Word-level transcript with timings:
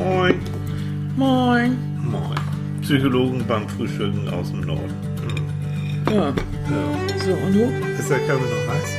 Moin. 0.00 0.34
Moin. 1.16 1.76
Moin. 2.02 2.38
Psychologen 2.82 3.44
beim 3.46 3.68
Frühstücken 3.68 4.28
aus 4.30 4.50
dem 4.50 4.62
Norden. 4.62 4.94
Hm. 6.06 6.14
Ja, 6.14 6.28
Ja. 6.28 6.34
so, 7.24 7.32
und 7.32 7.52
du? 7.54 7.64
Ist 7.98 8.10
der 8.10 8.18
Kaffee 8.20 8.48
noch 8.54 8.66
heiß? 8.72 8.90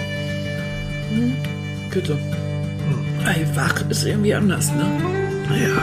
Bitte. 1.94 2.18
Ey, 3.26 3.46
wach 3.56 3.82
ist 3.90 4.06
irgendwie 4.06 4.34
anders, 4.34 4.72
ne? 4.74 4.86
Ja. 5.50 5.82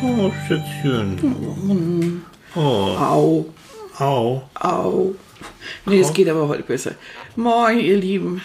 Oh 0.00 0.06
mein 0.06 0.26
Oh, 0.26 0.32
Schätzchen. 0.46 1.16
Gott. 1.20 2.62
Oh, 2.64 2.96
Au, 2.96 3.46
au. 3.98 4.42
au. 4.60 5.14
Nee, 5.88 6.00
es 6.00 6.12
geht 6.12 6.28
aber 6.28 6.48
heute 6.48 6.62
besser. 6.62 6.92
Moin, 7.36 7.78
ihr 7.80 7.96
Lieben. 7.96 8.40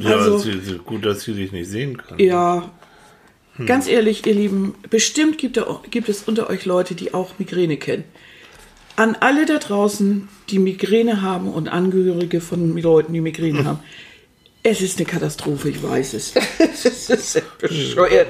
Ja, 0.00 0.16
Also- 0.16 0.38
sie, 0.38 0.58
sie, 0.60 0.78
gut, 0.78 1.04
dass 1.04 1.22
sie 1.22 1.34
dich 1.34 1.52
nicht 1.52 1.68
sehen 1.68 1.96
kann. 1.98 2.18
Ja, 2.18 2.70
ganz 3.66 3.86
ehrlich, 3.88 4.26
ihr 4.26 4.34
Lieben, 4.34 4.74
bestimmt 4.90 5.38
gibt, 5.38 5.56
da, 5.56 5.80
gibt 5.90 6.08
es 6.08 6.22
unter 6.24 6.48
euch 6.50 6.64
Leute, 6.64 6.94
die 6.94 7.14
auch 7.14 7.38
Migräne 7.38 7.76
kennen. 7.76 8.04
An 8.96 9.16
alle 9.20 9.46
da 9.46 9.58
draußen, 9.58 10.28
die 10.50 10.58
Migräne 10.58 11.22
haben 11.22 11.48
und 11.48 11.68
Angehörige 11.68 12.40
von 12.40 12.76
Leuten, 12.76 13.12
die 13.12 13.20
Migräne 13.20 13.64
haben. 13.64 13.80
Es 14.62 14.80
ist 14.80 14.98
eine 14.98 15.06
Katastrophe, 15.06 15.70
ich 15.70 15.82
weiß 15.82 16.14
es. 16.14 16.34
es 16.58 17.10
ist 17.10 17.42
bescheuert. 17.58 18.28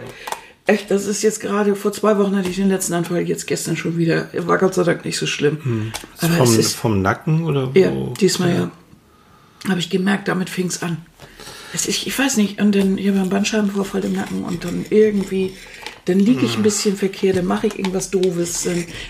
Echt, 0.67 0.91
das 0.93 1.07
ist 1.07 1.23
jetzt 1.23 1.41
gerade, 1.41 1.75
vor 1.75 1.93
zwei 1.93 2.17
Wochen 2.19 2.37
hatte 2.37 2.49
ich 2.49 2.57
den 2.57 2.69
letzten 2.69 2.95
Anfall, 2.95 3.23
jetzt 3.23 3.47
gestern 3.47 3.77
schon 3.77 3.99
wieder. 3.99 4.29
War 4.47 4.59
Gott 4.59 4.75
sei 4.75 4.85
Dank 4.85 5.05
nicht 5.05 5.19
so 5.19 5.27
schlimm. 5.27 5.93
Aber 6.21 6.35
vom, 6.35 6.49
es 6.49 6.57
ist, 6.57 6.77
vom 6.77 7.03
Nacken 7.03 7.45
oder 7.45 7.75
wo? 7.75 7.79
ja, 7.79 7.91
diesmal 8.21 8.55
ja. 8.55 8.71
Habe 9.69 9.81
ich 9.81 9.91
gemerkt, 9.91 10.29
damit 10.29 10.51
fing 10.51 10.67
es 10.67 10.83
an. 10.83 10.99
Es 11.75 11.87
ist, 11.87 12.07
ich 12.07 12.17
weiß 12.17 12.37
nicht, 12.37 12.61
und 12.61 12.75
dann 12.75 12.97
hier 12.97 13.13
beim 13.13 13.29
Bandscheibenvorfall 13.29 14.05
im 14.05 14.13
Nacken 14.13 14.45
und 14.45 14.65
dann 14.65 14.85
irgendwie, 14.91 15.55
dann 16.05 16.21
liege 16.21 16.45
ich 16.45 16.57
ein 16.57 16.63
bisschen 16.63 16.97
verkehrt, 16.97 17.37
dann 17.37 17.47
mache 17.47 17.67
ich 17.67 17.79
irgendwas 17.79 18.11
Doofes. 18.11 18.69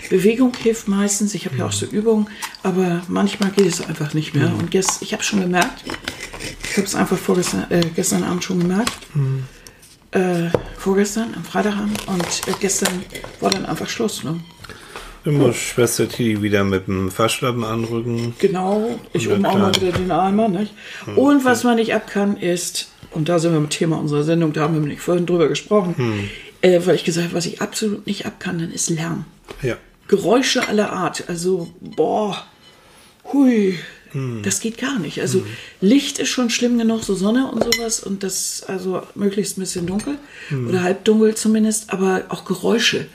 Bewegung 0.09 0.53
hilft 0.55 0.87
meistens, 0.87 1.35
ich 1.35 1.45
habe 1.45 1.57
ja 1.57 1.65
auch 1.65 1.71
so 1.71 1.85
Übungen, 1.85 2.27
aber 2.63 3.03
manchmal 3.09 3.51
geht 3.51 3.67
es 3.67 3.85
einfach 3.85 4.13
nicht 4.13 4.33
mehr. 4.33 4.53
Und 4.57 4.71
gest, 4.71 5.01
ich 5.01 5.13
habe 5.13 5.23
schon 5.23 5.41
gemerkt, 5.41 5.83
ich 6.63 6.77
habe 6.77 6.87
es 6.87 6.95
einfach 6.95 7.17
vorgestern, 7.17 7.65
äh, 7.69 7.81
gestern 7.95 8.23
Abend 8.23 8.43
schon 8.43 8.59
gemerkt, 8.59 8.93
äh, 10.13 10.49
vorgestern, 10.77 11.33
am 11.35 11.43
Freitagabend 11.43 12.07
und 12.07 12.47
äh, 12.47 12.53
gestern 12.59 13.03
war 13.39 13.51
dann 13.51 13.65
einfach 13.65 13.89
Schluss. 13.89 14.23
Ne? 14.23 14.39
Immer 15.25 15.53
Schwester 15.53 16.07
Tini 16.09 16.41
wieder 16.41 16.63
mit 16.63 16.87
dem 16.87 17.09
Faschlappen 17.09 17.63
anrücken. 17.63 18.33
Genau, 18.39 18.99
ich 19.13 19.29
oben 19.29 19.45
auch 19.45 19.57
mal 19.57 19.73
wieder 19.75 19.93
den 19.93 20.11
Eimer. 20.11 20.49
Nicht? 20.49 20.73
Und 21.15 21.45
was 21.45 21.63
man 21.63 21.77
nicht 21.77 21.93
ab 21.93 22.07
kann, 22.07 22.35
ist, 22.35 22.89
und 23.11 23.29
da 23.29 23.39
sind 23.39 23.53
wir 23.53 23.59
mit 23.61 23.69
Thema 23.69 23.97
unserer 23.97 24.23
Sendung, 24.23 24.51
da 24.51 24.61
haben 24.61 24.73
wir 24.73 24.81
nämlich 24.81 24.99
vorhin 24.99 25.25
drüber 25.25 25.47
gesprochen, 25.47 26.29
äh, 26.61 26.81
weil 26.85 26.95
ich 26.95 27.05
gesagt 27.05 27.27
habe, 27.27 27.35
was 27.37 27.45
ich 27.45 27.61
absolut 27.61 28.05
nicht 28.05 28.25
ab 28.25 28.39
kann, 28.39 28.59
dann 28.59 28.71
ist 28.71 28.89
Lärm. 28.89 29.25
Ja. 29.61 29.77
Geräusche 30.09 30.67
aller 30.67 30.91
Art. 30.91 31.23
Also, 31.29 31.69
boah, 31.79 32.43
hui, 33.31 33.79
das 34.43 34.59
geht 34.59 34.77
gar 34.77 34.99
nicht. 34.99 35.19
Also, 35.21 35.43
Licht 35.81 36.19
ist 36.19 36.29
schon 36.29 36.49
schlimm 36.49 36.77
genug, 36.77 37.03
so 37.03 37.15
Sonne 37.15 37.51
und 37.51 37.63
sowas, 37.63 37.99
und 37.99 38.23
das, 38.23 38.63
also 38.67 39.01
möglichst 39.15 39.57
ein 39.57 39.61
bisschen 39.61 39.87
dunkel 39.87 40.17
oder 40.67 40.83
halbdunkel 40.83 41.35
zumindest, 41.35 41.91
aber 41.91 42.23
auch 42.29 42.45
Geräusche. 42.45 43.07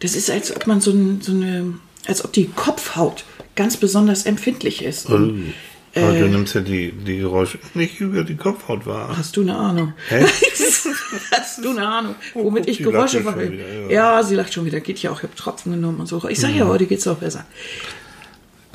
Das 0.00 0.14
ist, 0.14 0.30
als 0.30 0.54
ob 0.54 0.66
man 0.66 0.80
so, 0.80 0.90
ein, 0.90 1.20
so 1.20 1.32
eine, 1.32 1.74
als 2.06 2.24
ob 2.24 2.32
die 2.32 2.46
Kopfhaut 2.48 3.24
ganz 3.54 3.76
besonders 3.76 4.26
empfindlich 4.26 4.84
ist. 4.84 5.08
Und 5.08 5.54
Oh. 5.96 6.00
Aber 6.00 6.18
du 6.18 6.28
nimmst 6.28 6.54
ja 6.54 6.60
die, 6.60 6.92
die 6.92 7.18
Geräusche 7.18 7.58
nicht 7.72 8.00
über 8.00 8.22
die 8.22 8.36
Kopfhaut 8.36 8.84
wahr. 8.84 9.16
Hast 9.16 9.34
du 9.36 9.40
eine 9.40 9.56
Ahnung? 9.56 9.94
Hä? 10.08 10.26
Hast 11.30 11.64
du 11.64 11.70
eine 11.70 11.88
Ahnung, 11.88 12.14
womit 12.34 12.64
guck, 12.64 12.70
ich 12.70 12.78
Geräusche 12.82 13.20
mache? 13.20 13.50
ja. 13.88 14.16
Ja, 14.18 14.22
sie 14.22 14.34
lacht 14.34 14.52
schon 14.52 14.66
wieder. 14.66 14.80
Geht 14.80 14.98
ja 14.98 15.10
auch. 15.10 15.18
Ich 15.18 15.22
habe 15.22 15.34
Tropfen 15.34 15.72
genommen 15.72 16.00
und 16.00 16.06
so. 16.06 16.22
Ich 16.28 16.38
sage 16.38 16.54
ja, 16.54 16.66
heute 16.66 16.84
geht's 16.84 17.06
auch 17.06 17.16
besser. 17.16 17.46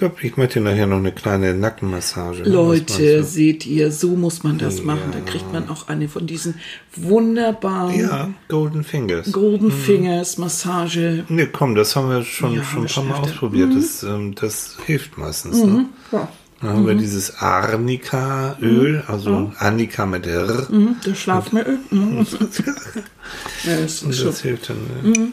Ich 0.01 0.07
glaube, 0.07 0.15
ich 0.23 0.35
möchte 0.35 0.59
nachher 0.61 0.87
noch 0.87 0.97
eine 0.97 1.11
kleine 1.11 1.53
Nackenmassage. 1.53 2.41
ne? 2.41 2.49
Leute, 2.49 3.23
seht 3.23 3.67
ihr, 3.67 3.91
so 3.91 4.15
muss 4.15 4.41
man 4.41 4.57
das 4.57 4.81
machen. 4.81 5.11
Da 5.11 5.19
kriegt 5.19 5.53
man 5.53 5.69
auch 5.69 5.89
eine 5.89 6.09
von 6.09 6.25
diesen 6.25 6.55
wunderbaren? 6.95 7.99
Ja, 7.99 8.29
Golden 8.47 8.83
Fingers. 8.83 9.31
Golden 9.31 9.71
Fingers 9.71 10.39
Massage. 10.39 11.23
Nee, 11.29 11.45
komm, 11.51 11.75
das 11.75 11.95
haben 11.95 12.09
wir 12.09 12.23
schon, 12.23 12.55
Ja, 12.55 12.63
schon 12.63 12.87
ein 12.87 12.87
paar 12.87 13.03
Mal 13.03 13.13
er. 13.17 13.19
ausprobiert. 13.25 13.75
Das, 13.75 14.01
ähm, 14.01 14.33
das 14.33 14.77
hilft 14.87 15.19
meistens. 15.19 15.63
Ne? 15.63 15.85
Ja. 16.11 16.27
Dann 16.61 16.69
haben 16.71 16.87
wir 16.87 16.95
dieses 16.95 17.37
Arnika-Öl, 17.37 19.03
also 19.05 19.51
Arnika 19.59 20.07
mit 20.07 20.25
R. 20.25 20.65
Mhm, 20.71 20.95
Das 21.05 21.15
Schlafmittel. 21.19 21.77
Mhm. 21.91 22.25
ja, 23.65 23.77
das 23.79 24.03
das 24.03 24.41
hilft 24.41 24.67
dann. 24.71 24.77
Ne? 25.03 25.27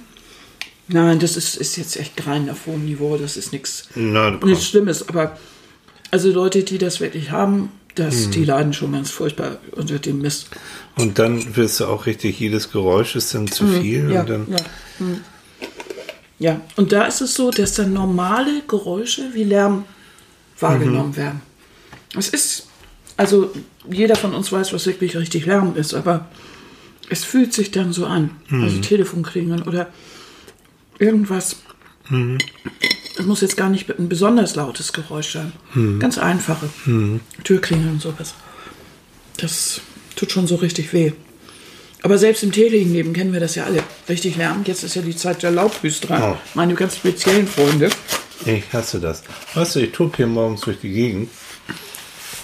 Nein, 0.89 1.19
das 1.19 1.37
ist, 1.37 1.57
ist 1.57 1.77
jetzt 1.77 1.97
echt 1.97 2.17
kein 2.17 2.49
auf 2.51 2.67
hohem 2.67 2.87
Niveau. 2.87 3.17
Das 3.17 3.37
ist 3.37 3.53
nichts 3.53 3.89
Schlimmes. 4.61 5.09
Aber 5.09 5.39
also 6.11 6.31
Leute, 6.31 6.63
die 6.63 6.79
das 6.79 7.01
wirklich 7.01 7.31
haben, 7.31 7.71
das, 7.95 8.31
die 8.31 8.45
leiden 8.45 8.73
schon 8.73 8.93
ganz 8.93 9.11
furchtbar 9.11 9.59
unter 9.73 9.99
dem 9.99 10.21
Mist. 10.21 10.49
Und 10.97 11.19
dann 11.19 11.57
wirst 11.57 11.81
du 11.81 11.87
auch 11.87 12.07
richtig, 12.07 12.39
jedes 12.39 12.71
Geräusch 12.71 13.17
ist 13.17 13.35
dann 13.35 13.49
zu 13.49 13.67
viel. 13.67 14.05
Mhm. 14.05 14.11
Ja, 14.11 14.21
und 14.21 14.31
dann, 14.31 14.47
ja. 14.51 14.59
Hm. 14.99 15.21
ja, 16.39 16.61
und 16.77 16.93
da 16.93 17.07
ist 17.07 17.21
es 17.21 17.35
so, 17.35 17.51
dass 17.51 17.75
dann 17.75 17.93
normale 17.93 18.63
Geräusche 18.67 19.35
wie 19.35 19.45
Lärm 19.45 19.85
wahrgenommen 20.61 21.17
werden. 21.17 21.43
Es 22.17 22.29
ist, 22.29 22.69
also 23.17 23.53
jeder 23.91 24.17
von 24.17 24.33
uns 24.33 24.51
weiß, 24.53 24.73
was 24.73 24.87
wirklich 24.87 25.17
richtig 25.17 25.47
Lärm 25.47 25.77
ist, 25.77 25.95
aber 25.95 26.29
es 27.11 27.25
fühlt 27.25 27.53
sich 27.53 27.71
dann 27.71 27.93
so 27.93 28.07
an. 28.07 28.31
Also 28.51 28.81
Telefon 28.81 29.23
klingeln 29.23 29.63
oder 29.63 29.89
irgendwas. 30.99 31.57
Es 33.19 33.27
muss 33.27 33.41
jetzt 33.41 33.57
gar 33.57 33.69
nicht 33.69 33.89
ein 33.99 34.09
besonders 34.09 34.55
lautes 34.57 34.93
Geräusch 34.93 35.33
sein. 35.33 35.53
Ganz 35.99 36.19
einfache. 36.19 36.69
Türklingeln 37.45 37.91
und 37.93 38.03
sowas. 38.03 38.35
Das 39.37 39.81
tut 40.17 40.33
schon 40.33 40.47
so 40.47 40.57
richtig 40.57 40.93
weh. 40.93 41.13
Aber 42.03 42.17
selbst 42.17 42.43
im 42.45 42.53
täglichen 42.53 42.93
Leben 42.93 43.13
kennen 43.13 43.33
wir 43.33 43.41
das 43.41 43.57
ja 43.57 43.65
alle. 43.65 43.83
Richtig 44.09 44.37
Lärm. 44.37 44.63
Jetzt 44.65 44.85
ist 44.85 44.95
ja 44.95 45.03
die 45.03 45.17
Zeit 45.17 45.43
der 45.43 45.51
Laubhüster. 45.51 46.35
Oh. 46.37 46.37
Meine 46.55 46.75
ganz 46.75 46.97
speziellen 46.97 47.47
Freunde. 47.49 47.91
ich 48.47 48.63
hasse 48.73 49.01
das. 49.01 49.23
Weißt 49.55 49.75
du, 49.77 49.81
ich 49.81 49.91
tob 49.93 50.17
hier 50.17 50.29
morgens 50.29 50.61
durch 50.63 50.79
die 50.81 50.93
Gegend, 50.93 51.29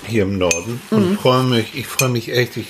hier 0.07 0.25
im 0.25 0.39
Norden, 0.39 0.81
Mhm. 0.91 0.97
und 0.97 1.21
freue 1.21 1.45
mich, 1.45 1.67
ich 1.75 1.87
freue 1.87 2.09
mich 2.09 2.31
echt, 2.31 2.57
ich, 2.57 2.67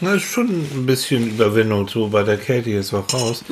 na, 0.00 0.14
ist 0.14 0.24
schon 0.24 0.48
ein 0.48 0.84
bisschen 0.86 1.26
Überwindung 1.30 1.88
so 1.88 2.08
bei 2.08 2.22
der 2.22 2.36
Kälte 2.36 2.68
jetzt 2.70 2.92
auch 2.92 3.10
raus. 3.12 3.42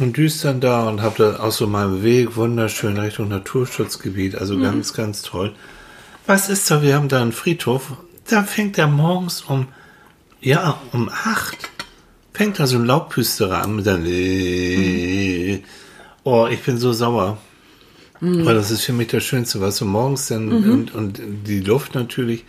Und 0.00 0.16
düst 0.16 0.44
dann 0.44 0.60
da 0.60 0.88
und 0.88 1.02
hab 1.02 1.16
da 1.16 1.38
auch 1.40 1.52
so 1.52 1.66
meinen 1.66 2.02
Weg 2.02 2.34
wunderschön 2.36 2.96
Richtung 2.98 3.28
Naturschutzgebiet, 3.28 4.34
also 4.34 4.54
Mhm. 4.56 4.62
ganz, 4.62 4.92
ganz 4.94 5.22
toll. 5.22 5.52
Was 6.26 6.48
ist 6.48 6.70
da? 6.70 6.80
Wir 6.82 6.94
haben 6.96 7.08
da 7.08 7.20
einen 7.20 7.32
Friedhof, 7.32 7.92
da 8.28 8.42
fängt 8.42 8.78
er 8.78 8.86
morgens 8.86 9.42
um, 9.42 9.68
ja, 10.40 10.80
um 10.92 11.08
acht, 11.10 11.70
fängt 12.32 12.58
da 12.58 12.66
so 12.66 12.76
ein 12.78 12.86
Laubpüsterer 12.86 13.62
an 13.62 13.76
mit 13.76 13.86
dann, 13.86 14.02
Mhm. 14.04 15.60
oh, 16.24 16.46
ich 16.50 16.62
bin 16.62 16.78
so 16.78 16.92
sauer. 16.92 17.36
Mhm. 18.20 18.44
Weil 18.44 18.54
das 18.54 18.70
ist 18.70 18.82
für 18.82 18.92
mich 18.92 19.08
das 19.08 19.24
Schönste, 19.24 19.60
was 19.60 19.78
du 19.78 19.86
morgens 19.86 20.28
dann 20.28 20.52
und, 20.52 20.94
und 20.94 21.20
die 21.46 21.60
Luft 21.60 21.94
natürlich, 21.94 22.44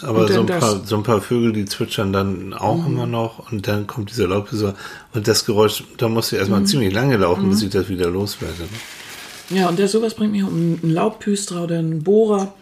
aber 0.00 0.20
Und 0.20 0.30
dann 0.30 0.34
so 0.34 0.40
ein, 0.40 0.60
paar, 0.60 0.86
so 0.86 0.96
ein 0.96 1.02
paar 1.02 1.20
Vögel, 1.20 1.52
die 1.52 1.66
zwitschern 1.66 2.12
dann 2.12 2.54
auch 2.54 2.86
immer 2.86 3.06
noch 3.06 3.50
und 3.50 3.68
dann 3.68 3.86
kommt 3.86 4.10
dieser 4.10 4.28
Laubpüster 4.28 4.74
und 5.12 5.28
das 5.28 5.44
Geräusch, 5.44 5.84
da 5.98 6.08
musst 6.08 6.32
du 6.32 6.36
erstmal 6.36 6.64
ziemlich 6.64 6.94
lange 6.94 7.18
laufen, 7.18 7.50
bis 7.50 7.62
ich 7.62 7.70
das 7.70 7.88
wieder 7.88 8.08
loswerde. 8.08 8.62
Ne? 8.62 9.58
Ja, 9.58 9.68
und 9.68 9.78
der 9.78 9.88
sowas 9.88 10.14
bringt 10.14 10.32
mich 10.32 10.42
um 10.42 10.78
einen 10.82 10.92
Laubhüster 10.92 11.64
oder 11.64 11.78
einen 11.78 12.02
Bohrer. 12.02 12.54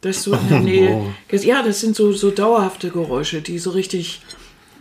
Das 0.00 0.22
so 0.22 0.32
in 0.32 0.48
der 0.48 0.60
Nähe. 0.60 1.14
Ja, 1.30 1.62
das 1.62 1.80
sind 1.80 1.96
so, 1.96 2.12
so 2.12 2.30
dauerhafte 2.30 2.90
Geräusche, 2.90 3.42
die 3.42 3.58
so 3.58 3.70
richtig 3.70 4.22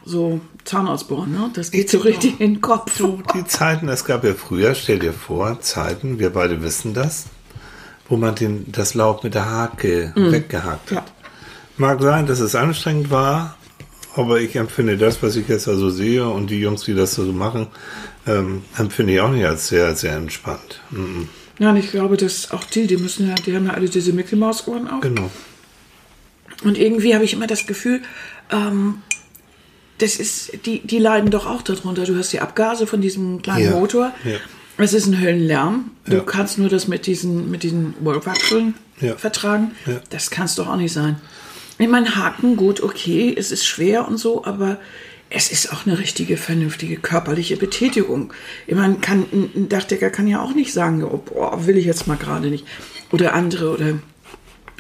so 0.08 0.40
Zahnausbohren, 0.64 1.32
ne? 1.32 1.50
Das 1.54 1.72
geht 1.72 1.90
so 1.90 2.00
richtig 2.00 2.40
in 2.40 2.54
den 2.56 2.62
Kopf. 2.62 2.98
Du, 2.98 3.22
die 3.36 3.46
Zeiten, 3.46 3.88
es 3.90 4.06
gab 4.06 4.24
ja 4.24 4.34
früher, 4.34 4.74
stell 4.76 5.00
dir 5.00 5.14
vor, 5.14 5.60
Zeiten, 5.62 6.20
wir 6.20 6.30
beide 6.32 6.62
wissen 6.62 6.94
das, 6.94 7.26
wo 8.10 8.18
man 8.18 8.36
den, 8.36 8.72
das 8.72 8.94
Laub 8.94 9.24
mit 9.24 9.34
der 9.36 9.50
Hake 9.50 10.14
weggehakt 10.16 10.92
Ja. 10.92 10.98
hat. 10.98 11.12
Mag 11.78 12.02
sein, 12.02 12.26
dass 12.26 12.40
es 12.40 12.56
anstrengend 12.56 13.12
war, 13.12 13.56
aber 14.16 14.40
ich 14.40 14.56
empfinde 14.56 14.98
das, 14.98 15.22
was 15.22 15.36
ich 15.36 15.48
jetzt 15.48 15.68
also 15.68 15.90
sehe 15.90 16.28
und 16.28 16.50
die 16.50 16.60
Jungs, 16.60 16.84
die 16.86 16.96
das 16.96 17.14
so 17.14 17.24
machen, 17.24 17.68
ähm, 18.26 18.64
empfinde 18.78 19.14
ich 19.14 19.22
auch 19.22 19.30
nicht 19.30 19.46
als 19.46 19.68
sehr, 19.68 19.96
sehr 19.96 20.16
entspannt. 20.16 20.82
Mhm. 20.90 21.30
Ja, 21.60 21.70
und 21.72 21.78
ich 21.78 21.92
glaube, 21.92 22.18
dass 22.18 22.52
auch 22.52 22.64
die, 22.64 22.88
die 22.88 22.98
müssen 22.98 23.28
ja, 23.28 23.36
die 23.36 23.56
haben 23.56 23.66
ja 23.66 23.74
alle 23.74 23.90
diese 23.90 24.14
Mickey 24.14 24.36
Mouse 24.36 24.68
Ohren 24.68 24.88
auf. 24.88 25.02
Genau. 25.02 25.30
Und 26.64 26.78
irgendwie 26.78 27.14
habe 27.14 27.24
ich 27.26 27.34
immer 27.34 27.48
das 27.48 27.68
Gefühl, 27.68 28.02
ähm, 28.52 29.02
das 30.00 30.16
ist, 30.18 30.66
die, 30.66 30.80
die 30.80 31.00
leiden 31.00 31.32
doch 31.32 31.46
auch 31.46 31.62
darunter. 31.62 32.04
Du 32.06 32.16
hast 32.18 32.32
die 32.34 32.40
Abgase 32.40 32.86
von 32.88 33.02
diesem 33.02 33.42
kleinen 33.42 33.66
Ja, 33.66 33.72
Motor. 33.72 34.12
ja. 34.24 34.38
Es 34.80 34.94
ist 34.94 35.08
ein 35.08 35.20
Höllenlärm. 35.20 35.90
Du 36.06 36.18
Ja. 36.18 36.20
kannst 36.22 36.60
nur 36.60 36.70
das 36.70 36.88
mit 36.88 37.08
diesen, 37.08 37.50
mit 37.50 37.64
diesen 37.64 37.96
Ja. 38.04 39.16
vertragen. 39.16 39.72
Ja. 39.88 40.00
Das 40.12 40.30
kann 40.30 40.46
es 40.46 40.56
doch 40.56 40.68
auch 40.68 40.76
nicht 40.78 40.94
sein. 40.94 41.16
Ich 41.80 41.88
meine, 41.88 42.16
Haken, 42.16 42.56
gut, 42.58 42.82
okay, 42.82 43.34
es 43.38 43.52
ist 43.52 43.66
schwer 43.66 44.08
und 44.08 44.18
so, 44.18 44.46
aber 44.46 44.78
es 45.30 45.52
ist 45.52 45.74
auch 45.74 45.86
eine 45.86 46.00
richtige, 46.00 46.38
vernünftige 46.38 46.98
körperliche 46.98 47.58
Betätigung. 47.58 48.34
Ich 48.66 48.76
meine, 48.76 48.96
kann, 48.96 49.26
ein 49.34 49.68
Dachdecker 49.70 50.10
kann 50.10 50.28
ja 50.28 50.42
auch 50.42 50.54
nicht 50.54 50.74
sagen, 50.74 51.04
oh, 51.04 51.18
boah, 51.18 51.66
will 51.68 51.78
ich 51.78 51.86
jetzt 51.86 52.08
mal 52.08 52.18
gerade 52.18 52.48
nicht. 52.50 52.66
Oder 53.12 53.34
andere 53.34 53.74
oder 53.74 54.00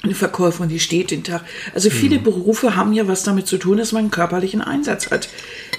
eine 0.03 0.15
Verkäuferin, 0.15 0.69
die 0.69 0.79
steht 0.79 1.11
den 1.11 1.23
Tag. 1.23 1.44
Also 1.73 1.89
viele 1.89 2.19
mhm. 2.19 2.23
Berufe 2.23 2.75
haben 2.75 2.94
ja 2.94 3.07
was 3.07 3.23
damit 3.23 3.47
zu 3.47 3.57
tun, 3.57 3.77
dass 3.77 3.91
man 3.91 4.01
einen 4.01 4.11
körperlichen 4.11 4.61
Einsatz 4.61 5.09
hat. 5.09 5.29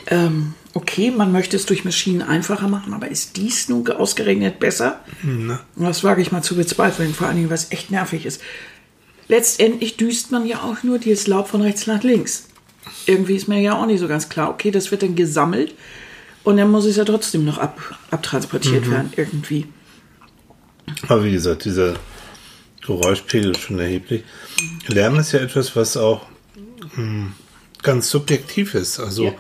Ähm, 0.08 0.54
okay, 0.74 1.10
man 1.10 1.32
möchte 1.32 1.56
es 1.56 1.66
durch 1.66 1.84
Maschinen 1.84 2.22
einfacher 2.22 2.68
machen, 2.68 2.92
aber 2.94 3.08
ist 3.08 3.36
dies 3.36 3.68
nun 3.68 3.88
ausgerechnet 3.88 4.58
besser? 4.58 5.00
Na. 5.22 5.60
Das 5.76 6.02
wage 6.02 6.20
ich 6.20 6.32
mal 6.32 6.42
zu 6.42 6.56
bezweifeln, 6.56 7.14
vor 7.14 7.28
allen 7.28 7.36
Dingen, 7.36 7.50
was 7.50 7.70
echt 7.70 7.90
nervig 7.90 8.26
ist. 8.26 8.40
Letztendlich 9.28 9.96
düst 9.96 10.32
man 10.32 10.46
ja 10.46 10.62
auch 10.62 10.82
nur 10.82 10.98
dieses 10.98 11.26
Laub 11.26 11.48
von 11.48 11.62
rechts 11.62 11.86
nach 11.86 12.02
links. 12.02 12.48
Irgendwie 13.06 13.36
ist 13.36 13.48
mir 13.48 13.60
ja 13.60 13.74
auch 13.74 13.86
nicht 13.86 14.00
so 14.00 14.08
ganz 14.08 14.28
klar. 14.28 14.50
Okay, 14.50 14.70
das 14.70 14.90
wird 14.90 15.02
dann 15.02 15.14
gesammelt 15.14 15.74
und 16.44 16.56
dann 16.56 16.70
muss 16.70 16.86
es 16.86 16.96
ja 16.96 17.04
trotzdem 17.04 17.44
noch 17.44 17.58
ab, 17.58 17.78
abtransportiert 18.10 18.86
mhm. 18.86 18.90
werden, 18.90 19.12
irgendwie. 19.16 19.66
Aber 21.06 21.22
wie 21.22 21.32
gesagt, 21.32 21.66
dieser 21.66 21.94
Geräuschpegel 22.86 23.56
schon 23.56 23.78
erheblich. 23.78 24.24
Lärm 24.86 25.18
ist 25.18 25.32
ja 25.32 25.40
etwas, 25.40 25.76
was 25.76 25.96
auch 25.96 26.26
mh, 26.80 26.88
hm, 26.94 27.32
ganz 27.82 28.10
subjektiv 28.10 28.74
ist. 28.74 29.00
Also 29.00 29.26
ja. 29.26 29.34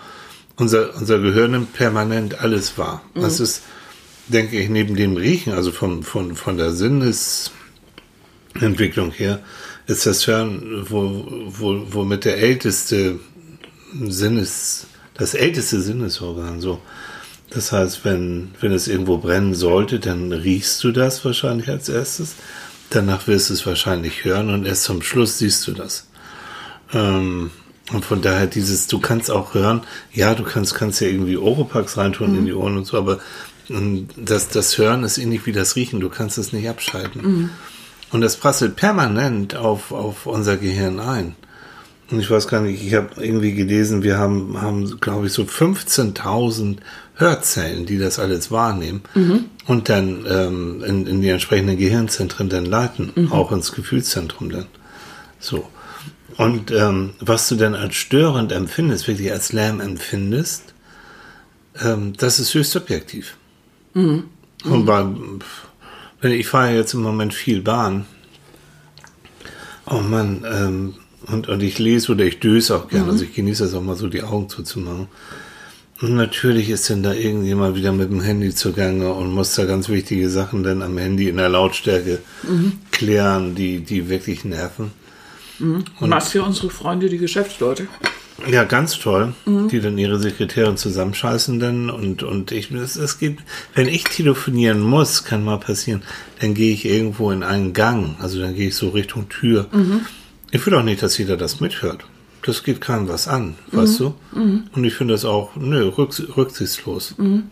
unser, 0.56 0.94
unser 0.96 1.18
Gehör 1.18 1.48
nimmt 1.48 1.72
permanent 1.72 2.40
alles 2.40 2.78
wahr. 2.78 3.02
Mhm. 3.14 3.22
Das 3.22 3.40
ist, 3.40 3.62
denke 4.28 4.56
ich, 4.58 4.68
neben 4.68 4.94
dem 4.96 5.16
Riechen, 5.16 5.52
also 5.52 5.72
vom, 5.72 6.02
von, 6.02 6.36
von 6.36 6.58
der 6.58 6.72
Sinnesentwicklung 6.72 9.12
her, 9.12 9.40
ist 9.86 10.04
das 10.06 10.26
Hören, 10.26 10.86
wo, 10.90 11.24
wo, 11.46 11.86
womit 11.90 12.26
der 12.26 12.38
älteste 12.38 13.18
Sinnes, 14.06 14.86
das 15.14 15.34
älteste 15.34 15.80
Sinnesorgan 15.80 16.60
so. 16.60 16.80
Das 17.50 17.72
heißt, 17.72 18.04
wenn, 18.04 18.50
wenn 18.60 18.72
es 18.72 18.88
irgendwo 18.88 19.16
brennen 19.16 19.54
sollte, 19.54 19.98
dann 19.98 20.32
riechst 20.32 20.84
du 20.84 20.92
das 20.92 21.24
wahrscheinlich 21.24 21.70
als 21.70 21.88
erstes. 21.88 22.34
Danach 22.90 23.26
wirst 23.26 23.50
du 23.50 23.54
es 23.54 23.66
wahrscheinlich 23.66 24.24
hören 24.24 24.50
und 24.50 24.64
erst 24.64 24.84
zum 24.84 25.02
Schluss 25.02 25.38
siehst 25.38 25.66
du 25.66 25.72
das. 25.72 26.06
Ähm, 26.92 27.50
und 27.92 28.04
von 28.04 28.20
daher 28.22 28.46
dieses, 28.46 28.86
du 28.86 28.98
kannst 28.98 29.30
auch 29.30 29.54
hören, 29.54 29.82
ja, 30.12 30.34
du 30.34 30.42
kannst, 30.42 30.74
kannst 30.74 31.00
ja 31.00 31.08
irgendwie 31.08 31.36
Oropax 31.36 31.96
reintun 31.96 32.32
mhm. 32.32 32.38
in 32.38 32.46
die 32.46 32.54
Ohren 32.54 32.76
und 32.76 32.86
so, 32.86 32.98
aber 32.98 33.18
ähm, 33.70 34.08
das, 34.16 34.48
das 34.48 34.76
Hören 34.78 35.04
ist 35.04 35.18
ähnlich 35.18 35.46
wie 35.46 35.52
das 35.52 35.76
Riechen, 35.76 36.00
du 36.00 36.08
kannst 36.08 36.38
es 36.38 36.52
nicht 36.52 36.68
abschalten. 36.68 37.22
Mhm. 37.22 37.50
Und 38.10 38.20
das 38.22 38.36
prasselt 38.36 38.76
permanent 38.76 39.54
auf, 39.54 39.92
auf 39.92 40.26
unser 40.26 40.56
Gehirn 40.56 40.98
ein. 40.98 41.36
Und 42.10 42.20
ich 42.20 42.30
weiß 42.30 42.48
gar 42.48 42.62
nicht, 42.62 42.82
ich 42.82 42.94
habe 42.94 43.22
irgendwie 43.22 43.52
gelesen, 43.52 44.02
wir 44.02 44.16
haben, 44.16 44.60
haben 44.60 44.98
glaube 45.00 45.26
ich, 45.26 45.32
so 45.32 45.42
15.000 45.42 46.78
Hörzellen, 47.14 47.84
die 47.84 47.98
das 47.98 48.18
alles 48.18 48.50
wahrnehmen 48.50 49.02
mhm. 49.14 49.44
und 49.66 49.88
dann 49.88 50.24
ähm, 50.28 50.82
in, 50.84 51.06
in, 51.06 51.20
die 51.20 51.28
entsprechenden 51.28 51.76
Gehirnzentren 51.76 52.48
dann 52.48 52.64
leiten, 52.64 53.12
mhm. 53.14 53.32
auch 53.32 53.52
ins 53.52 53.72
Gefühlszentrum 53.72 54.50
dann. 54.50 54.66
So. 55.38 55.68
Und 56.36 56.70
ähm, 56.70 57.10
was 57.20 57.48
du 57.48 57.56
dann 57.56 57.74
als 57.74 57.96
störend 57.96 58.52
empfindest, 58.52 59.08
wirklich 59.08 59.32
als 59.32 59.52
Lärm 59.52 59.80
empfindest, 59.80 60.74
ähm, 61.82 62.12
das 62.16 62.38
ist 62.38 62.54
höchst 62.54 62.70
subjektiv. 62.70 63.36
Mhm. 63.94 64.24
Und 64.64 64.86
bei, 64.86 65.04
wenn 66.20 66.32
ich 66.32 66.46
fahre 66.46 66.74
jetzt 66.74 66.94
im 66.94 67.02
Moment 67.02 67.34
viel 67.34 67.60
Bahn, 67.60 68.06
oh 69.86 69.98
Mann, 69.98 70.46
ähm, 70.48 70.94
und, 71.30 71.48
und 71.48 71.62
ich 71.62 71.78
lese 71.78 72.12
oder 72.12 72.24
ich 72.24 72.40
döse 72.40 72.76
auch 72.76 72.88
gerne, 72.88 73.10
also 73.10 73.24
ich 73.24 73.34
genieße 73.34 73.64
es 73.64 73.74
auch 73.74 73.82
mal 73.82 73.96
so, 73.96 74.08
die 74.08 74.22
Augen 74.22 74.48
zuzumachen. 74.48 75.08
Und 76.00 76.14
natürlich 76.14 76.70
ist 76.70 76.88
dann 76.90 77.02
da 77.02 77.12
irgendjemand 77.12 77.74
wieder 77.74 77.90
mit 77.92 78.10
dem 78.10 78.20
Handy 78.20 78.54
zugange 78.54 79.12
und 79.12 79.34
muss 79.34 79.56
da 79.56 79.64
ganz 79.64 79.88
wichtige 79.88 80.30
Sachen 80.30 80.62
dann 80.62 80.80
am 80.80 80.96
Handy 80.96 81.28
in 81.28 81.38
der 81.38 81.48
Lautstärke 81.48 82.20
mhm. 82.44 82.74
klären, 82.92 83.56
die, 83.56 83.80
die 83.80 84.08
wirklich 84.08 84.44
nerven. 84.44 84.92
Mhm. 85.58 85.84
Und 85.98 86.10
Machst 86.10 86.34
ja 86.34 86.42
unsere 86.42 86.70
Freunde, 86.70 87.08
die 87.08 87.18
Geschäftsleute. 87.18 87.88
Ja, 88.48 88.62
ganz 88.62 88.96
toll, 88.96 89.34
mhm. 89.46 89.66
die 89.66 89.80
dann 89.80 89.98
ihre 89.98 90.20
Sekretärin 90.20 90.76
zusammenscheißen 90.76 91.58
dann 91.58 91.90
und, 91.90 92.22
und 92.22 92.52
ich, 92.52 92.70
es, 92.70 92.94
es 92.94 93.18
geht, 93.18 93.38
wenn 93.74 93.88
ich 93.88 94.04
telefonieren 94.04 94.80
muss, 94.80 95.24
kann 95.24 95.44
mal 95.44 95.58
passieren, 95.58 96.02
dann 96.40 96.54
gehe 96.54 96.72
ich 96.72 96.84
irgendwo 96.84 97.32
in 97.32 97.42
einen 97.42 97.72
Gang, 97.72 98.14
also 98.20 98.40
dann 98.40 98.54
gehe 98.54 98.68
ich 98.68 98.76
so 98.76 98.90
Richtung 98.90 99.28
Tür. 99.28 99.66
Mhm. 99.72 100.06
Ich 100.50 100.64
will 100.66 100.74
auch 100.74 100.82
nicht, 100.82 101.02
dass 101.02 101.18
jeder 101.18 101.36
das 101.36 101.60
mithört 101.60 102.04
das 102.48 102.62
geht 102.62 102.80
keinem 102.80 103.08
was 103.08 103.28
an, 103.28 103.56
mhm. 103.70 103.76
weißt 103.76 104.00
du? 104.00 104.14
Mhm. 104.32 104.64
Und 104.74 104.84
ich 104.84 104.94
finde 104.94 105.14
das 105.14 105.24
auch 105.24 105.54
nö, 105.56 105.88
rücks 105.88 106.22
rücksichtslos. 106.36 107.14
Mhm. 107.18 107.44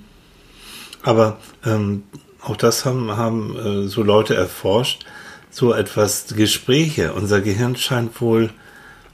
Aber 1.02 1.38
ähm, 1.64 2.04
auch 2.40 2.56
das 2.56 2.84
haben, 2.84 3.16
haben 3.16 3.56
äh, 3.56 3.88
so 3.88 4.02
Leute 4.02 4.34
erforscht, 4.34 5.04
so 5.50 5.72
etwas 5.72 6.26
Gespräche. 6.34 7.12
Unser 7.12 7.40
Gehirn 7.40 7.76
scheint 7.76 8.20
wohl 8.20 8.50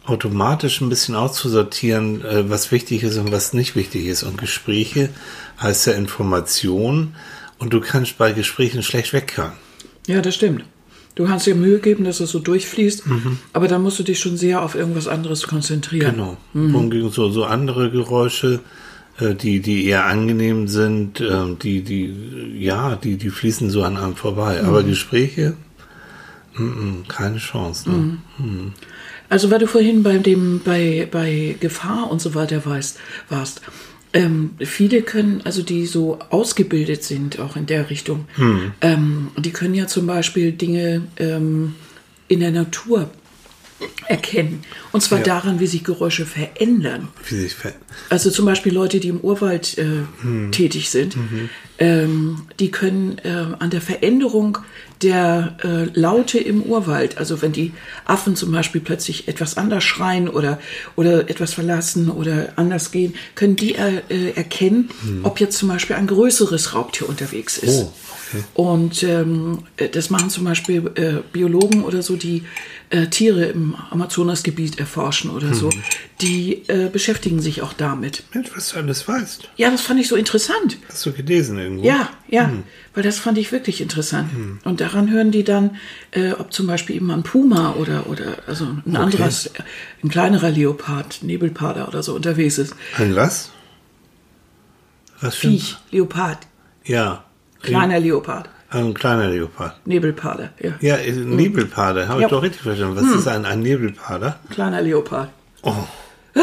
automatisch 0.04 0.80
ein 0.80 0.88
bisschen 0.88 1.14
auszusortieren, 1.14 2.24
äh, 2.24 2.48
was 2.48 2.72
wichtig 2.72 3.02
ist 3.02 3.18
und 3.18 3.32
was 3.32 3.52
nicht 3.52 3.76
wichtig 3.76 4.06
ist. 4.06 4.22
Und 4.22 4.38
Gespräche 4.38 5.10
heißt 5.60 5.86
ja 5.86 5.92
Information 5.94 7.14
und 7.58 7.72
du 7.72 7.80
kannst 7.80 8.18
bei 8.18 8.32
Gesprächen 8.32 8.82
schlecht 8.82 9.12
weghören. 9.12 9.52
Ja, 10.06 10.20
das 10.20 10.34
stimmt. 10.34 10.64
Du 11.14 11.26
kannst 11.26 11.46
dir 11.46 11.54
Mühe 11.54 11.78
geben, 11.78 12.04
dass 12.04 12.20
es 12.20 12.30
so 12.30 12.38
durchfließt, 12.38 13.06
mhm. 13.06 13.38
aber 13.52 13.68
dann 13.68 13.82
musst 13.82 13.98
du 13.98 14.02
dich 14.02 14.18
schon 14.18 14.38
sehr 14.38 14.62
auf 14.62 14.74
irgendwas 14.74 15.08
anderes 15.08 15.46
konzentrieren. 15.46 16.12
Genau. 16.12 16.36
Mhm. 16.54 16.74
Und 16.74 17.12
so, 17.12 17.28
so 17.28 17.44
andere 17.44 17.90
Geräusche, 17.90 18.60
äh, 19.18 19.34
die, 19.34 19.60
die 19.60 19.84
eher 19.86 20.06
angenehm 20.06 20.68
sind, 20.68 21.20
äh, 21.20 21.54
die, 21.62 21.82
die, 21.82 22.14
ja, 22.58 22.96
die, 22.96 23.16
die 23.16 23.28
fließen 23.28 23.68
so 23.68 23.82
an 23.82 23.98
einem 23.98 24.16
vorbei. 24.16 24.62
Mhm. 24.62 24.68
Aber 24.68 24.82
Gespräche, 24.82 25.54
m 26.56 27.04
-m, 27.04 27.08
keine 27.08 27.38
Chance. 27.38 27.90
Ne? 27.90 27.96
Mhm. 27.96 28.18
Mhm. 28.38 28.72
Also, 29.28 29.50
weil 29.50 29.58
du 29.58 29.66
vorhin 29.66 30.02
bei 30.02 30.18
dem, 30.18 30.60
bei, 30.64 31.08
bei 31.10 31.56
Gefahr 31.60 32.10
und 32.10 32.20
so 32.20 32.34
weiter 32.34 32.64
weißt, 32.64 32.98
warst, 33.28 33.60
ähm, 34.14 34.50
viele 34.60 35.02
können, 35.02 35.40
also 35.44 35.62
die 35.62 35.86
so 35.86 36.18
ausgebildet 36.30 37.02
sind, 37.02 37.38
auch 37.38 37.56
in 37.56 37.66
der 37.66 37.90
Richtung, 37.90 38.26
hm. 38.34 38.72
ähm, 38.80 39.30
die 39.38 39.50
können 39.50 39.74
ja 39.74 39.86
zum 39.86 40.06
Beispiel 40.06 40.52
Dinge 40.52 41.02
ähm, 41.18 41.74
in 42.28 42.40
der 42.40 42.50
Natur 42.50 43.10
erkennen. 44.06 44.62
Und 44.92 45.00
zwar 45.00 45.18
ja. 45.18 45.24
daran, 45.24 45.60
wie 45.60 45.66
sich 45.66 45.82
Geräusche 45.82 46.26
verändern. 46.26 47.08
Wie 47.28 47.36
sich 47.36 47.54
ver 47.54 47.72
also 48.10 48.30
zum 48.30 48.44
Beispiel 48.44 48.72
Leute, 48.72 49.00
die 49.00 49.08
im 49.08 49.20
Urwald 49.20 49.78
äh, 49.78 49.84
hm. 50.20 50.52
tätig 50.52 50.90
sind, 50.90 51.16
mhm. 51.16 51.48
ähm, 51.78 52.42
die 52.60 52.70
können 52.70 53.18
äh, 53.24 53.46
an 53.58 53.70
der 53.70 53.80
Veränderung 53.80 54.58
der 55.02 55.56
äh, 55.64 55.98
Laute 55.98 56.38
im 56.38 56.62
Urwald, 56.62 57.18
also 57.18 57.42
wenn 57.42 57.52
die 57.52 57.72
Affen 58.04 58.36
zum 58.36 58.52
Beispiel 58.52 58.80
plötzlich 58.80 59.28
etwas 59.28 59.56
anders 59.56 59.84
schreien 59.84 60.28
oder, 60.28 60.58
oder 60.96 61.28
etwas 61.28 61.54
verlassen 61.54 62.10
oder 62.10 62.52
anders 62.56 62.90
gehen, 62.90 63.14
können 63.34 63.56
die 63.56 63.74
äh, 63.74 64.32
erkennen, 64.34 64.90
hm. 65.02 65.24
ob 65.24 65.40
jetzt 65.40 65.58
zum 65.58 65.68
Beispiel 65.68 65.96
ein 65.96 66.06
größeres 66.06 66.74
Raubtier 66.74 67.08
unterwegs 67.08 67.58
ist. 67.58 67.82
Oh. 67.82 67.92
Und 68.54 69.02
ähm, 69.02 69.64
das 69.92 70.10
machen 70.10 70.30
zum 70.30 70.44
Beispiel 70.44 70.90
äh, 70.94 71.22
Biologen 71.32 71.84
oder 71.84 72.02
so, 72.02 72.16
die 72.16 72.44
äh, 72.90 73.06
Tiere 73.06 73.46
im 73.46 73.74
Amazonasgebiet 73.90 74.78
erforschen 74.78 75.30
oder 75.30 75.48
mhm. 75.48 75.54
so. 75.54 75.70
Die 76.20 76.62
äh, 76.68 76.88
beschäftigen 76.90 77.40
sich 77.40 77.62
auch 77.62 77.72
damit. 77.72 78.22
Mensch, 78.32 78.50
was 78.54 78.70
du 78.70 78.78
alles 78.78 79.08
weißt. 79.08 79.48
Ja, 79.56 79.70
das 79.70 79.80
fand 79.80 80.00
ich 80.00 80.08
so 80.08 80.16
interessant. 80.16 80.78
Hast 80.88 81.06
du 81.06 81.12
gelesen 81.12 81.58
irgendwo? 81.58 81.84
Ja, 81.84 82.10
ja, 82.28 82.48
mhm. 82.48 82.64
weil 82.94 83.02
das 83.02 83.18
fand 83.18 83.38
ich 83.38 83.50
wirklich 83.50 83.80
interessant. 83.80 84.32
Mhm. 84.36 84.60
Und 84.64 84.80
daran 84.92 85.10
hören 85.10 85.30
die 85.30 85.44
dann, 85.44 85.76
äh, 86.10 86.32
ob 86.32 86.52
zum 86.52 86.66
Beispiel 86.66 86.96
eben 86.96 87.10
ein 87.10 87.22
Puma 87.22 87.74
oder, 87.78 88.06
oder 88.08 88.36
also 88.46 88.64
ein 88.64 88.82
okay. 88.86 88.96
anderes, 88.96 89.50
ein 90.02 90.08
kleinerer 90.08 90.50
Leopard, 90.50 91.22
Nebelpader 91.22 91.88
oder 91.88 92.02
so 92.02 92.14
unterwegs 92.14 92.58
ist. 92.58 92.74
Ein 92.98 93.16
was? 93.16 93.50
Was 95.20 95.34
für 95.36 95.48
Viech, 95.48 95.76
Leopard. 95.90 96.38
Ja. 96.84 97.24
Kleiner 97.62 98.00
Leopard. 98.00 98.48
Ein 98.70 98.94
kleiner 98.94 99.28
Leopard. 99.28 99.86
Nebelpader, 99.86 100.50
ja. 100.58 100.72
Ja, 100.80 100.96
Nebelpader, 100.96 102.08
habe 102.08 102.22
ja. 102.22 102.26
ich 102.26 102.30
doch 102.30 102.42
richtig 102.42 102.62
verstanden. 102.62 102.96
Was 102.96 103.04
hm. 103.04 103.18
ist 103.18 103.28
ein, 103.28 103.44
ein 103.44 103.60
Nebelpader? 103.60 104.40
Kleiner 104.50 104.80
Leopard. 104.80 105.28
Oh. 105.62 105.74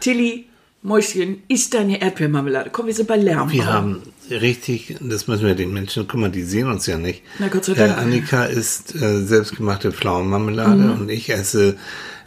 Tilly, 0.00 0.48
Mäuschen, 0.82 1.42
isst 1.46 1.74
deine 1.74 2.02
Erdbeermarmelade. 2.02 2.70
Komm, 2.70 2.86
wir 2.86 2.94
sind 2.94 3.06
bei 3.06 3.16
Lärm. 3.16 3.52
Wir 3.52 3.66
haben 3.66 4.02
richtig, 4.30 4.96
das 5.00 5.28
müssen 5.28 5.46
wir 5.46 5.54
den 5.54 5.72
Menschen, 5.72 6.08
guck 6.08 6.18
mal, 6.18 6.30
die 6.30 6.42
sehen 6.42 6.68
uns 6.68 6.86
ja 6.86 6.98
nicht. 6.98 7.22
Na 7.38 7.46
Gott 7.48 7.64
sei 7.64 7.74
Dank. 7.74 7.92
Herr 7.92 7.98
Annika 7.98 8.44
isst 8.46 8.94
äh, 8.96 9.22
selbstgemachte 9.22 9.92
Pflaumenmarmelade 9.92 10.82
mhm. 10.82 11.00
und 11.02 11.10
ich 11.10 11.30
esse, 11.30 11.76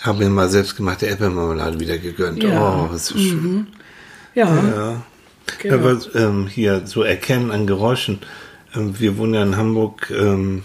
habe 0.02 0.24
mir 0.24 0.30
mal 0.30 0.50
selbstgemachte 0.50 1.06
Erdbeermarmelade 1.06 1.80
wieder 1.82 1.98
gegönnt. 1.98 2.44
Ja. 2.44 2.86
Oh, 2.86 2.94
was 2.94 3.08
so 3.08 3.18
schön. 3.18 3.44
Mhm. 3.44 3.68
Ja. 4.36 4.56
ja. 4.56 5.04
Genau. 5.60 5.76
Aber 5.76 6.00
ähm, 6.16 6.48
hier 6.48 6.84
so 6.86 7.04
erkennen 7.04 7.52
an 7.52 7.68
Geräuschen. 7.68 8.20
Ähm, 8.74 9.00
wir 9.00 9.18
wohnen 9.18 9.34
ja 9.34 9.44
in 9.44 9.58
Hamburg 9.58 10.12
ähm, 10.12 10.64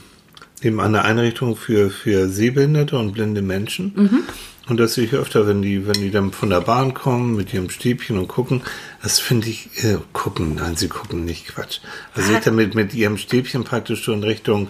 neben 0.63 0.81
einer 0.81 1.05
Einrichtung 1.05 1.57
für, 1.57 1.91
für 1.91 2.29
sehbehinderte 2.29 2.99
und 2.99 3.13
blinde 3.13 3.43
Menschen. 3.43 3.93
Und 4.69 4.79
das 4.79 4.95
sehe 4.95 5.05
ich 5.05 5.15
öfter, 5.15 5.49
wenn 5.49 5.63
die, 5.63 5.87
wenn 5.87 5.95
die 5.95 6.13
dann 6.13 6.31
von 6.33 6.51
der 6.51 6.61
Bahn 6.61 6.95
kommen 6.95 7.35
mit 7.35 7.53
ihrem 7.53 7.71
Stäbchen 7.71 8.17
und 8.19 8.29
gucken. 8.29 8.63
Das 9.03 9.19
finde 9.19 9.49
ich, 9.49 9.69
äh, 9.83 9.99
gucken, 10.13 10.55
nein, 10.55 10.77
sie 10.77 10.87
gucken 10.89 11.25
nicht, 11.25 11.49
Quatsch. 11.49 11.81
Also 12.15 12.33
sich 12.33 12.41
damit 12.45 12.77
mit 12.77 12.95
ihrem 12.95 13.19
Stäbchen 13.19 13.65
praktisch 13.65 14.05
so 14.05 14.13
in 14.13 14.23
Richtung 14.23 14.69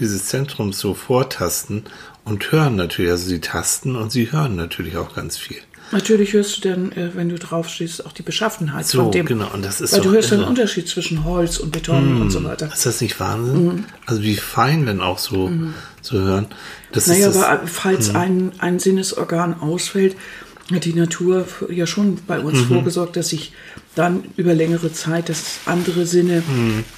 dieses 0.00 0.26
Zentrums 0.26 0.78
so 0.78 0.94
vortasten 0.94 1.82
und 2.24 2.52
hören 2.52 2.76
natürlich. 2.76 3.10
Also 3.10 3.28
sie 3.28 3.40
tasten 3.40 3.96
und 3.96 4.10
sie 4.10 4.32
hören 4.32 4.56
natürlich 4.56 4.96
auch 4.96 5.14
ganz 5.14 5.36
viel. 5.36 5.60
Natürlich 5.94 6.32
hörst 6.34 6.56
du 6.64 6.68
dann, 6.68 6.92
äh, 6.92 7.10
wenn 7.14 7.28
du 7.30 7.36
drauf 7.38 7.68
stehst, 7.68 8.04
auch 8.04 8.12
die 8.12 8.22
Beschaffenheit 8.22 8.86
So, 8.86 9.04
von 9.04 9.12
dem. 9.12 9.26
genau. 9.26 9.48
Und 9.54 9.64
das 9.64 9.80
ist 9.80 9.92
Weil 9.94 10.00
du 10.02 10.10
hörst 10.10 10.30
den 10.32 10.40
irre. 10.40 10.48
Unterschied 10.50 10.88
zwischen 10.88 11.24
Holz 11.24 11.58
und 11.58 11.72
Beton 11.72 12.20
und 12.20 12.30
so 12.30 12.42
weiter. 12.44 12.70
Ist 12.72 12.84
das 12.84 13.00
nicht 13.00 13.18
Wahnsinn? 13.20 13.84
Also 14.06 14.22
wie 14.22 14.36
fein 14.36 14.84
dann 14.86 15.00
auch 15.00 15.18
so 15.18 15.50
zu 16.02 16.18
hören. 16.20 16.46
Das 16.92 17.06
Naja, 17.06 17.28
ist 17.28 17.36
das, 17.36 17.44
aber 17.44 17.66
falls 17.66 18.14
ein, 18.14 18.52
ein 18.58 18.78
Sinnesorgan 18.78 19.54
ausfällt, 19.60 20.16
hat 20.72 20.84
die 20.84 20.94
Natur 20.94 21.46
ja 21.70 21.86
schon 21.86 22.18
bei 22.26 22.40
uns 22.40 22.60
vorgesorgt, 22.62 23.16
dass 23.16 23.28
sich 23.28 23.52
dann 23.94 24.24
über 24.36 24.54
längere 24.54 24.92
Zeit 24.92 25.28
das 25.28 25.42
andere 25.66 26.06
Sinne 26.06 26.42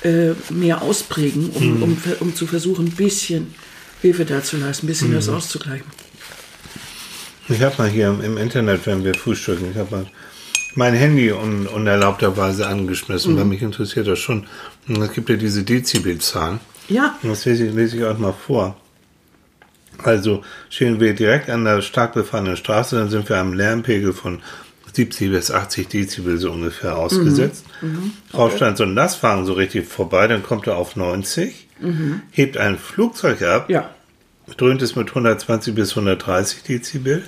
äh, 0.03 0.31
mehr 0.53 0.83
ausprägen, 0.83 1.51
um, 1.51 1.83
um, 1.83 1.97
ver- 1.97 2.21
um 2.21 2.35
zu 2.35 2.47
versuchen, 2.47 2.87
ein 2.87 2.91
bisschen 2.93 3.55
Hilfe 4.03 4.25
da 4.25 4.43
zu 4.43 4.57
leisten, 4.57 4.87
ein 4.87 4.89
bisschen 4.89 5.13
das 5.13 5.29
auszugleichen. 5.29 5.87
Ich 7.49 7.63
habe 7.63 7.75
mal 7.79 7.89
hier 7.89 8.09
im 8.09 8.37
Internet, 8.37 8.87
wenn 8.87 9.05
wir 9.05 9.15
frühstücken, 9.15 9.71
ich 9.71 9.77
habe 9.79 9.95
mal 9.97 10.07
mein 10.75 10.95
Handy 10.95 11.33
un, 11.33 11.67
unerlaubterweise 11.67 12.67
angeschmissen, 12.67 13.37
weil 13.37 13.45
mich 13.45 13.63
interessiert 13.63 14.07
das 14.07 14.19
schon. 14.19 14.47
Und 14.89 15.01
es 15.01 15.13
gibt 15.13 15.29
ja 15.31 15.37
diese 15.37 15.63
Dezibelzahlen. 15.63 16.61
Ja, 16.89 17.17
Und 17.23 17.31
Das 17.31 17.45
lese 17.45 17.67
ich, 17.67 17.75
lese 17.75 17.97
ich 17.97 18.03
euch 18.05 18.19
mal 18.19 18.33
vor. 18.35 18.77
Also 20.03 20.43
stehen 20.69 21.01
wir 21.01 21.15
direkt 21.15 21.49
an 21.49 21.65
der 21.65 21.81
stark 21.81 22.13
befahrenen 22.15 22.57
Straße, 22.57 22.97
dann 22.97 23.09
sind 23.09 23.29
wir 23.29 23.39
am 23.39 23.55
Lärmpegel 23.55 24.13
von 24.13 24.43
70 24.93 25.31
bis 25.31 25.51
80 25.51 25.89
Dezibel 25.89 26.37
so 26.39 26.51
ungefähr 26.53 26.97
ausgesetzt. 26.99 27.65
Rauscht 28.35 28.61
dann 28.61 28.77
so 28.77 28.85
ein 28.85 28.95
Lastwagen 28.95 29.47
so 29.47 29.55
richtig 29.55 29.87
vorbei, 29.87 30.27
dann 30.27 30.43
kommt 30.43 30.67
er 30.67 30.77
auf 30.77 30.97
90, 30.97 31.67
hebt 32.31 32.57
ein 32.59 32.79
Flugzeug 32.79 33.43
ab, 33.43 33.71
ja. 33.71 33.91
Dröhnt 34.57 34.83
es 34.83 34.97
mit 34.97 35.09
120 35.09 35.75
bis 35.75 35.91
130 35.91 36.63
Dezibel. 36.63 37.23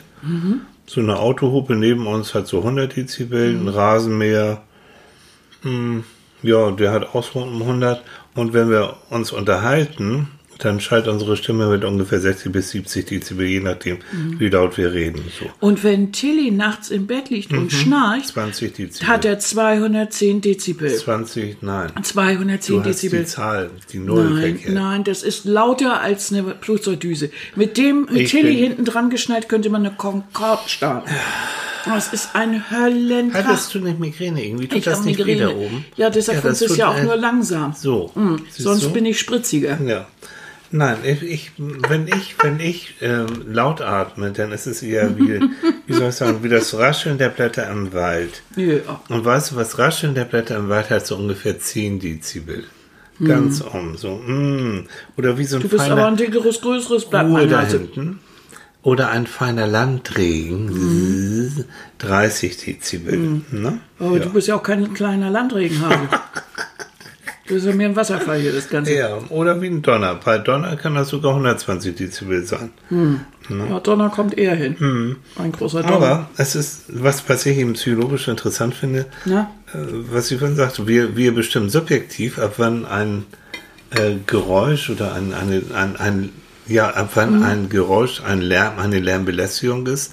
So 0.86 1.00
eine 1.00 1.18
Autohupe 1.18 1.74
neben 1.74 2.06
uns 2.06 2.34
hat 2.34 2.46
so 2.46 2.58
100 2.58 2.96
Dezibel, 2.96 3.50
ein 3.54 3.68
Rasenmäher, 3.68 4.62
hm, 5.62 6.04
ja, 6.42 6.70
der 6.70 6.92
hat 6.92 7.14
auch 7.14 7.24
so 7.24 7.40
um 7.40 7.60
100. 7.60 8.02
Und 8.34 8.52
wenn 8.52 8.70
wir 8.70 8.96
uns 9.10 9.32
unterhalten, 9.32 10.28
dann 10.58 10.80
schallt 10.80 11.06
unsere 11.08 11.36
Stimme 11.36 11.68
mit 11.68 11.84
ungefähr 11.84 12.20
60 12.20 12.50
bis 12.52 12.70
70 12.70 13.06
Dezibel, 13.06 13.46
je 13.46 13.60
nachdem, 13.60 13.98
wie 14.38 14.48
laut 14.48 14.76
wir 14.76 14.92
reden. 14.92 15.22
So 15.38 15.46
Und 15.60 15.84
wenn 15.84 16.12
Tilly 16.12 16.50
nachts 16.50 16.90
im 16.90 17.06
Bett 17.06 17.30
liegt 17.30 17.52
und 17.52 17.70
schnarcht, 17.72 18.26
20 18.28 18.74
Dezibel. 18.74 19.08
hat 19.08 19.24
er 19.24 19.38
210 19.38 20.40
Dezibel. 20.40 20.92
20, 20.94 21.62
nein. 21.62 21.92
210 22.02 22.74
Du 22.74 22.80
hast 22.80 22.86
Dezibel. 22.88 23.20
die 23.20 23.26
Zahl, 23.26 23.70
die 23.92 23.98
Null 23.98 24.30
Nein, 24.30 24.60
nein, 24.68 25.04
das 25.04 25.22
ist 25.22 25.44
lauter 25.44 26.00
als 26.00 26.32
eine 26.32 26.56
Flugzeugdüse. 26.60 27.30
Mit 27.54 27.76
dem 27.76 28.06
mit 28.10 28.16
Ich 28.22 28.30
Tilly 28.30 28.56
hinten 28.56 28.84
dran 28.84 29.10
geschnallt 29.10 29.48
könnte 29.48 29.70
man 29.70 29.86
eine 29.86 29.94
Concorde 29.94 30.68
starten. 30.68 31.10
Das 31.84 32.12
ist 32.12 32.30
ein 32.34 32.70
Höllenkrach. 32.70 33.44
Hattest 33.44 33.74
du 33.74 33.78
nicht 33.78 33.98
Migräne 33.98 34.44
irgendwie? 34.44 34.66
Tut 34.68 34.78
Ich 34.78 34.84
das 34.84 34.98
habe 34.98 35.06
nicht 35.06 35.18
weh 35.20 35.24
Migräne. 35.36 35.52
da 35.52 35.56
oben? 35.56 35.84
Ja, 35.96 36.10
deshalb 36.10 36.42
das 36.42 36.58
funzt 36.58 36.72
es 36.72 36.76
ja 36.76 36.88
auch 36.90 36.96
äh, 36.96 37.04
nur 37.04 37.16
langsam. 37.16 37.72
So. 37.72 38.10
Hm, 38.14 38.40
Siehst 38.50 38.58
sonst 38.64 38.84
du? 38.86 38.90
bin 38.92 39.06
ich 39.06 39.18
spritziger. 39.18 39.78
Ja. 39.82 40.06
Nein, 40.70 40.98
ich, 41.02 41.22
ich, 41.22 41.52
wenn 41.56 42.06
ich, 42.08 42.36
wenn 42.42 42.60
ich 42.60 42.96
ähm, 43.00 43.26
laut 43.50 43.80
atme, 43.80 44.32
dann 44.32 44.52
ist 44.52 44.66
es 44.66 44.82
eher 44.82 45.16
wie, 45.16 45.40
wie 45.86 45.92
soll 45.92 46.10
ich 46.10 46.14
sagen, 46.14 46.42
wie 46.42 46.50
das 46.50 46.76
Rascheln 46.76 47.16
der 47.16 47.30
Blätter 47.30 47.70
im 47.70 47.94
Wald. 47.94 48.42
Ja. 48.56 49.00
Und 49.08 49.24
weißt 49.24 49.52
du, 49.52 49.56
was 49.56 49.78
Rascheln 49.78 50.14
der 50.14 50.24
Blätter 50.24 50.56
im 50.56 50.68
Wald 50.68 50.90
hat? 50.90 51.06
So 51.06 51.16
ungefähr 51.16 51.58
10 51.58 52.00
Dezibel. 52.00 52.64
Ganz 53.24 53.60
um, 53.62 53.96
so, 53.96 54.14
mm. 54.14 54.86
Oder 55.16 55.38
wie 55.38 55.44
so 55.44 55.56
ein 55.56 55.62
Du 55.62 55.68
bist 55.68 55.82
feiner 55.82 55.96
aber 55.96 56.06
ein 56.06 56.16
dickeres, 56.16 56.60
größeres 56.60 57.06
Blatt, 57.06 57.26
Ruhe 57.26 57.48
da 57.48 57.62
hinten. 57.62 58.20
Oder 58.82 59.10
ein 59.10 59.26
feiner 59.26 59.66
Landregen, 59.66 61.64
30 61.98 62.56
Dezibel. 62.58 63.42
Ne? 63.50 63.80
Aber 63.98 64.18
ja. 64.18 64.22
du 64.22 64.30
bist 64.30 64.46
ja 64.46 64.54
auch 64.54 64.62
kein 64.62 64.94
kleiner 64.94 65.30
Landregenhase. 65.30 66.08
du 67.48 67.54
bist 67.54 67.66
ja 67.66 67.74
mehr 67.74 67.88
ein 67.88 67.96
Wasserfall 67.96 68.38
hier, 68.40 68.52
das 68.52 68.68
Ganze. 68.68 68.94
ja, 68.94 69.18
oder 69.30 69.60
wie 69.60 69.66
ein 69.66 69.82
Donner. 69.82 70.14
Bei 70.14 70.38
Donner 70.38 70.76
kann 70.76 70.94
das 70.94 71.08
sogar 71.08 71.32
120 71.32 71.94
Dezibel 71.94 72.44
sein. 72.44 72.70
Ja, 72.90 73.80
Donner 73.80 74.10
kommt 74.10 74.36
eher 74.36 74.54
hin. 74.54 75.16
Ein 75.36 75.52
großer 75.52 75.82
Donner. 75.82 75.94
Aber 75.96 76.30
es 76.36 76.54
ist, 76.54 76.84
was, 76.88 77.28
was 77.28 77.46
ich 77.46 77.56
eben 77.58 77.72
psychologisch 77.72 78.28
interessant 78.28 78.74
finde, 78.74 79.06
Na? 79.24 79.50
äh, 79.72 79.78
was 80.10 80.30
ich 80.30 80.38
vorhin 80.38 80.56
sagte, 80.56 80.86
wir, 80.86 81.16
wir 81.16 81.34
bestimmen 81.34 81.70
subjektiv, 81.70 82.38
ab 82.38 82.54
wann 82.58 82.84
ein 82.84 83.24
äh, 83.90 84.16
Geräusch 84.26 84.90
oder 84.90 85.14
ein, 85.14 85.32
eine, 85.32 85.62
ein, 85.74 85.96
ein, 85.96 86.28
ja, 86.66 86.90
ab 86.90 87.12
wann 87.14 87.42
ein 87.42 87.68
Geräusch 87.70 88.20
ein 88.22 88.42
Lärm, 88.42 88.78
eine 88.78 89.00
Lärmbelästigung 89.00 89.86
ist 89.86 90.12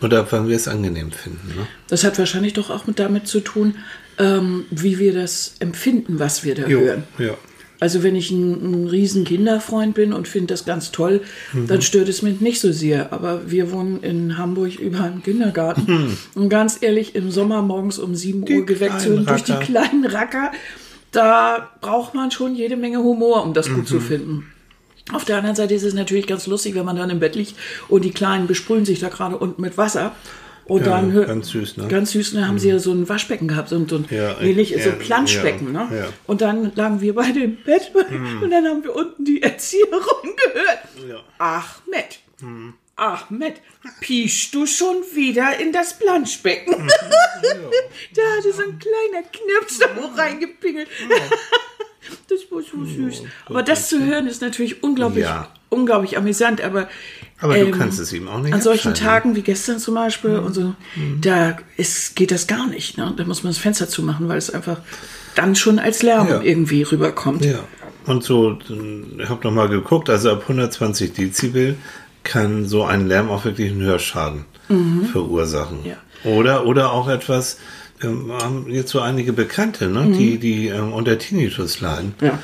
oder 0.00 0.20
ab 0.20 0.28
wann 0.30 0.46
wir 0.48 0.54
es 0.54 0.68
angenehm 0.68 1.10
finden. 1.10 1.48
Ne? 1.56 1.66
Das 1.88 2.04
hat 2.04 2.18
wahrscheinlich 2.18 2.52
doch 2.52 2.70
auch 2.70 2.86
mit 2.86 2.98
damit 3.00 3.26
zu 3.26 3.40
tun, 3.40 3.74
ähm, 4.18 4.64
wie 4.70 4.98
wir 4.98 5.12
das 5.12 5.54
empfinden, 5.60 6.18
was 6.18 6.44
wir 6.44 6.54
da 6.54 6.62
hören. 6.62 7.04
ja. 7.18 7.34
Also 7.78 8.02
wenn 8.02 8.16
ich 8.16 8.30
ein, 8.30 8.52
ein 8.84 8.86
riesen 8.88 9.24
Kinderfreund 9.26 9.94
bin 9.94 10.14
und 10.14 10.26
finde 10.26 10.54
das 10.54 10.64
ganz 10.64 10.92
toll, 10.92 11.20
Mhm. 11.52 11.66
dann 11.66 11.82
stört 11.82 12.08
es 12.08 12.22
mich 12.22 12.40
nicht 12.40 12.58
so 12.58 12.72
sehr. 12.72 13.12
Aber 13.12 13.50
wir 13.50 13.70
wohnen 13.70 14.02
in 14.02 14.38
Hamburg 14.38 14.76
über 14.78 15.00
einem 15.02 15.22
Kindergarten. 15.22 16.16
Und 16.34 16.48
ganz 16.48 16.78
ehrlich, 16.80 17.14
im 17.14 17.30
Sommer 17.30 17.60
morgens 17.60 17.98
um 17.98 18.14
7 18.14 18.40
Mhm. 18.40 18.44
Die 18.46 18.54
Uhr 18.60 18.64
geweckt 18.66 19.02
zu 19.02 19.10
werden 19.10 19.26
durch 19.26 19.44
die 19.44 19.52
kleinen 19.52 20.06
Racker, 20.06 20.52
da 21.12 21.70
braucht 21.82 22.14
man 22.14 22.30
schon 22.30 22.54
jede 22.54 22.76
Menge 22.78 22.98
Humor, 23.02 23.44
um 23.44 23.52
das 23.52 23.68
Mhm. 23.68 23.74
gut 23.74 23.88
zu 23.88 24.00
finden. 24.00 24.46
Auf 25.12 25.26
der 25.26 25.36
anderen 25.36 25.54
Seite 25.56 25.74
ist 25.74 25.82
es 25.84 25.92
natürlich 25.94 26.26
ganz 26.26 26.46
lustig, 26.46 26.74
wenn 26.76 26.84
man 26.86 26.96
dann 26.96 27.10
im 27.10 27.20
Bett 27.20 27.36
liegt 27.36 27.54
und 27.88 28.06
die 28.06 28.10
Kleinen 28.10 28.46
besprühen 28.46 28.86
sich 28.86 29.00
da 29.00 29.08
gerade 29.10 29.36
unten 29.36 29.60
mit 29.60 29.76
Wasser. 29.76 30.12
Und 30.68 30.80
Ja, 30.84 31.00
dann 31.00 31.14
ganz 31.26 31.48
süß, 31.50 31.76
ne? 31.76 31.86
Ganz 31.88 32.10
süß, 32.10 32.32
da 32.34 32.46
haben 32.48 32.58
sie 32.58 32.68
ja 32.70 32.78
so 32.80 32.92
ein 32.92 33.08
Waschbecken 33.08 33.46
gehabt, 33.46 33.68
so 33.68 33.76
ein, 33.76 33.88
so 33.88 33.96
ein 33.96 34.06
Ja, 34.10 34.40
ähnlich, 34.40 34.70
so 34.72 34.78
ja, 34.78 34.92
ein 34.92 34.98
Planschbecken, 34.98 35.72
ja, 35.72 35.84
ne? 35.84 35.96
ja. 35.96 36.08
Und 36.26 36.40
dann 36.40 36.72
lagen 36.74 37.00
wir 37.00 37.14
beide 37.14 37.40
im 37.40 37.56
Bett 37.62 37.92
und 38.42 38.50
dann 38.50 38.66
haben 38.66 38.82
wir 38.82 38.94
unten 38.96 39.24
die 39.24 39.42
Erzieherin 39.42 39.90
gehört. 40.52 40.78
Ja. 41.08 41.22
Ahmed, 41.38 42.18
Ahmed, 42.96 43.54
pischst 44.00 44.54
du 44.54 44.66
schon 44.66 44.96
wieder 45.14 45.58
in 45.60 45.70
das 45.72 45.96
Planschbecken? 45.98 46.74
da 48.14 48.22
hatte 48.36 48.52
so 48.52 48.62
ein 48.62 48.78
kleiner 48.78 49.26
Knirps 49.30 49.78
da 49.78 49.86
hoch 49.94 50.16
reingepingelt. 50.18 50.88
das 52.28 52.40
war 52.50 52.62
so 52.62 52.84
süß. 52.84 53.22
Aber 53.46 53.62
das 53.62 53.88
zu 53.88 54.02
hören 54.04 54.26
ist 54.26 54.42
natürlich 54.42 54.82
unglaublich, 54.82 55.24
Ja. 55.24 55.52
unglaublich 55.68 56.16
amüsant, 56.16 56.60
aber 56.60 56.88
Aber 57.40 57.54
du 57.54 57.66
ähm, 57.66 57.70
kannst 57.72 57.98
es 57.98 58.12
ihm 58.12 58.28
auch 58.28 58.40
nicht 58.40 58.54
an 58.54 58.62
solchen. 58.62 58.94
Tagen 58.94 59.36
wie 59.36 59.42
gestern 59.42 59.78
zum 59.78 59.94
Beispiel 59.94 60.36
und 60.38 60.54
so, 60.54 60.74
Mhm. 60.96 61.20
da 61.20 61.58
ist, 61.76 62.16
geht 62.16 62.30
das 62.30 62.46
gar 62.46 62.66
nicht. 62.66 62.96
Ne? 62.96 63.12
Da 63.16 63.24
muss 63.24 63.42
man 63.42 63.50
das 63.52 63.58
Fenster 63.58 63.88
zumachen, 63.88 64.28
weil 64.28 64.38
es 64.38 64.48
einfach 64.50 64.78
dann 65.34 65.54
schon 65.54 65.78
als 65.78 66.02
Lärm 66.02 66.28
Ja. 66.28 66.40
irgendwie 66.40 66.82
rüberkommt. 66.82 67.44
Ja. 67.44 67.58
Und 68.06 68.22
so, 68.24 68.56
ich 69.18 69.28
habe 69.28 69.44
nochmal 69.44 69.68
geguckt, 69.68 70.08
also 70.08 70.30
ab 70.30 70.42
120 70.48 71.12
Dezibel 71.12 71.76
kann 72.24 72.66
so 72.66 72.84
ein 72.84 73.06
Lärm 73.06 73.28
auch 73.30 73.44
wirklich 73.44 73.70
einen 73.70 73.82
Hörschaden 73.82 74.44
verursachen. 75.12 75.78
Ja. 75.84 75.96
Oder, 76.30 76.66
oder 76.66 76.92
auch 76.92 77.08
etwas, 77.08 77.58
ähm, 78.02 78.32
haben 78.32 78.66
jetzt 78.68 78.90
so 78.90 79.00
einige 79.00 79.32
Bekannte, 79.32 79.88
ne, 79.88 80.12
die, 80.16 80.38
die 80.38 80.68
ähm, 80.68 80.92
unter 80.92 81.18
Tinnitus 81.18 81.80
leiden. 81.80 82.14
Ja. 82.20 82.38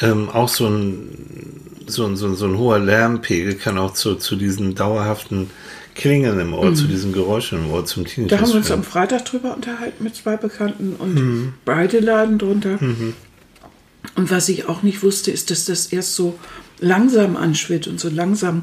Ähm, 0.00 0.28
auch 0.30 0.48
so 0.48 0.66
ein, 0.66 1.61
so, 1.86 2.06
ein, 2.06 2.16
so, 2.16 2.34
so 2.34 2.46
ein 2.46 2.56
hoher 2.58 2.78
Lärmpegel 2.78 3.54
kann 3.54 3.78
auch 3.78 3.92
zu, 3.94 4.14
zu 4.16 4.36
diesen 4.36 4.74
dauerhaften 4.74 5.50
Klingen 5.94 6.40
im 6.40 6.54
Ohr, 6.54 6.74
zu 6.74 6.86
diesen 6.86 7.12
Geräuschen 7.12 7.58
im 7.64 7.70
Ohr, 7.70 7.84
zum 7.84 8.06
Tinnitus 8.06 8.30
Da 8.38 8.42
haben 8.42 8.50
wir 8.50 8.56
uns 8.58 8.70
am 8.70 8.82
Freitag 8.82 9.24
drüber 9.26 9.54
unterhalten 9.54 10.02
mit 10.04 10.14
zwei 10.16 10.36
Bekannten 10.36 10.94
und 10.98 11.14
Mhm. 11.14 11.52
beide 11.64 12.00
laden 12.00 12.38
drunter. 12.38 12.78
Und 12.80 14.30
was 14.30 14.48
ich 14.48 14.68
auch 14.68 14.82
nicht 14.82 15.02
wusste, 15.02 15.30
ist, 15.30 15.50
dass 15.50 15.64
das 15.66 15.86
erst 15.86 16.14
so 16.14 16.38
langsam 16.80 17.36
anschwillt 17.36 17.86
und 17.86 18.00
so 18.00 18.08
langsam 18.08 18.62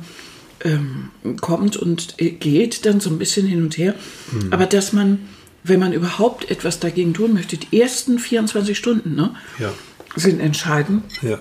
ähm, 0.65 1.09
kommt 1.39 1.77
und 1.77 2.15
äh, 2.17 2.31
geht, 2.31 2.85
dann 2.85 2.99
so 2.99 3.09
ein 3.09 3.17
bisschen 3.17 3.47
hin 3.47 3.61
und 3.63 3.77
her. 3.77 3.95
Mhm. 4.31 4.51
Aber 4.51 4.65
dass 4.65 4.91
man, 4.91 5.19
wenn 5.63 5.79
man 5.79 5.93
überhaupt 5.93 6.49
etwas 6.51 6.79
dagegen 6.79 7.13
tun 7.13 7.33
möchte, 7.33 7.57
die 7.57 7.79
ersten 7.79 8.19
24 8.19 8.77
Stunden 8.77 9.15
ne, 9.15 9.33
Ja, 9.59 9.71
sind 10.15 10.39
entscheidend. 10.41 11.03
ja. 11.21 11.39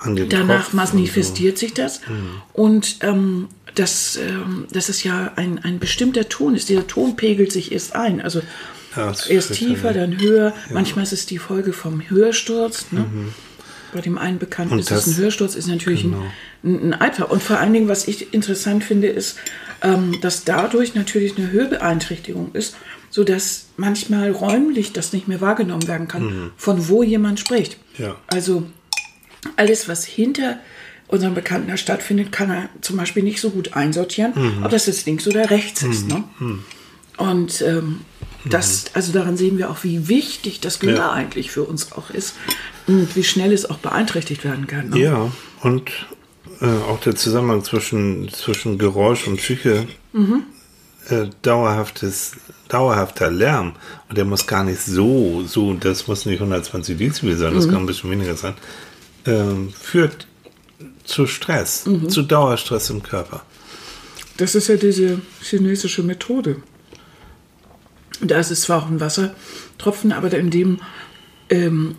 An 0.00 0.16
den 0.16 0.28
Danach 0.28 0.72
manifestiert 0.72 1.58
sich 1.58 1.74
das. 1.74 2.00
Und 2.52 2.98
ähm, 3.00 3.48
das, 3.74 4.16
ähm, 4.16 4.66
das 4.70 4.88
ist 4.88 5.02
ja 5.04 5.32
ein, 5.36 5.58
ein 5.64 5.78
bestimmter 5.78 6.28
Ton 6.28 6.54
ist. 6.54 6.68
Dieser 6.68 6.86
Ton 6.86 7.16
pegelt 7.16 7.52
sich 7.52 7.72
erst 7.72 7.94
ein. 7.96 8.20
Also 8.20 8.40
Ja, 8.96 9.12
erst 9.28 9.54
tiefer, 9.54 9.92
dann 9.92 10.20
höher. 10.20 10.54
Manchmal 10.72 11.02
ist 11.04 11.12
es 11.12 11.26
die 11.26 11.38
Folge 11.38 11.72
vom 11.72 12.02
Hörsturz. 12.08 12.86
Ne? 12.90 13.04
Bei 13.92 14.00
dem 14.00 14.18
einen 14.18 14.38
Bekannten 14.38 14.74
Und 14.74 14.78
ist 14.80 14.90
es 14.90 15.04
das- 15.04 15.06
ein 15.06 15.22
Hörsturz, 15.22 15.54
ist 15.54 15.66
natürlich 15.68 16.02
Genau. 16.02 16.22
ein, 16.62 16.88
ein, 16.90 16.94
Alter. 16.94 17.30
Und 17.30 17.42
vor 17.42 17.58
allen 17.58 17.72
Dingen, 17.72 17.88
was 17.88 18.06
ich 18.06 18.32
interessant 18.34 18.84
finde, 18.84 19.08
ist, 19.08 19.36
ähm, 19.82 20.18
dass 20.20 20.44
dadurch 20.44 20.94
natürlich 20.94 21.36
eine 21.38 21.50
Hörbeeinträchtigung 21.50 22.50
ist, 22.52 22.76
sodass 23.10 23.66
manchmal 23.76 24.30
räumlich 24.30 24.92
das 24.92 25.12
nicht 25.12 25.28
mehr 25.28 25.40
wahrgenommen 25.40 25.86
werden 25.88 26.08
kann, 26.08 26.50
von 26.56 26.88
wo 26.88 27.02
jemand 27.02 27.40
spricht. 27.40 27.78
Mhm. 27.98 28.04
Ja. 28.04 28.16
Also 28.26 28.64
alles, 29.56 29.88
was 29.88 30.04
hinter 30.04 30.58
unserem 31.06 31.34
Bekannten 31.34 31.76
stattfindet, 31.78 32.32
kann 32.32 32.50
er 32.50 32.68
zum 32.82 32.96
Beispiel 32.96 33.22
nicht 33.22 33.40
so 33.40 33.50
gut 33.50 33.72
einsortieren, 33.74 34.32
Mhm. 34.34 34.64
ob 34.64 34.70
das 34.70 34.86
jetzt 34.86 35.06
links 35.06 35.26
oder 35.26 35.48
rechts 35.50 35.82
ist. 35.82 36.06
Ne? 36.08 36.24
Und 37.16 37.62
ähm, 37.62 38.00
das, 38.44 38.86
also 38.94 39.12
daran 39.12 39.36
sehen 39.36 39.58
wir 39.58 39.70
auch, 39.70 39.84
wie 39.84 40.08
wichtig 40.08 40.60
das 40.60 40.78
Gehör 40.80 40.96
Ja. 40.96 41.12
eigentlich 41.12 41.50
für 41.50 41.62
uns 41.64 41.92
auch 41.92 42.10
ist 42.10 42.34
und 42.86 43.16
wie 43.16 43.24
schnell 43.24 43.52
es 43.52 43.68
auch 43.68 43.78
beeinträchtigt 43.78 44.44
werden 44.44 44.66
kann. 44.66 44.90
Ne? 44.90 44.98
Ja, 45.00 45.32
und 45.62 45.90
äh, 46.60 46.66
auch 46.66 47.00
der 47.00 47.16
Zusammenhang 47.16 47.64
zwischen, 47.64 48.28
zwischen 48.30 48.78
Geräusch 48.78 49.26
und 49.26 49.36
Psyche, 49.38 49.86
äh, 51.08 51.26
dauerhaftes, 51.42 52.32
dauerhafter 52.68 53.30
Lärm, 53.30 53.72
und 54.08 54.18
der 54.18 54.24
muss 54.26 54.46
gar 54.46 54.62
nicht 54.64 54.80
so, 54.82 55.42
so, 55.46 55.72
das 55.74 56.06
muss 56.06 56.26
nicht 56.26 56.40
120 56.40 56.98
Dezibel 56.98 57.36
sein, 57.36 57.54
das 57.54 57.66
kann 57.66 57.76
ein 57.78 57.86
bisschen 57.86 58.10
weniger 58.10 58.34
sein, 58.36 58.54
ähm, 59.28 59.72
führt 59.78 60.26
zu 61.04 61.26
Stress, 61.26 61.84
zu 62.08 62.22
Dauerstress 62.22 62.90
im 62.90 63.02
Körper. 63.02 63.42
Das 64.36 64.54
ist 64.54 64.68
ja 64.68 64.76
diese 64.76 65.20
chinesische 65.42 66.02
Methode. 66.02 66.56
Da 68.20 68.38
ist 68.38 68.50
es 68.50 68.62
zwar 68.62 68.82
auch 68.82 68.88
ein 68.88 69.00
Wassertropfen, 69.00 70.12
aber 70.12 70.32
in 70.32 70.50
dem, 70.50 70.80
ähm, 71.50 71.96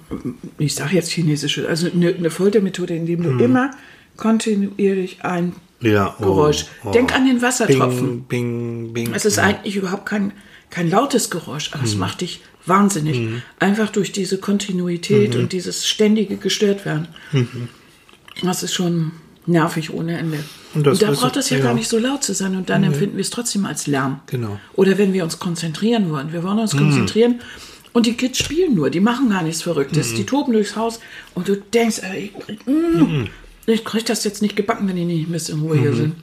ich 0.58 0.76
sage 0.76 0.96
jetzt 0.96 1.12
chinesische, 1.12 1.68
also 1.68 1.90
eine, 1.92 2.10
eine 2.14 2.30
Foltermethode, 2.30 2.96
in 2.96 3.06
dem 3.06 3.24
du 3.24 3.44
immer 3.44 3.72
kontinuierlich 4.18 5.24
ein 5.24 5.56
Ja, 5.82 6.16
oh, 6.20 6.24
Geräusch. 6.24 6.66
oh. 6.84 6.92
Denk 6.92 7.16
an 7.16 7.26
den 7.26 7.42
Wassertropfen. 7.42 8.24
Bing, 8.24 8.94
bing, 8.94 8.94
bing. 8.94 9.14
Es 9.14 9.26
ist 9.26 9.38
ja. 9.38 9.44
eigentlich 9.44 9.76
überhaupt 9.76 10.06
kein, 10.06 10.34
kein 10.70 10.90
lautes 10.90 11.30
Geräusch, 11.30 11.72
aber 11.74 11.84
es 11.84 11.96
macht 11.96 12.22
dich 12.22 12.42
wahnsinnig. 12.66 13.42
Einfach 13.60 13.90
durch 13.90 14.12
diese 14.12 14.38
Kontinuität 14.38 15.36
und 15.36 15.54
dieses 15.54 15.88
ständige 15.88 16.38
Gestörtwerden. 16.38 17.08
Das 18.44 18.64
ist 18.64 18.74
schon 18.74 19.12
nervig 19.46 19.92
ohne 19.92 20.18
Ende. 20.18 20.44
Und 20.74 20.88
Und, 20.88 21.02
da 21.02 21.12
braucht 21.12 21.36
es 21.38 21.50
ja, 21.50 21.58
ja. 21.58 21.64
gar 21.64 21.74
nicht 21.74 21.90
so 21.90 21.98
laut 21.98 22.24
zu 22.24 22.34
sein 22.34 22.56
und 22.56 22.70
dann 22.70 22.84
empfinden 22.84 23.18
wir 23.18 23.22
es 23.22 23.32
trotzdem 23.32 23.66
als 23.66 23.88
Lärm. 23.88 24.20
Genau. 24.28 24.60
Oder 24.76 24.98
wenn 24.98 25.14
wir 25.14 25.24
uns 25.24 25.40
konzentrieren 25.40 26.12
wollen. 26.12 26.32
Wir 26.32 26.44
wollen 26.44 26.60
uns 26.60 26.78
konzentrieren 26.78 27.42
und 27.92 28.06
die 28.06 28.14
Kids 28.14 28.38
spielen 28.38 28.76
nur, 28.76 28.90
die 28.90 29.00
machen 29.00 29.30
gar 29.30 29.42
nichts 29.42 29.64
Verrücktes. 29.64 30.14
Die 30.14 30.26
toben 30.26 30.54
durchs 30.54 30.76
Haus 30.76 31.00
und 31.34 31.48
du 31.48 31.56
denkst, 31.56 32.02
ey, 32.04 32.32
ich, 32.48 32.66
mm, 32.68 33.26
ich 33.66 33.84
krieg 33.84 34.06
das 34.06 34.24
jetzt 34.24 34.42
nicht 34.42 34.56
gebacken, 34.56 34.88
wenn 34.88 34.96
die 34.96 35.06
nicht 35.06 35.28
ein 35.28 35.32
bisschen 35.32 35.60
in 35.60 35.66
Ruhe 35.66 35.80
hier 35.80 35.96
sind. 35.96 36.16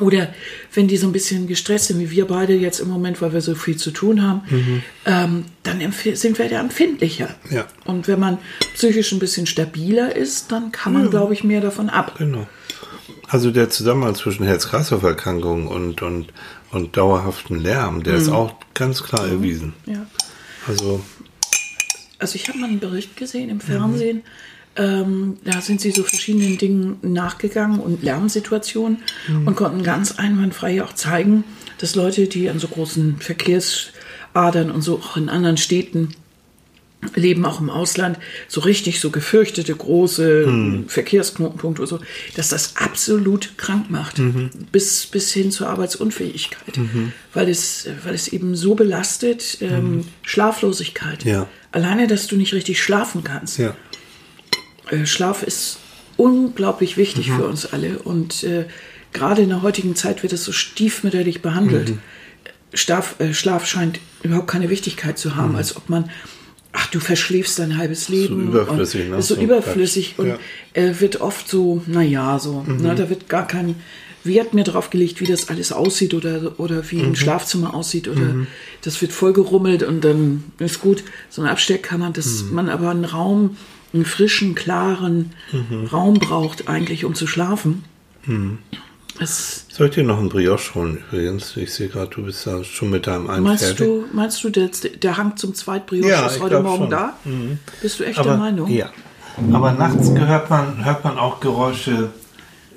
Oder 0.00 0.34
wenn 0.74 0.88
die 0.88 0.96
so 0.96 1.06
ein 1.06 1.12
bisschen 1.12 1.46
gestresst 1.46 1.86
sind, 1.86 2.00
wie 2.00 2.10
wir 2.10 2.26
beide 2.26 2.54
jetzt 2.54 2.80
im 2.80 2.88
Moment, 2.88 3.20
weil 3.22 3.32
wir 3.32 3.40
so 3.40 3.54
viel 3.54 3.76
zu 3.76 3.90
tun 3.90 4.22
haben, 4.22 4.82
ähm, 5.04 5.44
dann 5.62 5.80
sind 6.14 6.38
wir 6.38 6.48
da 6.48 6.60
empfindlicher. 6.60 7.34
Ja. 7.50 7.66
Und 7.84 8.08
wenn 8.08 8.20
man 8.20 8.38
psychisch 8.74 9.12
ein 9.12 9.18
bisschen 9.18 9.46
stabiler 9.46 10.14
ist, 10.14 10.52
dann 10.52 10.72
kann 10.72 10.92
man, 10.92 11.10
glaube 11.10 11.32
ich, 11.32 11.44
mehr 11.44 11.60
davon 11.60 11.88
ab. 11.88 12.16
Genau. 12.18 12.46
Also 13.28 13.50
der 13.50 13.70
Zusammenhang 13.70 14.14
zwischen 14.14 14.44
Herz-Kreislauf-Erkrankungen 14.44 15.66
und, 15.66 16.02
und, 16.02 16.32
und 16.70 16.96
dauerhaften 16.96 17.58
Lärm, 17.58 18.02
der 18.02 18.14
ist 18.14 18.28
auch 18.28 18.54
ganz 18.74 19.02
klar 19.02 19.26
erwiesen. 19.26 19.72
Ja. 19.86 20.06
Also, 20.68 21.02
Also 22.18 22.36
ich 22.36 22.48
habe 22.48 22.58
mal 22.58 22.68
einen 22.68 22.80
Bericht 22.80 23.16
gesehen 23.16 23.50
im 23.50 23.60
Fernsehen. 23.60 24.22
Ähm, 24.76 25.38
da 25.44 25.60
sind 25.60 25.80
sie 25.80 25.90
so 25.90 26.02
verschiedenen 26.02 26.58
Dingen 26.58 26.98
nachgegangen 27.02 27.80
und 27.80 28.02
Lärmsituationen 28.02 28.98
und 29.46 29.56
konnten 29.56 29.82
ganz 29.82 30.12
einwandfrei 30.18 30.82
auch 30.82 30.92
zeigen, 30.92 31.44
dass 31.78 31.94
Leute, 31.94 32.26
die 32.26 32.50
an 32.50 32.58
so 32.58 32.68
großen 32.68 33.16
Verkehrsadern 33.18 34.70
und 34.70 34.82
so 34.82 34.98
auch 34.98 35.16
in 35.16 35.28
anderen 35.28 35.56
Städten 35.56 36.14
leben, 37.14 37.44
auch 37.44 37.60
im 37.60 37.70
Ausland, 37.70 38.18
so 38.48 38.60
richtig 38.60 39.00
so 39.00 39.10
gefürchtete 39.10 39.74
große 39.74 40.84
Verkehrsknotenpunkte 40.88 41.82
oder 41.82 41.88
so, 41.88 42.00
dass 42.34 42.48
das 42.48 42.76
absolut 42.76 43.56
krank 43.58 43.90
macht, 43.90 44.20
bis, 44.72 45.06
bis 45.06 45.32
hin 45.32 45.50
zur 45.50 45.68
Arbeitsunfähigkeit, 45.68 46.80
weil, 47.32 47.48
es, 47.48 47.88
weil 48.04 48.14
es 48.14 48.28
eben 48.28 48.56
so 48.56 48.74
belastet, 48.74 49.58
ähm, 49.60 50.04
Schlaflosigkeit. 50.22 51.24
Ja. 51.24 51.48
Alleine, 51.70 52.06
dass 52.06 52.26
du 52.26 52.36
nicht 52.36 52.54
richtig 52.54 52.82
schlafen 52.82 53.22
kannst. 53.22 53.58
ja. 53.58 53.76
Äh, 54.90 55.06
Schlaf 55.06 55.42
ist 55.42 55.78
unglaublich 56.16 56.96
wichtig 56.96 57.30
für 57.30 57.46
uns 57.46 57.66
alle 57.66 57.98
und 57.98 58.42
äh, 58.44 58.64
gerade 59.12 59.42
in 59.42 59.48
der 59.50 59.62
heutigen 59.62 59.94
Zeit 59.96 60.22
wird 60.22 60.32
es 60.32 60.44
so 60.44 60.52
stiefmütterlich 60.52 61.42
behandelt. 61.42 61.94
Schlaf, 62.74 63.16
äh, 63.20 63.32
Schlaf 63.34 63.66
scheint 63.66 64.00
überhaupt 64.22 64.48
keine 64.48 64.70
Wichtigkeit 64.70 65.18
zu 65.18 65.36
haben, 65.36 65.56
als 65.56 65.76
ob 65.76 65.88
man, 65.88 66.10
ach, 66.72 66.86
du 66.88 67.00
verschläfst 67.00 67.58
dein 67.58 67.76
halbes 67.78 68.08
Leben. 68.08 68.48
überflüssig, 68.48 69.04
und 69.04 69.10
ne? 69.10 69.16
Ist 69.18 69.28
so 69.28 69.34
So 69.36 69.40
überflüssig 69.40 70.14
Quatsch. 70.16 70.18
und 70.24 70.28
Ja. 70.28 70.38
äh, 70.74 71.00
wird 71.00 71.20
oft 71.20 71.48
so, 71.48 71.82
naja, 71.86 72.38
so, 72.38 72.62
ne, 72.62 72.94
da 72.94 73.08
wird 73.10 73.28
gar 73.28 73.46
kein 73.46 73.76
Wert 74.24 74.54
mehr 74.54 74.64
drauf 74.64 74.90
gelegt, 74.90 75.20
wie 75.20 75.24
das 75.26 75.48
alles 75.48 75.70
aussieht 75.70 76.12
oder, 76.12 76.58
oder 76.58 76.82
wie 76.90 77.00
ein 77.00 77.14
Schlafzimmer 77.14 77.74
aussieht 77.74 78.08
oder 78.08 78.34
das 78.82 79.00
wird 79.00 79.12
voll 79.12 79.32
gerummelt 79.32 79.84
und 79.84 80.02
dann 80.04 80.42
ist 80.58 80.80
gut, 80.80 81.04
so 81.30 81.42
eine 81.42 81.50
Abstellkammer, 81.52 82.10
dass 82.10 82.42
man 82.50 82.68
aber 82.68 82.90
einen 82.90 83.04
Raum, 83.04 83.56
einen 83.96 84.04
frischen, 84.04 84.54
klaren 84.54 85.32
Raum 85.92 86.14
braucht 86.14 86.68
eigentlich, 86.68 87.04
um 87.04 87.14
zu 87.14 87.26
schlafen. 87.26 87.84
Es, 89.18 89.66
Soll 89.70 89.88
ich 89.88 89.94
dir 89.94 90.04
noch 90.04 90.18
einen 90.18 90.28
Brioche 90.28 90.74
holen 90.74 90.98
übrigens? 91.10 91.56
Ich 91.56 91.72
sehe 91.72 91.88
gerade, 91.88 92.08
du 92.14 92.24
bist 92.24 92.46
da 92.46 92.62
schon 92.64 92.90
mit 92.90 93.06
deinem 93.06 93.30
einen 93.30 93.44
meinst 93.44 93.64
fertig. 93.64 93.86
du, 93.86 94.04
meinst 94.12 94.44
du, 94.44 94.50
der, 94.50 94.68
der 95.02 95.16
Hang 95.16 95.36
zum 95.36 95.54
Zweitbrioche 95.54 96.08
Ja, 96.10 96.26
ist 96.26 96.40
heute 96.40 96.60
Morgen 96.60 96.82
schon. 96.84 96.90
da? 96.90 97.14
Bist 97.80 97.98
du 98.00 98.04
echt 98.04 98.18
Aber, 98.18 98.30
der 98.30 98.38
Meinung? 98.38 98.70
Ja. 98.70 98.90
Aber 99.52 99.72
nachts 99.72 100.12
gehört 100.14 100.50
man, 100.50 100.84
hört 100.84 101.04
man 101.04 101.18
auch 101.18 101.40
Geräusche 101.40 102.10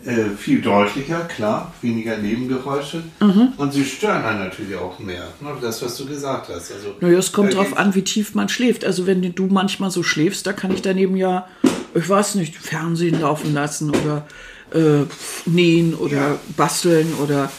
äh, 0.05 0.29
viel 0.37 0.61
deutlicher, 0.61 1.21
klar, 1.21 1.73
weniger 1.81 2.17
Nebengeräusche. 2.17 3.03
Mhm. 3.19 3.53
Und 3.57 3.73
sie 3.73 3.83
stören 3.83 4.23
einen 4.23 4.39
natürlich 4.39 4.75
auch 4.75 4.97
mehr. 4.99 5.27
Ne? 5.41 5.49
Das, 5.61 5.81
was 5.81 5.97
du 5.97 6.05
gesagt 6.05 6.49
hast. 6.49 6.71
Also, 6.71 6.95
Naja, 7.01 7.17
es 7.19 7.31
kommt 7.31 7.53
drauf 7.53 7.75
an, 7.77 7.95
wie 7.95 8.03
tief 8.03 8.33
man 8.35 8.47
schläft. 8.49 8.85
Also 8.85 9.07
wenn 9.07 9.21
du 9.35 9.47
manchmal 9.47 9.91
so 9.91 10.03
schläfst, 10.03 10.47
da 10.47 10.53
kann 10.53 10.71
ich 10.73 10.81
daneben 10.81 11.15
ja, 11.17 11.47
ich 11.93 12.07
weiß 12.07 12.35
nicht, 12.35 12.55
Fernsehen 12.55 13.19
laufen 13.19 13.53
lassen 13.53 13.89
oder 13.89 14.25
äh, 14.73 15.05
nähen 15.45 15.93
oder 15.95 16.17
Ja. 16.17 16.39
basteln 16.55 17.13
oder 17.21 17.51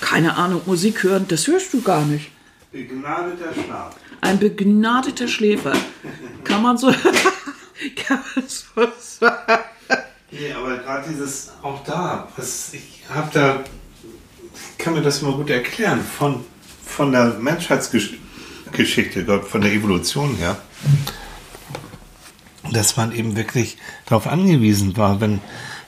keine 0.00 0.36
Ahnung, 0.36 0.62
Musik 0.66 1.02
hören. 1.04 1.26
Das 1.28 1.46
hörst 1.46 1.72
du 1.72 1.82
gar 1.82 2.04
nicht. 2.04 2.30
Begnadeter 2.72 3.52
Schlaf. 3.52 3.96
Ein 4.20 4.38
begnadeter 4.38 5.28
Schläfer. 5.28 5.72
Kann 6.44 6.62
man 6.62 6.76
so, 6.76 6.88
kann 7.96 8.20
man 8.34 8.44
so 8.48 8.88
sagen. 8.98 9.62
Gerade 10.86 11.10
dieses, 11.10 11.50
auch 11.62 11.82
da, 11.82 12.28
was, 12.36 12.72
ich 12.72 13.02
habe 13.12 13.28
da, 13.32 13.64
ich 14.54 14.78
kann 14.78 14.94
mir 14.94 15.02
das 15.02 15.20
mal 15.20 15.32
gut 15.32 15.50
erklären, 15.50 16.00
von, 16.00 16.44
von 16.84 17.10
der 17.10 17.34
Menschheitsgeschichte, 17.40 19.42
von 19.42 19.60
der 19.62 19.72
Evolution 19.72 20.36
her, 20.36 20.56
dass 22.70 22.96
man 22.96 23.10
eben 23.10 23.34
wirklich 23.34 23.78
darauf 24.04 24.28
angewiesen 24.28 24.96
war, 24.96 25.20
wenn 25.20 25.40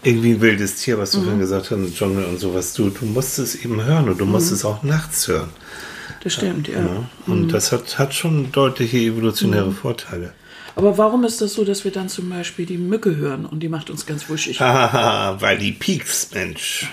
irgendwie 0.03 0.33
ein 0.33 0.41
wildes 0.41 0.75
Tier, 0.75 0.99
was 0.99 1.13
du 1.13 1.23
vorhin 1.23 1.39
gesagt 1.39 1.71
hast, 1.71 1.95
Dschungel 1.95 2.25
und 2.25 2.41
sowas, 2.41 2.75
du, 2.75 2.91
du 2.91 3.05
musst 3.05 3.39
es 3.39 3.55
eben 3.55 3.81
hören 3.81 4.09
und 4.09 4.19
du 4.19 4.27
musst 4.27 4.51
es 4.51 4.65
auch 4.65 4.83
nachts 4.83 5.29
hören. 5.29 5.51
Das 6.25 6.33
stimmt, 6.33 6.67
ja. 6.67 6.81
Ja? 6.81 7.09
Und 7.29 7.53
das 7.53 7.71
hat, 7.71 8.01
hat 8.01 8.15
schon 8.15 8.51
deutliche 8.51 8.99
evolutionäre 8.99 9.71
Vorteile. 9.71 10.33
Aber 10.79 10.97
warum 10.97 11.25
ist 11.25 11.41
das 11.41 11.55
so, 11.55 11.65
dass 11.65 11.83
wir 11.85 11.91
dann 11.91 12.09
zum 12.09 12.31
Beispiel 12.31 12.65
die 12.65 12.79
Mücke 12.79 13.17
hören 13.17 13.47
und 13.47 13.65
die 13.65 13.69
macht 13.69 13.91
uns 13.91 14.07
ganz 14.07 14.29
wuschig? 14.29 14.61
Weil 14.61 15.59
die 15.59 15.73
piekst, 15.73 16.37
Mensch. 16.37 16.89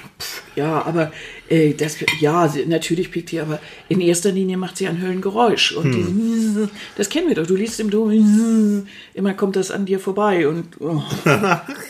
Ja, 0.56 0.84
aber 0.84 1.12
äh, 1.50 1.76
das, 1.76 1.98
ja, 2.20 2.48
sie, 2.48 2.66
natürlich 2.66 3.12
pickt 3.12 3.30
die, 3.30 3.40
aber 3.40 3.60
in 3.88 4.02
erster 4.02 4.32
Linie 4.32 4.58
macht 4.58 4.78
sie 4.78 4.88
ein 4.88 5.00
Höllengeräusch. 5.00 5.74
Und 5.74 5.92
die, 5.92 6.68
das 6.98 7.10
kennen 7.10 7.28
wir 7.28 7.36
doch. 7.36 7.46
Du 7.46 7.56
liest 7.56 7.80
im 7.80 7.92
Dom, 7.92 8.10
immer 9.14 9.36
kommt 9.36 9.56
das 9.56 9.70
an 9.70 9.86
dir 9.86 10.00
vorbei 10.00 10.48
und 10.48 10.82
oh, 10.82 11.04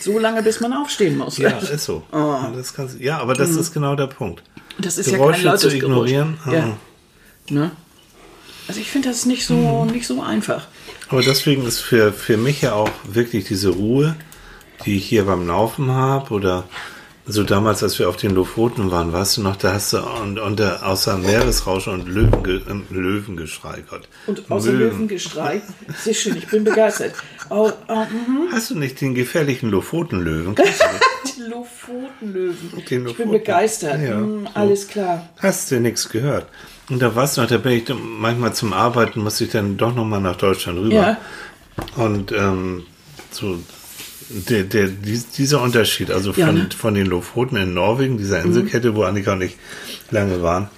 so 0.01 0.19
lange, 0.19 0.43
bis 0.43 0.59
man 0.59 0.73
aufstehen 0.73 1.17
muss. 1.17 1.37
Ja, 1.37 1.51
ist 1.51 1.85
so. 1.85 2.03
Das 2.11 2.73
kannst, 2.73 2.99
ja, 2.99 3.19
aber 3.19 3.35
das 3.35 3.51
ist 3.51 3.73
genau 3.73 3.95
der 3.95 4.07
Punkt. 4.07 4.43
das 4.79 4.97
ist 4.97 5.11
Geräusche 5.11 5.29
ja 5.29 5.35
kein 5.35 5.45
lautes 5.45 5.61
zu 5.61 5.77
ignorieren, 5.77 6.37
Geräusch. 6.43 6.57
Ja. 6.59 6.77
Ne? 7.55 7.71
Also 8.67 8.81
ich 8.81 8.89
finde 8.89 9.07
das 9.07 9.25
nicht 9.25 9.45
so, 9.45 9.85
nicht 9.85 10.07
so 10.07 10.21
einfach. 10.21 10.67
Aber 11.09 11.21
deswegen 11.21 11.65
ist 11.65 11.79
für, 11.79 12.11
für 12.11 12.37
mich 12.37 12.61
ja 12.61 12.73
auch 12.73 12.89
wirklich 13.07 13.45
diese 13.45 13.69
Ruhe, 13.69 14.15
die 14.85 14.97
ich 14.97 15.05
hier 15.05 15.25
beim 15.25 15.47
Laufen 15.47 15.91
habe 15.91 16.33
oder 16.33 16.65
so 17.27 17.43
damals, 17.43 17.81
als 17.81 17.97
wir 17.97 18.07
auf 18.07 18.17
den 18.17 18.31
Lofoten 18.31 18.91
waren, 18.91 19.11
weißt 19.11 19.37
du 19.37 19.41
noch, 19.41 19.55
da 19.55 19.73
hast 19.73 19.93
du 19.93 19.97
und, 19.97 20.37
und 20.37 20.59
der, 20.59 20.85
außer 20.85 21.17
Meeresrauschen 21.17 21.93
und 21.93 22.07
Löwen, 22.07 22.85
äh, 22.89 22.93
Löwengeschrei, 22.93 23.83
Gott. 23.89 24.07
Und 24.27 24.49
außer 24.51 24.71
Möwen. 24.71 24.91
Löwengeschrei, 24.91 25.61
sehr 26.03 26.13
schön, 26.13 26.37
ich 26.37 26.47
bin 26.47 26.63
begeistert. 26.63 27.15
Oh, 27.49 27.71
oh, 27.87 27.93
mhm. 27.95 28.51
hast 28.51 28.69
du 28.69 28.75
nicht 28.77 29.01
den 29.01 29.15
gefährlichen 29.15 29.71
Lofotenlöwen? 29.71 30.55
den 31.37 31.49
Lofotenlöwen. 31.49 32.83
Den 32.87 33.07
ich 33.07 33.17
bin 33.17 33.31
begeistert. 33.31 34.01
Ja, 34.01 34.17
hm, 34.17 34.47
alles 34.53 34.87
klar. 34.87 35.27
Hast 35.37 35.71
du 35.71 35.79
nichts 35.79 36.07
gehört? 36.09 36.45
Und 36.89 37.01
da 37.01 37.15
warst 37.15 37.37
du 37.37 37.41
noch, 37.41 37.47
da 37.47 37.57
bin 37.57 37.73
ich 37.73 37.83
manchmal 37.89 38.53
zum 38.53 38.73
Arbeiten, 38.73 39.21
musste 39.21 39.45
ich 39.45 39.51
dann 39.51 39.77
doch 39.77 39.95
nochmal 39.95 40.21
nach 40.21 40.35
Deutschland 40.35 40.79
rüber. 40.79 40.93
Ja. 40.95 41.17
Und 41.95 42.31
ähm, 42.31 42.85
so 43.31 43.59
der, 44.29 44.63
der, 44.63 44.87
dieser 44.87 45.61
Unterschied, 45.61 46.11
also 46.11 46.33
von, 46.33 46.41
ja, 46.41 46.51
ne? 46.51 46.69
von 46.75 46.93
den 46.93 47.07
Lofoten 47.07 47.57
in 47.57 47.73
Norwegen, 47.73 48.17
dieser 48.17 48.41
Inselkette, 48.41 48.91
mhm. 48.91 48.95
wo 48.95 49.03
Annika 49.03 49.33
und 49.33 49.41
ich 49.41 49.57
lange 50.11 50.41
waren, 50.41 50.69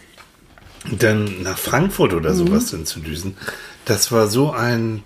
dann 0.97 1.43
nach 1.43 1.57
Frankfurt 1.57 2.13
oder 2.13 2.31
mhm. 2.31 2.35
sowas 2.35 2.71
dann 2.71 2.85
zu 2.85 2.99
düsen, 2.99 3.35
das 3.85 4.11
war 4.11 4.27
so 4.27 4.51
ein 4.51 5.03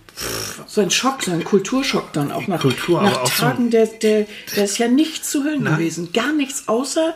so 0.67 0.81
ein 0.81 0.91
Schock, 0.91 1.23
so 1.23 1.31
ein 1.31 1.43
Kulturschock 1.43 2.13
dann 2.13 2.31
auch 2.31 2.47
nach, 2.47 2.61
Kultur, 2.61 3.01
nach 3.01 3.23
Tagen, 3.23 3.65
so 3.65 3.69
der, 3.71 3.87
der, 3.87 4.27
der 4.55 4.65
ist 4.65 4.77
ja 4.77 4.87
nichts 4.87 5.31
zu 5.31 5.43
hören 5.43 5.63
gewesen. 5.63 6.11
Gar 6.13 6.33
nichts 6.33 6.67
außer 6.67 7.15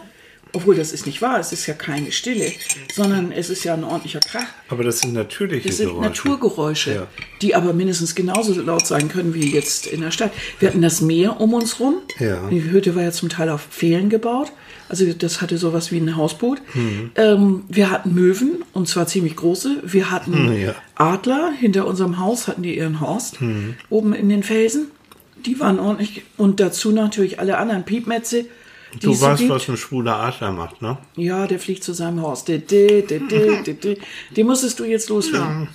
obwohl 0.56 0.76
das 0.76 0.91
ist 0.91 1.06
nicht 1.06 1.22
wahr, 1.22 1.39
es 1.39 1.52
ist 1.52 1.68
ja 1.68 1.74
keine 1.74 2.12
Stille, 2.12 2.52
sondern 2.94 3.32
es 3.32 3.50
ist 3.50 3.63
ja 3.63 3.74
ein 3.74 3.84
ordentlicher 3.84 4.22
Krach. 4.22 4.48
Aber 4.70 4.84
das 4.84 5.00
sind 5.00 5.13
natürliche 5.13 5.68
Das 5.68 5.78
sind 5.78 5.88
Geräusche. 5.88 6.10
Naturgeräusche, 6.10 6.96
ja. 6.96 7.08
die 7.41 7.56
aber 7.56 7.74
mindestens 7.74 8.15
genauso 8.15 8.60
laut 8.62 8.88
sein 8.88 9.10
können 9.10 9.34
wie 9.34 9.54
jetzt 9.54 9.86
in 9.86 10.02
der 10.02 10.12
Stadt. 10.12 10.32
Wir 10.60 10.70
hatten 10.70 10.82
das 10.82 11.02
Meer 11.02 11.39
um 11.41 11.54
uns 11.54 11.80
rum. 11.80 11.96
Ja. 12.20 12.48
Die 12.50 12.63
Hütte 12.63 12.96
war 12.96 13.04
ja 13.04 13.12
zum 13.12 13.30
Teil 13.30 13.50
auf 13.50 13.68
Pfählen 13.70 14.10
gebaut. 14.10 14.52
Also 14.88 15.12
das 15.13 15.41
hatte 15.41 15.58
sowas 15.58 15.91
wie 15.91 15.98
ein 15.98 16.15
Hausboot. 16.15 16.62
Mhm. 16.74 17.12
Ähm, 17.15 17.63
wir 17.68 17.89
hatten 17.89 18.13
Möwen, 18.13 18.63
und 18.72 18.88
zwar 18.88 19.08
ziemlich 19.08 19.36
große. 19.36 19.82
Wir 19.84 20.12
hatten 20.12 20.52
mhm, 20.52 20.58
ja. 20.58 20.76
Adler. 20.96 21.52
Hinter 21.60 21.88
unserem 21.88 22.20
Haus 22.20 22.48
hatten 22.48 22.63
die 22.63 22.78
ihren 22.78 23.02
Horst. 23.02 23.41
Mhm. 23.41 23.76
Oben 23.89 24.13
in 24.13 24.30
den 24.30 24.44
Felsen. 24.44 24.88
Die 25.46 25.60
waren 25.60 25.80
ordentlich. 25.80 26.24
Und 26.38 26.60
dazu 26.60 26.91
natürlich 26.91 27.39
alle 27.39 27.58
anderen 27.58 27.84
Piepmetze 27.84 28.46
Du 29.02 29.19
weißt, 29.19 29.39
gibt. 29.39 29.52
was 29.52 29.67
ein 29.69 29.78
schwuler 29.78 30.15
Adler 30.15 30.52
macht, 30.52 30.82
ne? 30.82 30.98
Ja, 31.15 31.48
der 31.48 31.60
fliegt 31.60 31.84
zu 31.84 31.93
seinem 31.93 32.21
Haus. 32.21 32.45
Den 32.45 32.58
musstest 34.43 34.80
du 34.80 34.86
jetzt 34.86 35.10
loswerden. 35.10 35.67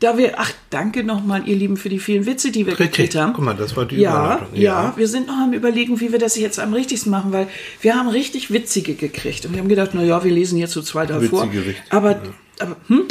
Da 0.00 0.18
wir, 0.18 0.38
ach, 0.38 0.52
danke 0.70 1.04
nochmal, 1.04 1.48
ihr 1.48 1.56
Lieben, 1.56 1.76
für 1.76 1.88
die 1.88 1.98
vielen 1.98 2.26
Witze, 2.26 2.50
die 2.50 2.66
wir 2.66 2.72
Richtig. 2.72 2.90
gekriegt 2.90 3.14
haben. 3.14 3.32
Guck 3.32 3.44
mal, 3.44 3.54
das 3.54 3.76
war 3.76 3.86
die 3.86 3.96
ja, 3.96 4.46
ja, 4.52 4.60
ja, 4.60 4.92
wir 4.96 5.08
sind 5.08 5.28
noch 5.28 5.38
am 5.38 5.52
überlegen, 5.52 6.00
wie 6.00 6.12
wir 6.12 6.18
das 6.18 6.36
jetzt 6.36 6.58
am 6.58 6.74
richtigsten 6.74 7.10
machen, 7.10 7.32
weil 7.32 7.48
wir 7.80 7.94
haben 7.94 8.08
richtig 8.08 8.50
witzige 8.50 8.94
gekriegt. 8.94 9.46
Und 9.46 9.52
wir 9.52 9.60
haben 9.60 9.68
gedacht, 9.68 9.90
na 9.94 10.02
ja, 10.02 10.22
wir 10.22 10.32
lesen 10.32 10.58
jetzt 10.58 10.72
so 10.72 10.82
zwei 10.82 11.06
davor. 11.06 11.44
Witzige, 11.44 11.66
richtig. 11.66 11.84
Aber, 11.90 12.10
ja. 12.10 12.18
aber, 12.58 12.76
hm? 12.88 13.04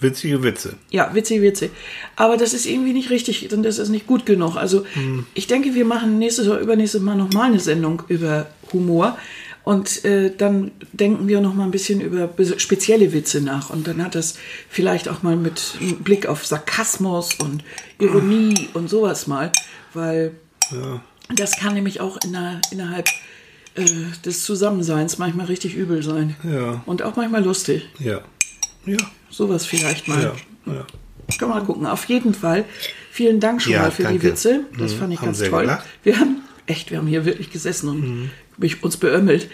Witzige 0.00 0.42
Witze. 0.42 0.74
Ja, 0.90 1.14
witzige 1.14 1.42
Witze. 1.42 1.70
Aber 2.16 2.36
das 2.36 2.54
ist 2.54 2.66
irgendwie 2.66 2.92
nicht 2.92 3.10
richtig, 3.10 3.46
denn 3.48 3.62
das 3.62 3.78
ist 3.78 3.90
nicht 3.90 4.06
gut 4.06 4.24
genug. 4.24 4.56
Also 4.56 4.84
hm. 4.94 5.26
ich 5.34 5.46
denke, 5.46 5.74
wir 5.74 5.84
machen 5.84 6.18
nächstes 6.18 6.48
oder 6.48 6.60
übernächstes 6.60 7.02
Mal 7.02 7.16
nochmal 7.16 7.50
eine 7.50 7.60
Sendung 7.60 8.02
über 8.08 8.46
Humor. 8.72 9.18
Und 9.62 10.04
äh, 10.06 10.34
dann 10.36 10.70
denken 10.92 11.28
wir 11.28 11.40
noch 11.40 11.54
mal 11.54 11.64
ein 11.64 11.70
bisschen 11.70 12.00
über 12.00 12.30
spezielle 12.56 13.12
Witze 13.12 13.42
nach. 13.42 13.68
Und 13.70 13.86
dann 13.86 14.02
hat 14.02 14.14
das 14.14 14.36
vielleicht 14.68 15.08
auch 15.08 15.22
mal 15.22 15.36
mit 15.36 15.74
Blick 16.02 16.26
auf 16.26 16.46
Sarkasmus 16.46 17.34
und 17.34 17.62
Ironie 17.98 18.68
und 18.72 18.88
sowas 18.88 19.26
mal. 19.26 19.52
Weil 19.92 20.32
ja. 20.70 21.02
das 21.34 21.58
kann 21.58 21.74
nämlich 21.74 22.00
auch 22.00 22.18
in 22.24 22.32
der, 22.32 22.60
innerhalb 22.70 23.08
äh, 23.74 23.84
des 24.24 24.44
Zusammenseins 24.44 25.18
manchmal 25.18 25.46
richtig 25.46 25.74
übel 25.74 26.02
sein. 26.02 26.36
Ja. 26.42 26.82
Und 26.86 27.02
auch 27.02 27.16
manchmal 27.16 27.44
lustig. 27.44 27.88
Ja. 27.98 28.22
Ja. 28.86 28.96
Sowas 29.30 29.66
vielleicht 29.66 30.08
mal. 30.08 30.22
Ja. 30.66 30.72
ja. 30.72 30.86
Kann 31.38 31.48
man 31.48 31.58
mal 31.58 31.64
gucken. 31.64 31.86
Auf 31.86 32.04
jeden 32.06 32.34
Fall. 32.34 32.64
Vielen 33.10 33.40
Dank 33.40 33.62
schon 33.62 33.72
ja, 33.72 33.82
mal 33.82 33.90
für 33.90 34.02
danke. 34.02 34.18
die 34.18 34.26
Witze. 34.26 34.64
Das 34.78 34.94
mhm. 34.94 34.98
fand 34.98 35.12
ich 35.12 35.18
haben 35.20 35.26
ganz 35.26 35.38
toll. 35.38 35.62
Gelacht? 35.62 35.86
Wir 36.02 36.18
haben 36.18 36.42
echt, 36.66 36.90
wir 36.90 36.98
haben 36.98 37.06
hier 37.06 37.24
wirklich 37.24 37.50
gesessen 37.50 37.88
und 37.88 38.00
mhm. 38.00 38.30
uns 38.82 38.96
beömmelt. 38.96 39.50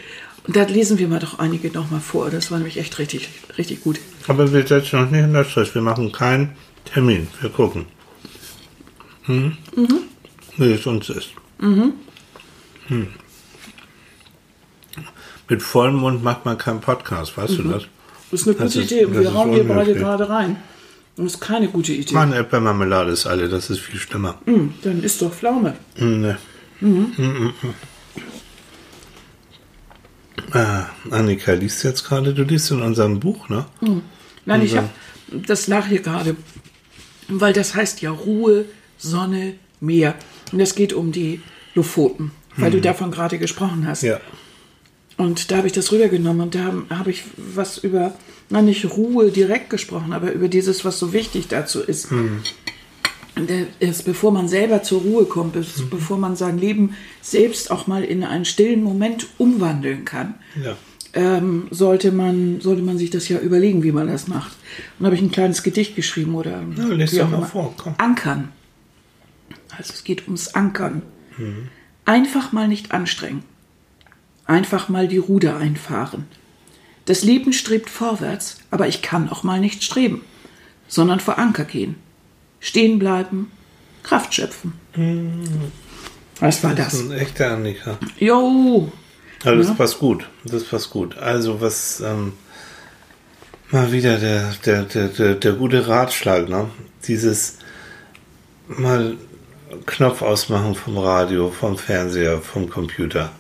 Und 0.46 0.54
da 0.56 0.62
lesen 0.62 0.98
wir 0.98 1.08
mal 1.08 1.18
doch 1.18 1.38
einige 1.38 1.70
noch 1.70 1.90
mal 1.90 2.00
vor. 2.00 2.30
Das 2.30 2.50
war 2.50 2.58
nämlich 2.58 2.78
echt 2.78 2.98
richtig, 2.98 3.28
richtig 3.58 3.82
gut. 3.82 3.98
Aber 4.28 4.52
wir 4.52 4.66
setzen 4.66 5.00
uns 5.00 5.10
nicht 5.10 5.24
in 5.24 5.32
das 5.32 5.50
Stress. 5.50 5.74
Wir 5.74 5.82
machen 5.82 6.12
keinen 6.12 6.56
Termin. 6.84 7.28
Wir 7.40 7.50
gucken. 7.50 7.86
Hm? 9.24 9.56
Mhm. 9.74 9.98
Wie 10.56 10.72
es 10.72 10.86
uns 10.86 11.08
ist. 11.10 11.30
Mhm. 11.58 11.94
Hm. 12.86 13.08
Mit 15.48 15.62
vollem 15.62 15.96
Mund 15.96 16.22
macht 16.22 16.44
man 16.44 16.58
keinen 16.58 16.80
Podcast, 16.80 17.36
weißt 17.36 17.58
mhm. 17.58 17.62
du 17.62 17.68
das? 17.70 17.86
Das 18.30 18.40
ist 18.40 18.48
eine 18.48 18.56
gute 18.56 18.80
ist, 18.80 18.92
Idee. 18.92 19.06
Wir 19.10 19.32
hauen 19.32 19.52
hier 19.52 19.66
beide 19.66 19.94
gerade 19.94 20.28
rein. 20.28 20.56
Das 21.16 21.26
ist 21.26 21.40
keine 21.40 21.68
gute 21.68 21.92
Idee. 21.92 22.12
Mann, 22.12 22.32
Erdbeermarmelade 22.32 23.10
ist 23.10 23.26
alle, 23.26 23.48
das 23.48 23.70
ist 23.70 23.80
viel 23.80 23.98
schlimmer. 23.98 24.38
Mm, 24.44 24.68
dann 24.82 25.02
ist 25.02 25.22
doch 25.22 25.32
Pflaume. 25.32 25.74
Mm, 25.96 26.20
ne. 26.20 26.38
Mhm. 26.80 27.12
Mm, 27.16 27.22
mm, 27.22 27.74
ah, 30.52 30.86
Annika 31.10 31.52
liest 31.52 31.84
jetzt 31.84 32.04
gerade, 32.04 32.34
du 32.34 32.42
liest 32.42 32.70
in 32.70 32.82
unserem 32.82 33.18
Buch, 33.18 33.48
ne? 33.48 33.64
Mhm. 33.80 34.02
Nein, 34.44 34.60
Unser 34.60 34.64
ich 34.64 34.76
habe, 34.76 34.90
das 35.46 35.68
lag 35.68 35.86
hier 35.86 36.02
gerade, 36.02 36.36
weil 37.28 37.54
das 37.54 37.74
heißt 37.74 38.02
ja 38.02 38.10
Ruhe, 38.10 38.66
Sonne, 38.98 39.54
Meer. 39.80 40.14
Und 40.52 40.60
es 40.60 40.74
geht 40.74 40.92
um 40.92 41.12
die 41.12 41.40
Lofoten, 41.74 42.30
weil 42.56 42.70
du 42.70 42.80
davon 42.80 43.10
gerade 43.10 43.38
gesprochen 43.38 43.86
hast. 43.86 44.02
Ja. 44.02 44.20
Und 45.16 45.50
da 45.50 45.58
habe 45.58 45.66
ich 45.66 45.72
das 45.72 45.92
rübergenommen 45.92 46.42
und 46.42 46.54
da 46.54 46.64
habe 46.64 46.86
hab 46.90 47.06
ich 47.06 47.24
was 47.36 47.78
über, 47.78 48.14
na 48.50 48.60
nicht 48.60 48.84
Ruhe 48.84 49.30
direkt 49.30 49.70
gesprochen, 49.70 50.12
aber 50.12 50.32
über 50.32 50.48
dieses, 50.48 50.84
was 50.84 50.98
so 50.98 51.12
wichtig 51.12 51.48
dazu 51.48 51.80
ist. 51.80 52.10
Mhm. 52.10 52.40
Ist, 53.80 54.04
bevor 54.04 54.32
man 54.32 54.48
selber 54.48 54.82
zur 54.82 55.02
Ruhe 55.02 55.26
kommt, 55.26 55.56
ist, 55.56 55.78
mhm. 55.78 55.90
bevor 55.90 56.16
man 56.16 56.36
sein 56.36 56.58
Leben 56.58 56.94
selbst 57.20 57.70
auch 57.70 57.86
mal 57.86 58.02
in 58.02 58.24
einen 58.24 58.46
stillen 58.46 58.82
Moment 58.82 59.26
umwandeln 59.36 60.06
kann, 60.06 60.34
ja. 60.62 60.76
ähm, 61.12 61.68
sollte, 61.70 62.12
man, 62.12 62.62
sollte 62.62 62.80
man 62.80 62.96
sich 62.96 63.10
das 63.10 63.28
ja 63.28 63.38
überlegen, 63.38 63.82
wie 63.82 63.92
man 63.92 64.06
das 64.06 64.26
macht. 64.26 64.52
Und 64.98 65.02
da 65.02 65.06
habe 65.06 65.16
ich 65.16 65.22
ein 65.22 65.30
kleines 65.30 65.62
Gedicht 65.62 65.96
geschrieben 65.96 66.34
oder 66.34 66.62
ja, 66.76 66.84
lest 66.86 67.18
doch 67.18 67.30
mal 67.30 67.44
vor. 67.44 67.74
Komm. 67.76 67.94
Ankern. 67.98 68.48
Also 69.76 69.92
es 69.92 70.04
geht 70.04 70.24
ums 70.24 70.48
Ankern. 70.48 71.02
Mhm. 71.36 71.68
Einfach 72.06 72.52
mal 72.52 72.68
nicht 72.68 72.92
anstrengen 72.92 73.42
einfach 74.46 74.88
mal 74.88 75.08
die 75.08 75.18
Ruder 75.18 75.56
einfahren. 75.56 76.26
Das 77.04 77.22
Leben 77.22 77.52
strebt 77.52 77.88
vorwärts, 77.88 78.58
aber 78.70 78.88
ich 78.88 79.02
kann 79.02 79.28
auch 79.28 79.42
mal 79.42 79.60
nicht 79.60 79.84
streben, 79.84 80.22
sondern 80.88 81.20
vor 81.20 81.38
Anker 81.38 81.64
gehen. 81.64 81.96
Stehen 82.60 82.98
bleiben, 82.98 83.50
Kraft 84.02 84.34
schöpfen. 84.34 84.72
Was 86.40 86.64
war 86.64 86.74
das? 86.74 86.92
Das 86.92 86.94
ist 86.94 87.10
ein 87.10 87.18
echter 87.18 87.52
Annika. 87.52 87.98
Jo. 88.18 88.90
Also 89.44 89.58
das 89.58 89.68
ja. 89.68 89.74
passt 89.74 89.98
gut. 89.98 90.28
Das 90.44 90.64
passt 90.64 90.90
gut. 90.90 91.16
Also 91.18 91.60
was 91.60 92.00
ähm, 92.00 92.32
mal 93.70 93.92
wieder 93.92 94.18
der, 94.18 94.52
der, 94.64 94.82
der, 94.82 95.08
der, 95.08 95.34
der 95.34 95.52
gute 95.52 95.86
Ratschlag, 95.86 96.48
ne? 96.48 96.70
Dieses 97.06 97.58
mal 98.66 99.16
Knopf 99.84 100.22
ausmachen 100.22 100.74
vom 100.74 100.98
Radio, 100.98 101.50
vom 101.50 101.78
Fernseher, 101.78 102.40
vom 102.40 102.68
Computer 102.68 103.30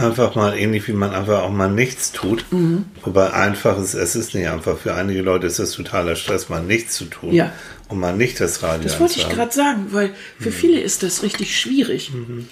einfach 0.00 0.34
mal 0.34 0.56
ähnlich 0.56 0.88
wie 0.88 0.92
man 0.92 1.10
einfach 1.10 1.42
auch 1.42 1.50
mal 1.50 1.70
nichts 1.70 2.12
tut. 2.12 2.44
Mhm. 2.50 2.86
Wobei 3.02 3.32
einfach 3.32 3.78
ist, 3.78 3.94
es 3.94 4.16
ist 4.16 4.34
nicht 4.34 4.48
einfach. 4.48 4.78
Für 4.78 4.94
einige 4.94 5.22
Leute 5.22 5.46
ist 5.46 5.58
es 5.58 5.72
totaler 5.72 6.16
Stress, 6.16 6.48
mal 6.48 6.62
nichts 6.62 6.94
zu 6.94 7.04
tun. 7.04 7.32
Ja. 7.32 7.52
Und 7.88 7.98
mal 7.98 8.16
nicht 8.16 8.40
das 8.40 8.62
Radio 8.62 8.84
Das 8.84 9.00
wollte 9.00 9.18
ich 9.18 9.28
gerade 9.28 9.52
sagen, 9.52 9.88
weil 9.90 10.10
für 10.38 10.50
mhm. 10.50 10.54
viele 10.54 10.80
ist 10.80 11.02
das 11.02 11.22
richtig 11.22 11.58
schwierig. 11.58 12.12
Mhm. 12.12 12.48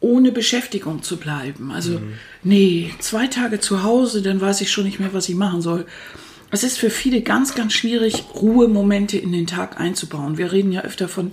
Ohne 0.00 0.32
Beschäftigung 0.32 1.02
zu 1.02 1.16
bleiben. 1.16 1.70
Also, 1.70 1.92
mhm. 1.92 2.14
nee, 2.42 2.92
zwei 2.98 3.28
Tage 3.28 3.60
zu 3.60 3.82
Hause, 3.82 4.20
dann 4.20 4.40
weiß 4.40 4.60
ich 4.60 4.70
schon 4.70 4.84
nicht 4.84 4.98
mehr, 4.98 5.12
was 5.12 5.28
ich 5.28 5.36
machen 5.36 5.62
soll. 5.62 5.86
Es 6.50 6.64
ist 6.64 6.78
für 6.78 6.90
viele 6.90 7.22
ganz, 7.22 7.54
ganz 7.54 7.72
schwierig, 7.72 8.24
Ruhemomente 8.34 9.16
in 9.16 9.32
den 9.32 9.46
Tag 9.46 9.80
einzubauen. 9.80 10.36
Wir 10.36 10.52
reden 10.52 10.72
ja 10.72 10.82
öfter 10.82 11.08
von 11.08 11.32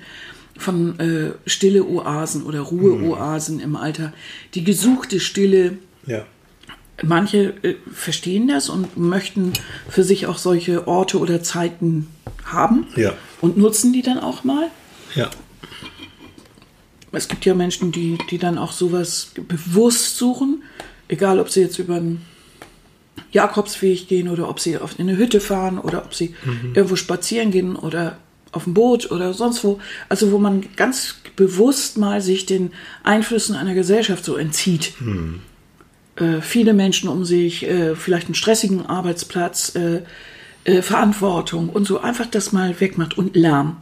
von 0.59 0.99
äh, 0.99 1.31
stille 1.45 1.85
Oasen 1.85 2.43
oder 2.43 2.59
Ruheoasen 2.59 3.55
mhm. 3.55 3.61
im 3.61 3.75
Alter. 3.75 4.13
Die 4.53 4.63
gesuchte 4.63 5.19
Stille. 5.19 5.77
Ja. 6.05 6.25
Manche 7.01 7.53
äh, 7.63 7.75
verstehen 7.93 8.49
das 8.49 8.69
und 8.69 8.97
möchten 8.97 9.53
für 9.87 10.03
sich 10.03 10.27
auch 10.27 10.37
solche 10.37 10.87
Orte 10.87 11.17
oder 11.19 11.41
Zeiten 11.41 12.07
haben 12.43 12.87
ja. 12.95 13.13
und 13.41 13.57
nutzen 13.57 13.93
die 13.93 14.01
dann 14.01 14.19
auch 14.19 14.43
mal. 14.43 14.67
Ja. 15.15 15.29
Es 17.11 17.27
gibt 17.27 17.45
ja 17.45 17.55
Menschen, 17.55 17.91
die, 17.91 18.17
die 18.29 18.37
dann 18.37 18.57
auch 18.57 18.73
sowas 18.73 19.31
bewusst 19.47 20.17
suchen, 20.17 20.63
egal 21.07 21.39
ob 21.39 21.49
sie 21.49 21.61
jetzt 21.61 21.79
über 21.79 21.95
einen 21.95 22.25
Jakobsweg 23.31 24.07
gehen 24.07 24.27
oder 24.27 24.49
ob 24.49 24.59
sie 24.59 24.77
auf 24.77 24.99
eine 24.99 25.17
Hütte 25.17 25.39
fahren 25.39 25.79
oder 25.79 26.05
ob 26.05 26.13
sie 26.13 26.35
mhm. 26.43 26.73
irgendwo 26.75 26.95
spazieren 26.95 27.51
gehen 27.51 27.75
oder 27.75 28.17
auf 28.51 28.63
dem 28.63 28.73
Boot 28.73 29.11
oder 29.11 29.33
sonst 29.33 29.63
wo, 29.63 29.79
also 30.07 30.31
wo 30.31 30.37
man 30.37 30.65
ganz 30.75 31.15
bewusst 31.35 31.97
mal 31.97 32.21
sich 32.21 32.45
den 32.45 32.71
Einflüssen 33.03 33.55
einer 33.55 33.73
Gesellschaft 33.73 34.25
so 34.25 34.35
entzieht. 34.35 34.93
Hm. 34.99 35.41
äh, 36.15 36.41
viele 36.41 36.73
Menschen 36.73 37.09
um 37.09 37.25
sich, 37.25 37.63
äh, 37.67 37.95
vielleicht 37.95 38.27
einen 38.27 38.35
stressigen 38.35 38.85
Arbeitsplatz, 38.85 39.75
äh, 39.75 40.01
äh, 40.65 40.81
Verantwortung 40.81 41.69
und 41.69 41.85
so 41.85 41.99
einfach 42.01 42.25
das 42.25 42.51
mal 42.51 42.79
wegmacht 42.79 43.17
und 43.17 43.35
Lärm. 43.35 43.77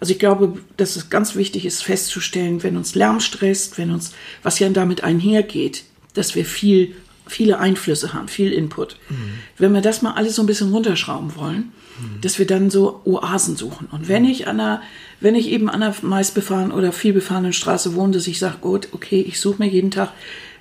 Also 0.00 0.12
ich 0.12 0.18
glaube, 0.18 0.58
dass 0.76 0.96
es 0.96 1.08
ganz 1.08 1.36
wichtig 1.36 1.64
ist 1.64 1.82
festzustellen, 1.82 2.62
wenn 2.62 2.76
uns 2.76 2.94
Lärm 2.94 3.20
stresst, 3.20 3.78
wenn 3.78 3.90
uns, 3.90 4.12
was 4.42 4.58
ja 4.58 4.68
damit 4.68 5.04
einhergeht, 5.04 5.84
dass 6.14 6.34
wir 6.34 6.44
viel, 6.44 6.94
viele 7.26 7.58
Einflüsse 7.58 8.12
haben, 8.12 8.28
viel 8.28 8.52
Input. 8.52 8.96
Mhm. 9.08 9.38
Wenn 9.56 9.72
wir 9.72 9.80
das 9.80 10.02
mal 10.02 10.12
alles 10.12 10.36
so 10.36 10.42
ein 10.42 10.46
bisschen 10.46 10.72
runterschrauben 10.72 11.34
wollen, 11.36 11.72
mhm. 11.98 12.20
dass 12.20 12.38
wir 12.38 12.46
dann 12.46 12.70
so 12.70 13.00
Oasen 13.04 13.56
suchen. 13.56 13.88
Und 13.90 14.08
wenn 14.08 14.24
ich 14.24 14.48
an 14.48 14.60
einer, 14.60 14.82
wenn 15.20 15.34
ich 15.34 15.48
eben 15.48 15.68
an 15.68 15.82
einer 15.82 15.94
meist 16.02 16.34
befahrenen 16.34 16.72
oder 16.72 16.92
viel 16.92 17.12
befahrenen 17.12 17.52
Straße 17.52 17.94
wohne, 17.94 18.12
dass 18.12 18.26
ich 18.26 18.38
sage, 18.38 18.58
gut, 18.60 18.88
okay, 18.92 19.20
ich 19.20 19.40
suche 19.40 19.62
mir 19.62 19.68
jeden 19.68 19.90
Tag 19.90 20.12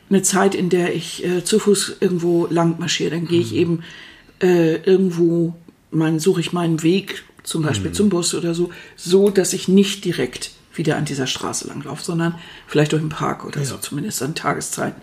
eine 0.10 0.22
Zeit, 0.22 0.56
in 0.56 0.70
der 0.70 0.94
ich 0.94 1.26
äh, 1.26 1.44
zu 1.44 1.60
Fuß 1.60 1.98
irgendwo 2.00 2.48
lang 2.50 2.80
marschiere, 2.80 3.12
dann 3.12 3.28
gehe 3.28 3.42
ich 3.42 3.52
mhm. 3.52 3.58
eben 3.58 3.84
äh, 4.42 4.76
irgendwo, 4.76 5.56
mein, 5.92 6.20
suche 6.20 6.42
ich 6.42 6.54
meinen 6.54 6.84
Weg 6.84 7.24
zum 7.44 7.64
Beispiel 7.64 7.90
mhm. 7.90 7.96
zum 7.96 8.10
Bus 8.10 8.34
oder 8.34 8.54
so, 8.54 8.72
so 8.96 9.30
dass 9.30 9.54
ich 9.54 9.68
nicht 9.68 10.04
direkt 10.06 10.52
wieder 10.74 10.98
an 10.98 11.06
dieser 11.06 11.28
Straße 11.28 11.68
langlaufe, 11.68 12.04
sondern 12.04 12.36
vielleicht 12.68 12.92
durch 12.92 13.02
den 13.02 13.10
Park 13.10 13.46
oder 13.46 13.60
ja. 13.60 13.66
so, 13.66 13.78
zumindest 13.78 14.22
an 14.22 14.36
Tageszeiten, 14.36 15.02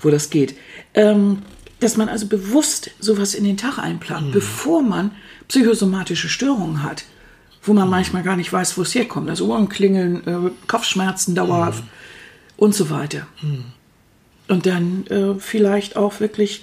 wo 0.00 0.10
das 0.10 0.30
geht. 0.30 0.54
Ähm, 0.92 1.42
dass 1.80 1.96
man 1.96 2.08
also 2.08 2.26
bewusst 2.26 2.90
sowas 2.98 3.34
in 3.34 3.44
den 3.44 3.56
Tag 3.56 3.78
einplant, 3.78 4.28
mhm. 4.28 4.32
bevor 4.32 4.82
man 4.82 5.12
psychosomatische 5.48 6.28
Störungen 6.28 6.82
hat, 6.82 7.04
wo 7.62 7.72
man 7.72 7.84
mhm. 7.84 7.90
manchmal 7.90 8.22
gar 8.22 8.36
nicht 8.36 8.52
weiß, 8.52 8.76
wo 8.78 8.82
es 8.82 8.94
herkommt. 8.94 9.28
Also 9.28 9.50
Ohrenklingeln, 9.50 10.26
äh, 10.26 10.50
Kopfschmerzen 10.66 11.34
dauerhaft 11.34 11.82
mhm. 11.82 11.88
und 12.56 12.74
so 12.74 12.90
weiter. 12.90 13.26
Mhm. 13.42 13.64
Und 14.48 14.66
dann 14.66 15.06
äh, 15.06 15.34
vielleicht 15.38 15.96
auch 15.96 16.20
wirklich 16.20 16.62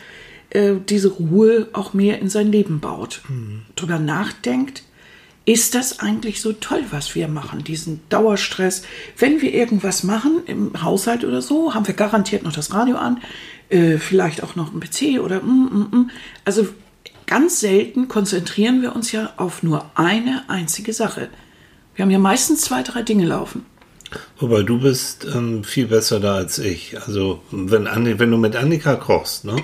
äh, 0.52 0.74
diese 0.88 1.10
Ruhe 1.10 1.70
auch 1.74 1.94
mehr 1.94 2.20
in 2.20 2.30
sein 2.30 2.52
Leben 2.52 2.80
baut. 2.80 3.22
Mhm. 3.28 3.64
Drüber 3.76 4.00
nachdenkt, 4.00 4.84
ist 5.46 5.74
das 5.74 6.00
eigentlich 6.00 6.40
so 6.42 6.54
toll, 6.54 6.84
was 6.92 7.16
wir 7.16 7.28
machen, 7.28 7.64
diesen 7.64 8.02
Dauerstress. 8.10 8.84
Wenn 9.18 9.42
wir 9.42 9.54
irgendwas 9.54 10.04
machen 10.04 10.42
im 10.46 10.84
Haushalt 10.84 11.24
oder 11.24 11.42
so, 11.42 11.74
haben 11.74 11.88
wir 11.88 11.96
garantiert 11.96 12.44
noch 12.44 12.54
das 12.54 12.74
Radio 12.74 12.98
an, 12.98 13.20
äh, 13.70 13.98
vielleicht 13.98 14.44
auch 14.44 14.56
noch 14.56 14.72
ein 14.72 14.80
PC 14.80 15.20
oder 15.20 15.42
mm, 15.42 15.70
mm, 15.92 15.98
mm. 15.98 16.10
also 16.46 16.68
ganz 17.32 17.62
selten 17.62 18.10
konzentrieren 18.10 18.82
wir 18.82 18.94
uns 18.94 19.14
ja 19.14 19.32
auf 19.38 19.64
nur 19.64 19.90
eine 19.96 20.44
einzige 20.50 20.92
Sache. 20.92 21.30
Wir 21.96 22.04
haben 22.04 22.12
ja 22.12 22.20
meistens 22.20 22.60
zwei, 22.60 22.84
drei 22.84 23.04
Dinge 23.04 23.26
laufen. 23.26 23.66
Wobei 24.38 24.64
du 24.64 24.82
bist 24.82 25.26
ähm, 25.34 25.64
viel 25.64 25.88
besser 25.88 26.20
da 26.20 26.36
als 26.36 26.60
ich. 26.60 26.98
Also 27.02 27.42
wenn, 27.52 27.88
Anni, 27.88 28.20
wenn 28.20 28.32
du 28.32 28.38
mit 28.38 28.58
Annika 28.58 28.96
kochst, 28.96 29.46
ne? 29.46 29.56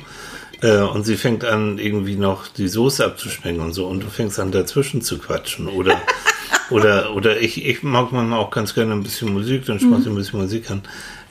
Äh, 0.62 0.78
und 0.78 1.06
sie 1.06 1.18
fängt 1.18 1.44
an, 1.44 1.78
irgendwie 1.78 2.16
noch 2.16 2.48
die 2.48 2.70
Soße 2.70 3.04
abzuschmecken 3.04 3.60
und 3.60 3.74
so, 3.74 3.86
und 3.86 4.02
du 4.02 4.08
fängst 4.08 4.40
an, 4.40 4.54
dazwischen 4.54 5.02
zu 5.02 5.18
quatschen. 5.18 5.68
Oder, 5.68 6.02
oder, 6.70 7.14
oder 7.16 7.42
ich, 7.42 7.66
ich 7.66 7.84
mag 7.84 8.14
manchmal 8.14 8.40
auch 8.40 8.50
ganz 8.50 8.76
gerne 8.76 8.94
ein 8.94 9.04
bisschen 9.04 9.34
Musik, 9.34 9.66
dann 9.66 9.82
schmeißt 9.82 10.06
mhm. 10.06 10.14
ein 10.14 10.16
bisschen 10.16 10.40
Musik 10.40 10.72
an. 10.72 10.84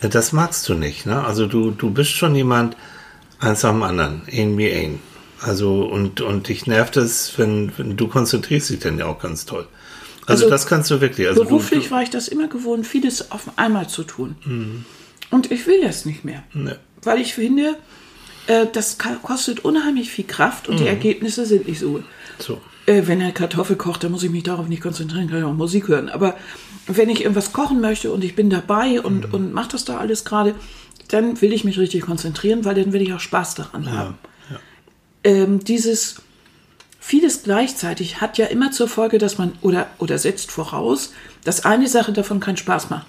Äh, 0.03 0.11
das 0.11 0.33
magst 0.33 0.69
du 0.69 0.75
nicht, 0.75 1.07
ne? 1.07 1.25
Also 1.25 1.47
du, 1.47 1.71
du 1.71 1.89
bist 1.89 2.11
schon 2.11 2.35
jemand, 2.35 2.77
eins 3.39 3.63
nach 3.63 3.71
dem 3.71 3.83
anderen, 3.83 4.21
ein 4.31 4.59
wie 4.59 4.71
ein. 4.71 5.01
Also, 5.41 5.85
und, 5.85 6.21
und 6.21 6.49
dich 6.49 6.67
nervt 6.67 6.97
es, 6.97 7.39
wenn, 7.39 7.73
wenn 7.77 7.97
du 7.97 8.09
konzentrierst 8.09 8.71
dich 8.71 8.81
dann 8.81 8.99
ja 8.99 9.07
auch 9.07 9.19
ganz 9.19 9.45
toll. 9.45 9.67
Also, 10.27 10.45
also 10.45 10.51
das 10.51 10.67
kannst 10.67 10.91
du 10.91 11.01
wirklich. 11.01 11.29
Also 11.29 11.45
beruflich 11.45 11.87
du, 11.87 11.91
war 11.93 12.03
ich 12.03 12.11
das 12.11 12.29
immer 12.29 12.49
gewohnt, 12.49 12.87
vieles 12.87 13.31
auf 13.31 13.51
einmal 13.57 13.89
zu 13.89 14.03
tun. 14.03 14.37
Mhm. 14.45 14.85
Und 15.31 15.53
ich 15.53 15.67
will 15.67 15.81
das 15.83 16.05
nicht 16.05 16.25
mehr. 16.25 16.43
Nee. 16.53 16.75
Weil 17.03 17.21
ich 17.21 17.35
finde, 17.35 17.77
äh, 18.47 18.67
das 18.73 18.99
kostet 19.23 19.65
unheimlich 19.65 20.11
viel 20.11 20.27
Kraft 20.27 20.69
und 20.69 20.77
mhm. 20.77 20.79
die 20.79 20.89
Ergebnisse 20.89 21.47
sind 21.47 21.69
nicht 21.69 21.79
so. 21.79 22.03
so. 22.39 22.61
Äh, 22.87 23.03
wenn 23.07 23.21
er 23.21 23.33
Kartoffel 23.33 23.77
kocht, 23.77 24.05
dann 24.05 24.13
muss 24.13 24.23
ich 24.23 24.31
mich 24.31 24.45
darauf 24.45 24.69
nicht 24.69 24.83
konzentrieren, 24.83 25.29
kann 25.29 25.39
ich 25.39 25.45
auch 25.45 25.53
Musik 25.53 25.89
hören. 25.89 26.09
Aber 26.09 26.37
wenn 26.87 27.09
ich 27.09 27.21
irgendwas 27.21 27.53
kochen 27.53 27.81
möchte 27.81 28.11
und 28.13 28.25
ich 28.25 28.35
bin 28.35 28.51
dabei 28.51 29.01
und, 29.01 29.29
mhm. 29.29 29.35
und 29.35 29.53
mache 29.53 29.71
das 29.73 29.85
da 29.85 29.99
alles 29.99 30.25
gerade, 30.25 30.55
dann 31.09 31.41
will 31.41 31.53
ich 31.53 31.65
mich 31.65 31.79
richtig 31.79 32.03
konzentrieren, 32.03 32.65
weil 32.65 32.75
dann 32.75 32.93
will 32.93 33.03
ich 33.03 33.13
auch 33.13 33.21
Spaß 33.21 33.55
daran 33.55 33.85
ja. 33.85 33.93
haben. 33.93 34.15
Ähm, 35.27 35.59
dieses 35.65 36.23
vieles 37.01 37.43
gleichzeitig 37.43 38.21
hat 38.21 38.39
ja 38.39 38.47
immer 38.47 38.71
zur 38.71 38.87
Folge, 38.87 39.19
dass 39.19 39.39
man 39.39 39.53
oder, 39.61 39.89
oder 39.99 40.19
setzt 40.19 40.53
voraus, 40.53 41.13
dass 41.43 41.65
eine 41.65 41.89
Sache 41.89 42.13
davon 42.13 42.39
keinen 42.39 42.57
Spaß 42.57 42.91
macht. 42.91 43.07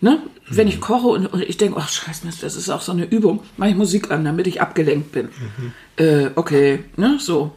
Ne? 0.00 0.22
Mhm. 0.48 0.56
Wenn 0.56 0.68
ich 0.68 0.80
koche 0.80 1.08
und, 1.08 1.26
und 1.26 1.42
ich 1.42 1.58
denke, 1.58 1.78
ach 1.78 1.90
scheiße, 1.90 2.26
das 2.40 2.56
ist 2.56 2.70
auch 2.70 2.80
so 2.80 2.92
eine 2.92 3.04
Übung, 3.04 3.40
mache 3.58 3.70
ich 3.70 3.76
Musik 3.76 4.10
an, 4.10 4.24
damit 4.24 4.46
ich 4.46 4.62
abgelenkt 4.62 5.12
bin. 5.12 5.26
Mhm. 5.26 5.72
Äh, 6.02 6.30
okay, 6.34 6.84
ne, 6.96 7.18
so. 7.20 7.52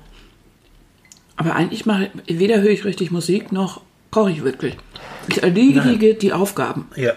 Aber 1.38 1.56
eigentlich 1.56 1.86
mache 1.86 2.12
ich, 2.26 2.40
weder 2.40 2.60
höre 2.60 2.72
ich 2.72 2.84
richtig 2.84 3.10
Musik, 3.10 3.54
noch 3.54 3.82
koche 4.12 4.32
ich 4.32 4.44
wirklich. 4.44 4.76
Ich 5.30 5.42
erledige 5.44 6.14
die 6.14 6.34
Aufgaben. 6.34 6.88
Ja, 6.98 7.14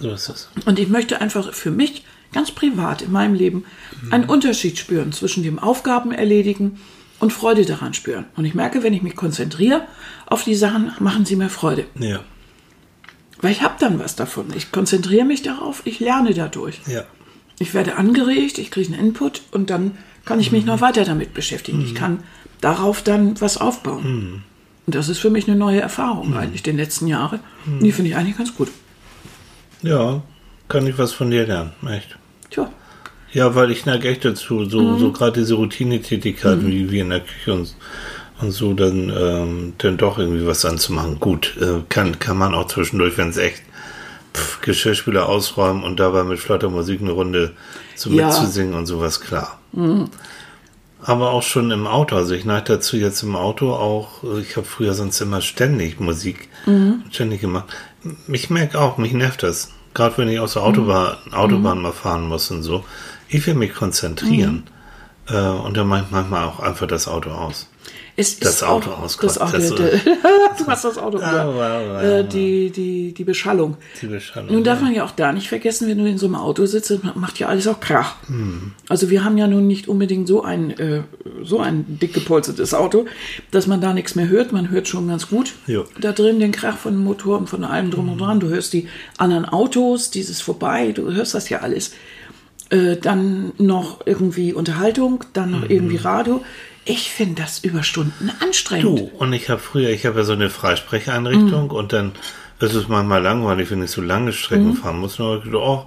so 0.00 0.10
ist 0.10 0.28
es. 0.28 0.48
Und 0.64 0.78
ich 0.78 0.88
möchte 0.88 1.20
einfach 1.20 1.52
für 1.52 1.70
mich 1.70 2.04
ganz 2.32 2.50
privat 2.50 3.02
in 3.02 3.12
meinem 3.12 3.34
Leben 3.34 3.64
mhm. 4.02 4.12
einen 4.12 4.24
Unterschied 4.24 4.78
spüren 4.78 5.12
zwischen 5.12 5.42
dem 5.42 5.58
Aufgaben 5.58 6.12
erledigen 6.12 6.78
und 7.20 7.32
Freude 7.32 7.64
daran 7.64 7.94
spüren. 7.94 8.26
Und 8.36 8.44
ich 8.44 8.54
merke, 8.54 8.82
wenn 8.82 8.92
ich 8.92 9.02
mich 9.02 9.16
konzentriere 9.16 9.86
auf 10.26 10.44
die 10.44 10.54
Sachen, 10.54 10.92
machen 11.00 11.24
sie 11.24 11.36
mir 11.36 11.48
Freude. 11.48 11.86
Ja. 11.98 12.20
Weil 13.40 13.52
ich 13.52 13.62
habe 13.62 13.74
dann 13.78 13.98
was 13.98 14.16
davon. 14.16 14.46
Ich 14.56 14.72
konzentriere 14.72 15.24
mich 15.24 15.42
darauf, 15.42 15.82
ich 15.84 16.00
lerne 16.00 16.34
dadurch. 16.34 16.80
Ja. 16.86 17.04
Ich 17.58 17.74
werde 17.74 17.96
angeregt, 17.96 18.58
ich 18.58 18.70
kriege 18.70 18.92
einen 18.92 19.06
Input 19.08 19.42
und 19.50 19.70
dann 19.70 19.96
kann 20.24 20.40
ich 20.40 20.52
mich 20.52 20.62
mhm. 20.62 20.68
noch 20.68 20.80
weiter 20.80 21.04
damit 21.04 21.34
beschäftigen. 21.34 21.78
Mhm. 21.78 21.84
Ich 21.84 21.94
kann 21.94 22.22
darauf 22.60 23.02
dann 23.02 23.40
was 23.40 23.56
aufbauen. 23.56 24.02
Mhm. 24.04 24.42
Und 24.86 24.94
das 24.94 25.08
ist 25.08 25.18
für 25.18 25.30
mich 25.30 25.48
eine 25.48 25.56
neue 25.56 25.80
Erfahrung 25.80 26.30
mhm. 26.30 26.36
eigentlich, 26.36 26.62
den 26.62 26.76
letzten 26.76 27.06
Jahre. 27.06 27.40
Mhm. 27.66 27.80
Die 27.80 27.92
finde 27.92 28.10
ich 28.10 28.16
eigentlich 28.16 28.36
ganz 28.36 28.54
gut. 28.54 28.68
Ja, 29.82 30.22
kann 30.68 30.86
ich 30.86 30.98
was 30.98 31.12
von 31.12 31.30
dir 31.30 31.46
lernen, 31.46 31.72
echt. 31.88 32.18
Tja. 32.50 32.70
Ja, 33.32 33.54
weil 33.54 33.70
ich 33.70 33.86
neige 33.86 34.08
echt 34.08 34.24
dazu, 34.24 34.64
so, 34.64 34.80
mhm. 34.80 34.98
so 34.98 35.12
gerade 35.12 35.40
diese 35.40 35.54
Routinetätigkeiten 35.54 36.66
wie 36.66 36.90
wir 36.90 37.02
in 37.02 37.10
der 37.10 37.20
Küche 37.20 37.52
und 37.52 37.74
und 38.40 38.52
so 38.52 38.72
dann, 38.72 39.12
ähm, 39.16 39.72
dann 39.78 39.96
doch 39.96 40.18
irgendwie 40.18 40.46
was 40.46 40.64
anzumachen. 40.64 41.18
Gut, 41.18 41.56
äh, 41.60 41.82
kann, 41.88 42.18
kann 42.18 42.38
man 42.38 42.54
auch 42.54 42.68
zwischendurch, 42.68 43.18
wenn 43.18 43.30
es 43.30 43.36
echt 43.36 43.62
pff, 44.34 44.60
Geschirrspüler 44.60 45.28
ausräumen 45.28 45.82
und 45.82 45.98
dabei 45.98 46.24
mit 46.24 46.38
flotter 46.38 46.70
Musik 46.70 47.00
eine 47.00 47.10
Runde 47.10 47.52
so 47.96 48.10
ja. 48.10 48.26
mitzusingen 48.26 48.74
und 48.74 48.86
sowas, 48.86 49.20
klar. 49.20 49.58
Mhm. 49.72 50.08
Aber 51.08 51.30
auch 51.30 51.42
schon 51.42 51.70
im 51.70 51.86
Auto. 51.86 52.16
Also 52.16 52.34
ich 52.34 52.44
neige 52.44 52.74
dazu 52.74 52.98
jetzt 52.98 53.22
im 53.22 53.34
Auto 53.34 53.72
auch, 53.72 54.22
ich 54.42 54.58
habe 54.58 54.66
früher 54.66 54.92
sonst 54.92 55.18
immer 55.22 55.40
ständig 55.40 56.00
Musik 56.00 56.50
mhm. 56.66 57.02
ständig 57.10 57.40
gemacht. 57.40 57.64
Ich 58.26 58.50
merke 58.50 58.78
auch, 58.78 58.98
mich 58.98 59.14
nervt 59.14 59.42
das. 59.42 59.70
Gerade 59.94 60.18
wenn 60.18 60.28
ich 60.28 60.38
aus 60.38 60.52
der 60.52 60.64
Autobahn, 60.64 61.16
mhm. 61.24 61.32
Autobahn 61.32 61.80
mal 61.80 61.94
fahren 61.94 62.28
muss 62.28 62.50
und 62.50 62.62
so. 62.62 62.84
Ich 63.30 63.46
will 63.46 63.54
mich 63.54 63.72
konzentrieren. 63.72 64.66
Mhm. 64.66 64.77
Äh, 65.30 65.36
und 65.36 65.76
dann 65.76 65.86
mache 65.86 66.04
ich 66.04 66.10
manchmal 66.10 66.44
auch 66.44 66.60
einfach 66.60 66.86
das 66.86 67.08
Auto 67.08 67.30
aus. 67.30 67.68
Es 68.20 68.40
das 68.40 68.64
Auto 68.64 68.90
auskommt. 68.90 69.28
Das 69.38 69.40
Auto, 69.40 69.58
das, 69.58 70.02
du 70.58 70.66
hast 70.66 70.84
das 70.84 70.98
Auto 70.98 71.20
ja, 71.20 71.52
ja, 71.52 72.02
ja, 72.02 72.22
die, 72.24 72.70
die, 72.70 73.14
die 73.14 73.24
Beschallung. 73.24 73.76
Die 74.02 74.06
Beschallung. 74.06 74.52
Nun 74.52 74.64
darf 74.64 74.80
man 74.80 74.92
ja 74.92 75.04
auch 75.04 75.12
da 75.12 75.32
nicht 75.32 75.48
vergessen, 75.48 75.88
wenn 75.88 75.98
du 75.98 76.04
in 76.04 76.18
so 76.18 76.26
einem 76.26 76.34
Auto 76.34 76.66
sitzt, 76.66 76.98
macht 77.14 77.38
ja 77.38 77.46
alles 77.46 77.68
auch 77.68 77.78
Krach. 77.78 78.16
Hm. 78.26 78.72
Also 78.88 79.10
wir 79.10 79.22
haben 79.22 79.38
ja 79.38 79.46
nun 79.46 79.68
nicht 79.68 79.86
unbedingt 79.86 80.26
so 80.26 80.42
ein, 80.42 80.76
äh, 80.78 81.02
so 81.44 81.60
ein 81.60 81.84
dick 81.86 82.12
gepolstertes 82.12 82.74
Auto, 82.74 83.06
dass 83.52 83.68
man 83.68 83.80
da 83.80 83.94
nichts 83.94 84.16
mehr 84.16 84.28
hört. 84.28 84.50
Man 84.50 84.70
hört 84.70 84.88
schon 84.88 85.06
ganz 85.06 85.28
gut 85.28 85.54
jo. 85.68 85.84
da 86.00 86.10
drin 86.10 86.40
den 86.40 86.50
Krach 86.50 86.76
von 86.76 86.94
dem 86.94 87.04
Motor 87.04 87.38
und 87.38 87.48
von 87.48 87.62
allem 87.62 87.92
drum 87.92 88.06
hm. 88.06 88.12
und 88.14 88.20
dran. 88.20 88.40
Du 88.40 88.48
hörst 88.48 88.72
die 88.72 88.88
anderen 89.16 89.44
Autos, 89.44 90.10
dieses 90.10 90.40
vorbei, 90.40 90.90
du 90.90 91.12
hörst 91.12 91.34
das 91.34 91.48
ja 91.50 91.60
alles. 91.60 91.92
Äh, 92.70 92.96
dann 92.96 93.52
noch 93.56 94.06
irgendwie 94.06 94.52
Unterhaltung, 94.52 95.24
dann 95.32 95.52
noch 95.52 95.62
mhm. 95.62 95.70
irgendwie 95.70 95.96
Radio. 95.96 96.44
Ich 96.84 97.10
finde 97.10 97.42
das 97.42 97.60
über 97.60 97.82
Stunden 97.82 98.30
anstrengend. 98.40 98.98
Du, 98.98 99.10
und 99.18 99.32
ich 99.32 99.48
habe 99.48 99.60
früher, 99.60 99.90
ich 99.90 100.06
habe 100.06 100.18
ja 100.18 100.24
so 100.24 100.32
eine 100.32 100.50
Freisprecheinrichtung 100.50 101.64
mhm. 101.64 101.70
und 101.70 101.92
dann 101.92 102.12
ist 102.60 102.74
es 102.74 102.88
manchmal 102.88 103.22
langweilig, 103.22 103.70
wenn 103.70 103.82
ich 103.82 103.90
so 103.90 104.02
lange 104.02 104.32
Strecken 104.32 104.68
mhm. 104.68 104.76
fahren 104.76 104.98
muss. 104.98 105.18
Und 105.18 105.46
dann, 105.46 105.54
oh, 105.54 105.86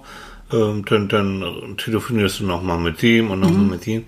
ähm, 0.52 0.84
dann, 0.84 1.08
dann 1.08 1.76
telefonierst 1.76 2.40
du 2.40 2.46
nochmal 2.46 2.78
mit 2.78 3.02
dem 3.02 3.30
und 3.30 3.40
nochmal 3.40 3.58
mhm. 3.58 3.70
mit 3.70 3.86
dem. 3.86 4.04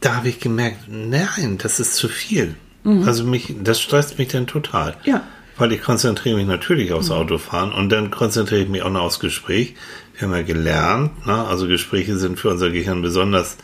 Da 0.00 0.16
habe 0.16 0.28
ich 0.28 0.40
gemerkt, 0.40 0.88
nein, 0.88 1.58
das 1.58 1.80
ist 1.80 1.94
zu 1.94 2.08
viel. 2.08 2.56
Mhm. 2.84 3.04
Also 3.04 3.24
mich, 3.24 3.54
das 3.62 3.80
stresst 3.80 4.18
mich 4.18 4.28
dann 4.28 4.46
total. 4.46 4.96
Ja. 5.04 5.22
Weil 5.56 5.72
ich 5.72 5.82
konzentriere 5.82 6.36
mich 6.36 6.46
natürlich 6.46 6.92
aufs 6.92 7.08
mhm. 7.08 7.16
Autofahren 7.16 7.72
und 7.72 7.90
dann 7.90 8.10
konzentriere 8.10 8.62
ich 8.62 8.68
mich 8.68 8.82
auch 8.82 8.90
noch 8.90 9.02
aufs 9.02 9.20
Gespräch. 9.20 9.74
Wir 10.18 10.28
haben 10.28 10.34
ja 10.34 10.42
gelernt, 10.42 11.26
ne? 11.26 11.44
also 11.46 11.66
Gespräche 11.66 12.16
sind 12.18 12.38
für 12.38 12.50
unser 12.50 12.70
Gehirn 12.70 13.02
besonders 13.02 13.56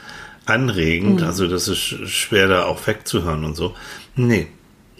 anregend. 0.46 1.20
Mhm. 1.20 1.26
Also 1.26 1.46
das 1.46 1.68
ist 1.68 1.78
schwer 1.78 2.48
da 2.48 2.64
auch 2.64 2.86
wegzuhören 2.86 3.44
und 3.44 3.54
so. 3.54 3.74
Nee, 4.16 4.48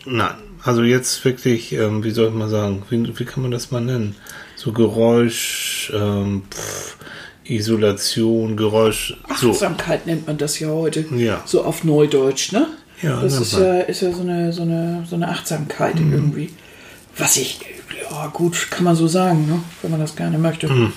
nein. 0.04 0.34
Also 0.62 0.82
jetzt 0.82 1.24
wirklich, 1.24 1.72
ähm, 1.72 2.02
wie 2.04 2.10
soll 2.10 2.28
ich 2.28 2.34
mal 2.34 2.48
sagen, 2.48 2.82
wie, 2.90 3.18
wie 3.18 3.24
kann 3.24 3.42
man 3.42 3.52
das 3.52 3.70
mal 3.70 3.80
nennen? 3.80 4.16
So 4.56 4.72
Geräusch, 4.72 5.92
ähm, 5.94 6.42
pff, 6.50 6.96
Isolation, 7.44 8.56
Geräusch. 8.56 9.16
So. 9.36 9.50
Achtsamkeit 9.52 10.06
nennt 10.06 10.26
man 10.26 10.36
das 10.36 10.58
ja 10.58 10.68
heute. 10.68 11.04
Ja. 11.16 11.42
So 11.46 11.64
auf 11.64 11.84
Neudeutsch, 11.84 12.52
ne? 12.52 12.66
Ja, 13.02 13.20
das 13.20 13.40
ist 13.40 13.52
ja, 13.56 13.80
ist 13.80 14.02
ja 14.02 14.12
so 14.12 14.22
eine, 14.22 14.52
so 14.52 14.62
eine, 14.62 15.04
so 15.08 15.14
eine 15.14 15.28
Achtsamkeit 15.28 16.00
Mhm. 16.00 16.12
irgendwie. 16.12 16.50
Was 17.16 17.36
ich, 17.36 17.60
ja 18.10 18.26
gut, 18.28 18.68
kann 18.70 18.84
man 18.84 18.96
so 18.96 19.06
sagen, 19.06 19.46
ne? 19.46 19.60
wenn 19.82 19.90
man 19.92 20.00
das 20.00 20.16
gerne 20.16 20.38
möchte. 20.38 20.68
Mhm. 20.68 20.92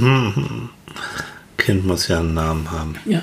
Kind 1.56 1.84
muss 1.86 2.08
ja 2.08 2.20
einen 2.20 2.34
Namen 2.34 2.70
haben. 2.70 2.94
Ja. 3.04 3.22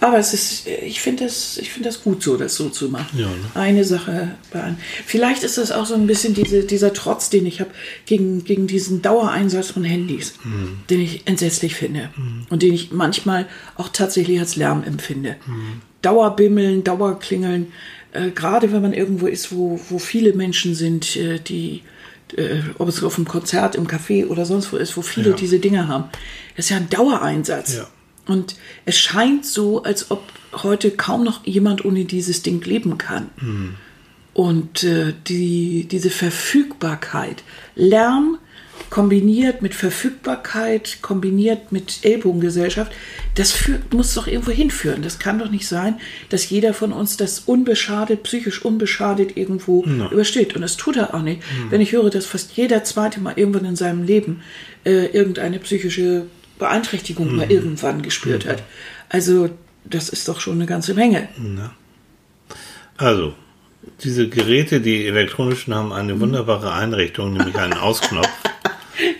Aber 0.00 0.18
es 0.18 0.34
ist, 0.34 0.66
ich 0.66 1.00
finde 1.00 1.24
das, 1.24 1.56
ich 1.56 1.70
finde 1.70 1.88
das 1.88 2.02
gut 2.02 2.22
so, 2.22 2.36
das 2.36 2.54
so 2.54 2.68
zu 2.68 2.90
machen. 2.90 3.18
Ja, 3.18 3.26
ne? 3.26 3.32
Eine 3.54 3.84
Sache 3.84 4.32
bei 4.52 4.62
einem. 4.62 4.76
Vielleicht 5.06 5.42
ist 5.42 5.56
das 5.56 5.72
auch 5.72 5.86
so 5.86 5.94
ein 5.94 6.06
bisschen 6.06 6.34
diese, 6.34 6.64
dieser 6.64 6.92
Trotz, 6.92 7.30
den 7.30 7.46
ich 7.46 7.60
habe 7.60 7.70
gegen, 8.04 8.44
gegen 8.44 8.66
diesen 8.66 9.00
Dauereinsatz 9.02 9.70
von 9.70 9.84
Handys, 9.84 10.34
Mhm. 10.44 10.80
den 10.90 11.00
ich 11.00 11.26
entsetzlich 11.26 11.74
finde 11.74 12.10
und 12.50 12.62
den 12.62 12.74
ich 12.74 12.92
manchmal 12.92 13.46
auch 13.76 13.88
tatsächlich 13.88 14.38
als 14.38 14.56
Lärm 14.56 14.82
empfinde. 14.84 15.36
Mhm. 15.46 15.80
Dauerbimmeln, 16.02 16.84
Dauerklingeln, 16.84 17.72
äh, 18.12 18.30
gerade 18.30 18.72
wenn 18.72 18.82
man 18.82 18.92
irgendwo 18.92 19.26
ist, 19.26 19.50
wo, 19.52 19.80
wo 19.88 19.98
viele 19.98 20.34
Menschen 20.34 20.74
sind, 20.74 21.16
äh, 21.16 21.38
die 21.38 21.82
äh, 22.36 22.60
ob 22.78 22.88
es 22.88 23.02
auf 23.02 23.16
einem 23.16 23.28
Konzert, 23.28 23.74
im 23.76 23.86
Café 23.86 24.26
oder 24.26 24.44
sonst 24.46 24.72
wo 24.72 24.76
ist, 24.76 24.96
wo 24.96 25.02
viele 25.02 25.30
Ja. 25.30 25.36
diese 25.36 25.58
Dinge 25.58 25.88
haben. 25.88 26.04
Das 26.56 26.66
ist 26.66 26.70
ja 26.70 26.76
ein 26.78 26.88
Dauereinsatz. 26.90 27.76
Ja. 27.76 27.86
Und 28.26 28.56
es 28.84 28.98
scheint 28.98 29.46
so, 29.46 29.82
als 29.84 30.10
ob 30.10 30.22
heute 30.52 30.90
kaum 30.90 31.22
noch 31.24 31.46
jemand 31.46 31.84
ohne 31.84 32.04
dieses 32.04 32.42
Ding 32.42 32.60
leben 32.64 32.98
kann. 32.98 33.30
Und 34.34 34.82
äh, 34.82 35.14
die, 35.28 35.86
diese 35.88 36.10
Verfügbarkeit, 36.10 37.44
Lärm 37.76 38.38
kombiniert 38.90 39.62
mit 39.62 39.74
Verfügbarkeit, 39.74 40.98
kombiniert 41.02 41.72
mit 41.72 42.00
Ellbogengesellschaft, 42.04 42.92
das 43.36 43.52
führt, 43.52 43.92
muss 43.92 44.14
doch 44.14 44.26
irgendwo 44.26 44.50
hinführen. 44.50 45.02
Das 45.02 45.18
kann 45.18 45.38
doch 45.38 45.50
nicht 45.50 45.68
sein, 45.68 46.00
dass 46.30 46.48
jeder 46.50 46.74
von 46.74 46.92
uns 46.92 47.16
das 47.16 47.40
unbeschadet, 47.40 48.22
psychisch 48.24 48.64
unbeschadet 48.64 49.36
irgendwo 49.36 49.84
übersteht. 49.84 50.56
Und 50.56 50.62
das 50.62 50.76
tut 50.76 50.96
er 50.96 51.14
auch 51.14 51.22
nicht. 51.22 51.42
Wenn 51.70 51.80
ich 51.80 51.92
höre, 51.92 52.10
dass 52.10 52.26
fast 52.26 52.52
jeder 52.56 52.82
zweite 52.82 53.20
Mal 53.20 53.34
irgendwann 53.36 53.66
in 53.66 53.76
seinem 53.76 54.02
Leben 54.04 54.42
äh, 54.84 55.06
irgendeine 55.06 55.58
psychische 55.58 56.26
Beeinträchtigung 56.58 57.36
mal 57.36 57.50
irgendwann 57.50 58.02
gespürt 58.02 58.46
hat. 58.46 58.62
Also 59.08 59.50
das 59.84 60.08
ist 60.08 60.28
doch 60.28 60.40
schon 60.40 60.54
eine 60.54 60.66
ganze 60.66 60.94
Menge. 60.94 61.28
Also, 62.96 63.34
diese 64.02 64.28
Geräte, 64.28 64.80
die 64.80 65.06
elektronischen, 65.06 65.74
haben 65.74 65.92
eine 65.92 66.18
wunderbare 66.20 66.72
Einrichtung, 66.72 67.34
nämlich 67.34 67.56
einen 67.56 67.72
Ausknopf. 67.78 68.28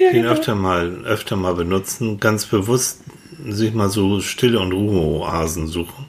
den 0.00 0.24
öfter 0.24 0.54
mal, 0.54 1.04
öfter 1.04 1.36
mal 1.36 1.54
benutzen, 1.54 2.18
ganz 2.18 2.46
bewusst 2.46 3.02
sich 3.48 3.74
mal 3.74 3.90
so 3.90 4.20
Stille- 4.20 4.60
und 4.60 4.72
Ruheoasen 4.72 5.66
suchen 5.66 6.06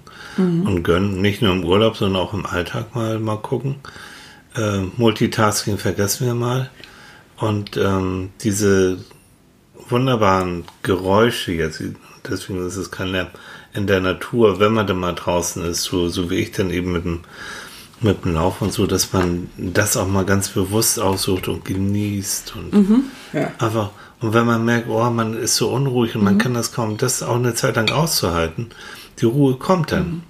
und 0.66 0.84
gönnen. 0.84 1.22
Nicht 1.22 1.42
nur 1.42 1.52
im 1.54 1.64
Urlaub, 1.64 1.98
sondern 1.98 2.22
auch 2.22 2.34
im 2.34 2.46
Alltag 2.46 2.94
mal, 2.96 3.20
mal 3.20 3.38
gucken. 3.38 3.76
Äh, 4.56 4.82
Multitasking 4.98 5.78
vergessen 5.78 6.28
wir 6.28 6.36
mal. 6.36 6.70
Und 7.38 7.78
ähm, 7.78 8.30
diese 8.42 9.00
wunderbaren 9.90 10.66
Geräusche 10.84 11.52
jetzt, 11.54 11.82
deswegen 12.30 12.66
ist 12.66 12.76
es 12.76 12.92
kein 12.92 13.10
Lärm, 13.10 13.28
in 13.74 13.88
der 13.88 14.00
Natur, 14.02 14.60
wenn 14.60 14.74
man 14.74 14.88
dann 14.88 15.00
mal 15.00 15.14
draußen 15.14 15.64
ist, 15.64 15.84
so, 15.84 16.10
so 16.10 16.30
wie 16.30 16.36
ich 16.36 16.52
dann 16.52 16.72
eben 16.72 16.92
mit 16.92 17.06
dem, 17.06 17.20
mit 18.02 18.26
dem 18.26 18.34
Lauf 18.34 18.62
und 18.62 18.74
so, 18.74 18.88
dass 18.88 19.14
man 19.14 19.50
das 19.58 19.98
auch 19.98 20.08
mal 20.08 20.26
ganz 20.26 20.50
bewusst 20.50 21.00
aussucht 21.00 21.48
und 21.48 21.64
genießt 21.66 22.56
und 22.56 23.04
Ja. 23.34 23.52
einfach, 23.60 23.92
und 24.20 24.34
wenn 24.34 24.46
man 24.46 24.66
merkt, 24.66 24.90
oh, 24.90 25.10
man 25.10 25.36
ist 25.36 25.56
so 25.56 25.70
unruhig 25.70 26.16
und 26.16 26.24
man 26.24 26.38
kann 26.38 26.54
das 26.54 26.72
kaum, 26.72 26.98
das 26.98 27.22
auch 27.22 27.36
eine 27.36 27.54
Zeit 27.54 27.76
lang 27.76 27.92
auszuhalten, 27.92 28.70
die 29.20 29.26
Ruhe 29.26 29.56
kommt 29.56 29.92
dann. 29.92 30.24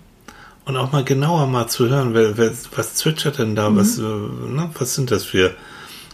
Und 0.66 0.76
auch 0.76 0.92
mal 0.92 1.06
genauer 1.06 1.48
mal 1.48 1.68
zu 1.68 1.88
hören, 1.88 2.14
wer, 2.14 2.38
wer, 2.38 2.52
was 2.76 2.96
zwitschert 2.96 3.40
denn 3.40 3.56
da, 3.56 3.74
was, 3.74 3.98
äh, 4.00 4.02
ne, 4.02 4.70
was 4.78 4.96
sind 4.96 5.12
das 5.12 5.24
für, 5.24 5.56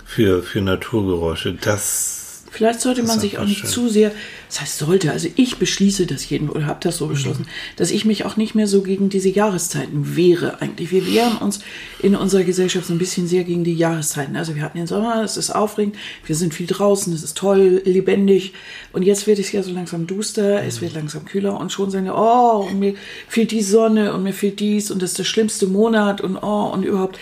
für, 0.05 0.43
für 0.43 0.62
Naturgeräusche? 0.62 1.53
Das, 1.53 2.22
Vielleicht 2.54 2.82
sollte 2.82 3.02
Das 3.02 3.08
man 3.08 3.20
sich 3.20 3.39
auch 3.39 3.46
nicht 3.46 3.62
schön. 3.62 3.70
zu 3.70 3.89
sehr, 3.89 4.12
das 4.48 4.62
heißt 4.62 4.78
sollte, 4.78 5.12
also 5.12 5.28
ich 5.36 5.58
beschließe 5.58 6.06
das 6.06 6.30
jeden 6.30 6.50
oder 6.50 6.68
habe 6.68 6.80
das 6.84 6.98
so 6.98 7.08
beschlossen, 7.08 7.48
dass 7.78 7.89
ich 7.89 8.06
mich 8.06 8.26
auch 8.26 8.38
nicht 8.38 8.54
mehr 8.54 8.68
so 8.68 8.84
gegen 8.84 9.10
diese 9.10 9.30
Jahreszeiten 9.30 10.16
wehre 10.16 10.62
eigentlich. 10.62 10.92
Wir 10.92 11.08
wehren 11.08 11.38
uns 11.38 11.62
in 12.00 12.16
unserer 12.16 12.44
Gesellschaft 12.44 12.86
so 12.86 12.94
ein 12.94 13.00
bisschen 13.00 13.28
sehr 13.28 13.44
gegen 13.44 13.63
die 13.63 13.74
Jahreszeiten. 13.74 14.36
Also 14.36 14.54
wir 14.56 14.62
hatten 14.62 14.78
den 14.78 14.86
Sommer, 14.86 15.24
es 15.24 15.36
ist 15.36 15.50
aufregend, 15.50 15.96
wir 16.28 16.36
sind 16.36 16.54
viel 16.54 16.68
draußen, 16.68 17.12
es 17.12 17.24
ist 17.24 17.36
toll, 17.36 17.82
lebendig 17.86 18.54
und 18.92 19.02
jetzt 19.02 19.26
wird 19.26 19.39
es 19.39 19.52
ja 19.52 19.63
so 19.63 19.72
langsam 19.72 20.06
duster, 20.06 20.63
es 20.63 20.80
wird 20.80 20.94
langsam 20.94 21.26
kühler 21.26 21.60
und 21.60 21.72
schon 21.72 21.89
sagen 21.89 22.06
wir, 22.06 22.16
oh, 22.16 22.68
und 22.70 22.78
mir 22.78 22.94
fehlt 23.28 23.50
die 23.50 23.63
Sonne 23.63 24.13
und 24.13 24.22
mir 24.22 24.34
fehlt 24.34 24.60
dies 24.60 24.92
und 24.92 25.02
das 25.02 25.12
ist 25.12 25.18
der 25.18 25.24
schlimmste 25.24 25.66
Monat 25.66 26.22
und 26.22 26.38
oh 26.38 26.70
und 26.72 26.84
überhaupt. 26.84 27.18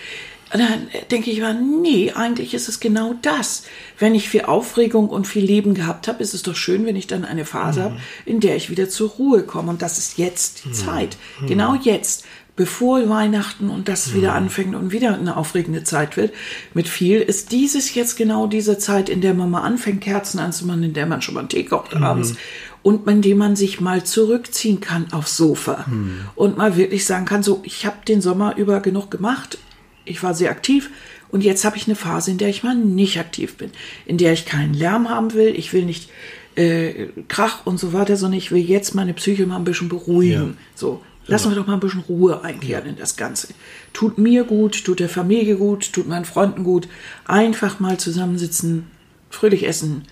Und 0.52 0.60
dann 0.60 0.88
denke 1.10 1.30
ich 1.30 1.40
mal, 1.40 1.54
nee, 1.54 2.12
eigentlich 2.12 2.52
ist 2.52 2.68
es 2.68 2.78
genau 2.78 3.14
das. 3.22 3.62
Wenn 3.98 4.14
ich 4.14 4.28
viel 4.28 4.42
Aufregung 4.42 5.08
und 5.08 5.26
viel 5.26 5.44
Leben 5.44 5.72
gehabt 5.72 6.08
habe, 6.08 6.22
ist 6.22 6.34
es 6.34 6.42
doch 6.42 6.54
schön, 6.54 6.84
wenn 6.84 6.96
ich 6.96 7.06
dann 7.06 7.24
eine 7.24 7.46
Phase 7.46 7.82
habe, 7.84 7.96
in 8.26 8.40
der 8.40 8.56
ich 8.56 8.68
wieder 8.68 8.88
zur 8.88 9.10
Ruhe 9.10 9.44
komme. 9.44 9.70
Und 9.70 9.80
das 9.80 9.96
ist 9.96 10.18
jetzt 10.18 10.64
die 10.64 10.72
Zeit. 10.72 11.16
Genau 11.46 11.74
jetzt. 11.74 12.24
Bevor 12.54 13.08
Weihnachten 13.08 13.70
und 13.70 13.88
das 13.88 14.12
wieder 14.12 14.34
anfängt 14.34 14.74
und 14.74 14.92
wieder 14.92 15.14
eine 15.14 15.38
aufregende 15.38 15.84
Zeit 15.84 16.18
wird, 16.18 16.34
mit 16.74 16.86
viel, 16.86 17.20
ist 17.20 17.50
dieses 17.50 17.94
jetzt 17.94 18.18
genau 18.18 18.46
diese 18.46 18.76
Zeit, 18.76 19.08
in 19.08 19.22
der 19.22 19.32
man 19.32 19.50
mal 19.50 19.62
anfängt, 19.62 20.02
Kerzen 20.02 20.38
anzumachen, 20.38 20.82
in 20.82 20.92
der 20.92 21.06
man 21.06 21.22
schon 21.22 21.32
mal 21.32 21.40
einen 21.40 21.48
Tee 21.48 21.64
kocht 21.64 21.96
abends. 21.96 22.34
Und 22.82 23.08
in 23.08 23.22
dem 23.22 23.38
man 23.38 23.56
sich 23.56 23.80
mal 23.80 24.04
zurückziehen 24.04 24.80
kann 24.80 25.14
aufs 25.14 25.38
Sofa. 25.38 25.86
Und 26.34 26.58
mal 26.58 26.76
wirklich 26.76 27.06
sagen 27.06 27.24
kann, 27.24 27.42
so, 27.42 27.62
ich 27.64 27.86
habe 27.86 28.04
den 28.06 28.20
Sommer 28.20 28.56
über 28.58 28.80
genug 28.80 29.10
gemacht, 29.10 29.56
ich 30.04 30.22
war 30.22 30.34
sehr 30.34 30.50
aktiv 30.50 30.90
und 31.30 31.42
jetzt 31.42 31.64
habe 31.64 31.76
ich 31.76 31.86
eine 31.86 31.96
Phase, 31.96 32.30
in 32.30 32.38
der 32.38 32.48
ich 32.48 32.62
mal 32.62 32.74
nicht 32.74 33.18
aktiv 33.18 33.56
bin, 33.56 33.70
in 34.06 34.18
der 34.18 34.32
ich 34.32 34.44
keinen 34.44 34.74
Lärm 34.74 35.08
haben 35.08 35.32
will, 35.32 35.54
ich 35.56 35.72
will 35.72 35.84
nicht 35.84 36.10
äh, 36.56 37.08
Krach 37.28 37.64
und 37.64 37.78
so 37.78 37.92
weiter, 37.92 38.16
sondern 38.16 38.38
ich 38.38 38.50
will 38.50 38.60
jetzt 38.60 38.94
meine 38.94 39.14
Psyche 39.14 39.46
mal 39.46 39.56
ein 39.56 39.64
bisschen 39.64 39.88
beruhigen. 39.88 40.50
Ja. 40.50 40.64
So, 40.74 41.02
lassen 41.26 41.50
wir 41.50 41.56
doch 41.56 41.66
mal 41.66 41.74
ein 41.74 41.80
bisschen 41.80 42.00
Ruhe 42.00 42.42
einkehren 42.42 42.86
in 42.86 42.96
das 42.96 43.16
Ganze. 43.16 43.48
Tut 43.92 44.18
mir 44.18 44.44
gut, 44.44 44.84
tut 44.84 45.00
der 45.00 45.08
Familie 45.08 45.56
gut, 45.56 45.92
tut 45.92 46.08
meinen 46.08 46.24
Freunden 46.24 46.64
gut. 46.64 46.88
Einfach 47.24 47.80
mal 47.80 47.96
zusammensitzen, 47.98 48.88
fröhlich 49.30 49.66
essen, 49.66 50.04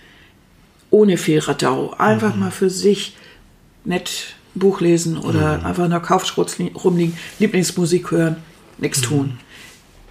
ohne 0.91 1.17
viel 1.17 1.41
Radau. 1.41 1.95
Einfach 1.99 2.37
mal 2.37 2.51
für 2.51 2.71
sich 2.71 3.17
nett 3.85 4.35
ein 4.57 4.61
Buch 4.61 4.81
lesen 4.81 5.17
oder 5.17 5.65
einfach 5.65 5.85
in 5.85 5.91
der 5.91 6.01
Couch 6.01 6.37
rumliegen, 6.37 7.17
Lieblingsmusik 7.39 8.11
hören, 8.11 8.37
nichts 8.79 9.01
tun. 9.01 9.39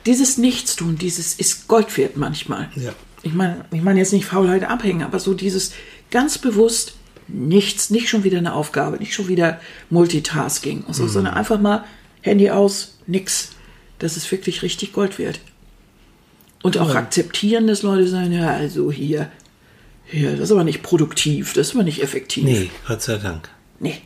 Dieses 0.10 0.40
Nichtstun, 0.40 0.98
dieses 0.98 1.36
ist 1.36 1.68
Gold 1.68 1.96
wert 1.96 2.18
manchmal. 2.18 2.70
Ja. 2.76 2.94
Ich 3.22 3.32
meine, 3.32 3.64
ich 3.72 3.84
meine 3.84 4.00
jetzt 4.00 4.12
nicht 4.12 4.26
Faulheit 4.26 4.64
abhängen, 4.64 5.04
aber 5.04 5.20
so 5.20 5.36
dieses 5.36 5.72
ganz 6.10 6.40
bewusst 6.40 6.94
nichts, 7.28 7.92
nicht 7.92 8.10
schon 8.10 8.24
wieder 8.24 8.40
eine 8.40 8.54
Aufgabe, 8.54 8.98
nicht 8.98 9.14
schon 9.14 9.28
wieder 9.28 9.62
Multitasking 9.92 10.82
und 10.82 10.96
so, 10.96 11.08
sondern 11.08 11.36
einfach 11.36 11.60
mal 11.60 11.86
Handy 12.22 12.50
aus, 12.50 12.98
nix. 13.06 13.50
Das 14.00 14.18
ist 14.18 14.32
wirklich 14.32 14.64
richtig 14.64 14.94
Gold 14.94 15.20
wert. 15.20 15.42
Und 16.64 16.80
auch 16.80 16.96
akzeptieren, 16.96 17.68
dass 17.68 17.84
Leute 17.84 18.08
sagen, 18.08 18.32
ja, 18.32 18.50
also 18.50 18.92
hier, 18.92 19.32
hier, 20.06 20.32
das 20.32 20.46
ist 20.46 20.52
aber 20.52 20.64
nicht 20.64 20.82
produktiv, 20.82 21.54
das 21.54 21.68
ist 21.68 21.76
aber 21.76 21.84
nicht 21.84 22.02
effektiv. 22.02 22.46
nee, 22.46 22.72
Gott 22.88 23.04
sei 23.04 23.18
Dank. 23.18 23.48
Nee. 23.80 24.02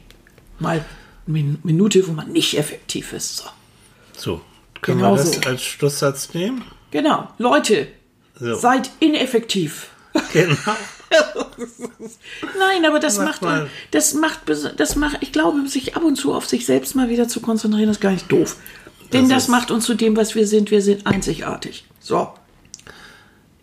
Mal 0.60 0.84
eine 1.30 1.58
Minute, 1.64 2.06
wo 2.10 2.12
man 2.12 2.34
nicht 2.34 2.58
effektiv 2.58 3.14
ist. 3.14 3.38
So. 3.38 3.46
So, 4.18 4.42
können 4.84 5.00
Genau 5.00 5.14
wir 5.14 5.18
das 5.18 5.34
so. 5.34 5.42
als 5.42 5.64
Schlusssatz 5.64 6.34
nehmen? 6.36 6.64
Genau. 6.92 7.28
Leute, 7.40 7.88
So. 8.40 8.54
seid 8.56 8.92
ineffektiv. 9.00 9.88
Genau. 10.32 10.56
Nein, 12.60 12.86
aber 12.86 13.00
das 13.00 13.18
Mach 13.18 13.26
macht, 13.26 13.42
mal. 13.42 13.70
das 13.92 14.14
macht, 14.14 14.42
das 14.78 14.96
macht, 14.96 15.18
ich 15.22 15.32
glaube, 15.32 15.68
sich 15.68 15.96
ab 15.96 16.04
und 16.04 16.16
zu 16.16 16.34
auf 16.34 16.46
sich 16.48 16.66
selbst 16.66 16.96
mal 16.96 17.10
wieder 17.10 17.28
zu 17.28 17.40
konzentrieren, 17.40 17.90
ist 17.90 18.02
gar 18.02 18.12
nicht 18.12 18.32
doof. 18.32 18.58
Denn 19.12 19.30
Das 19.30 19.44
das 19.44 19.48
macht 19.48 19.70
uns 19.72 19.86
zu 19.86 19.94
dem, 19.94 20.16
was 20.18 20.34
wir 20.36 20.48
sind. 20.48 20.72
Wir 20.72 20.82
sind 20.82 21.06
einzigartig. 21.06 21.86
So. 22.00 22.34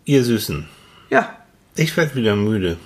Ihr 0.05 0.23
Süßen, 0.23 0.67
Ja. 1.09 1.37
ich 1.75 1.95
werde 1.97 2.15
wieder 2.15 2.35
müde. 2.35 2.77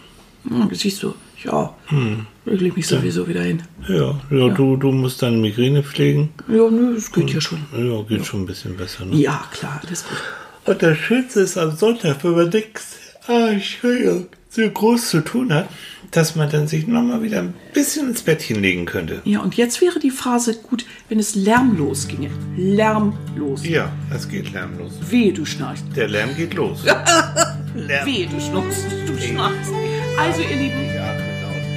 Hm, 0.47 0.69
siehst 0.73 1.01
du. 1.03 1.13
Ja. 1.45 1.73
Hm. 1.87 2.25
Ich 2.45 2.61
leg 2.61 2.75
mich 2.75 2.87
sowieso 2.87 3.27
wieder 3.27 3.41
hin. 3.41 3.63
Ja, 3.87 4.19
ja, 4.29 4.49
Du, 4.49 4.75
du 4.77 4.91
musst 4.91 5.21
deine 5.21 5.37
Migräne 5.37 5.83
pflegen. 5.83 6.29
Ja, 6.47 6.69
nö, 6.69 6.93
das 6.95 7.11
geht 7.11 7.29
ja 7.31 7.41
schon. 7.41 7.59
Ja, 7.75 8.01
geht 8.03 8.25
schon 8.25 8.41
ein 8.43 8.45
bisschen 8.45 8.77
besser. 8.77 9.05
Ne? 9.05 9.15
Ja, 9.15 9.45
klar, 9.51 9.81
alles 9.85 10.03
gut. 10.07 10.17
Und 10.65 10.81
das 10.83 10.97
Schönste 10.97 11.41
ist 11.41 11.57
am 11.57 11.75
Sonntag, 11.75 12.23
wenn 12.23 12.31
man 12.31 12.49
nichts, 12.49 12.97
ah, 13.27 13.49
Entschuldigung, 13.49 14.27
so 14.49 14.67
groß 14.69 15.09
zu 15.09 15.21
tun 15.21 15.53
hat, 15.53 15.69
dass 16.11 16.35
man 16.35 16.49
dann 16.49 16.67
sich 16.67 16.87
nochmal 16.87 17.21
wieder 17.23 17.39
ein 17.39 17.53
bisschen 17.73 18.09
ins 18.09 18.21
Bettchen 18.21 18.61
legen 18.61 18.85
könnte. 18.85 19.21
Ja, 19.25 19.41
und 19.41 19.55
jetzt 19.55 19.81
wäre 19.81 19.99
die 19.99 20.11
Phrase 20.11 20.55
gut, 20.55 20.85
wenn 21.09 21.19
es 21.19 21.35
lärmlos 21.35 22.07
ginge. 22.07 22.29
Lärmlos. 22.55 23.65
Ja, 23.65 23.91
es 24.13 24.27
geht 24.29 24.53
lärmlos. 24.53 24.93
Wehe, 25.09 25.33
du 25.33 25.45
schnarchst. 25.45 25.85
Der 25.95 26.07
Lärm 26.07 26.35
geht 26.35 26.53
los. 26.53 26.83
Lärm. 27.75 28.05
Wehe, 28.05 28.27
du 28.27 28.39
schnurrst. 28.39 28.85
Du 29.07 29.17
schnarchst. 29.19 29.71
Also, 30.17 30.41
ihr 30.41 30.55
Lieben, 30.55 30.95
laut. 30.95 31.04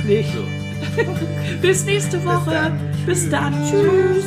Nicht. 0.09 0.32
So. 0.34 0.42
Bis 1.62 1.84
nächste 1.84 2.24
Woche. 2.24 2.72
Bis 3.06 3.28
dann. 3.30 3.54
Tschüss. 3.70 4.24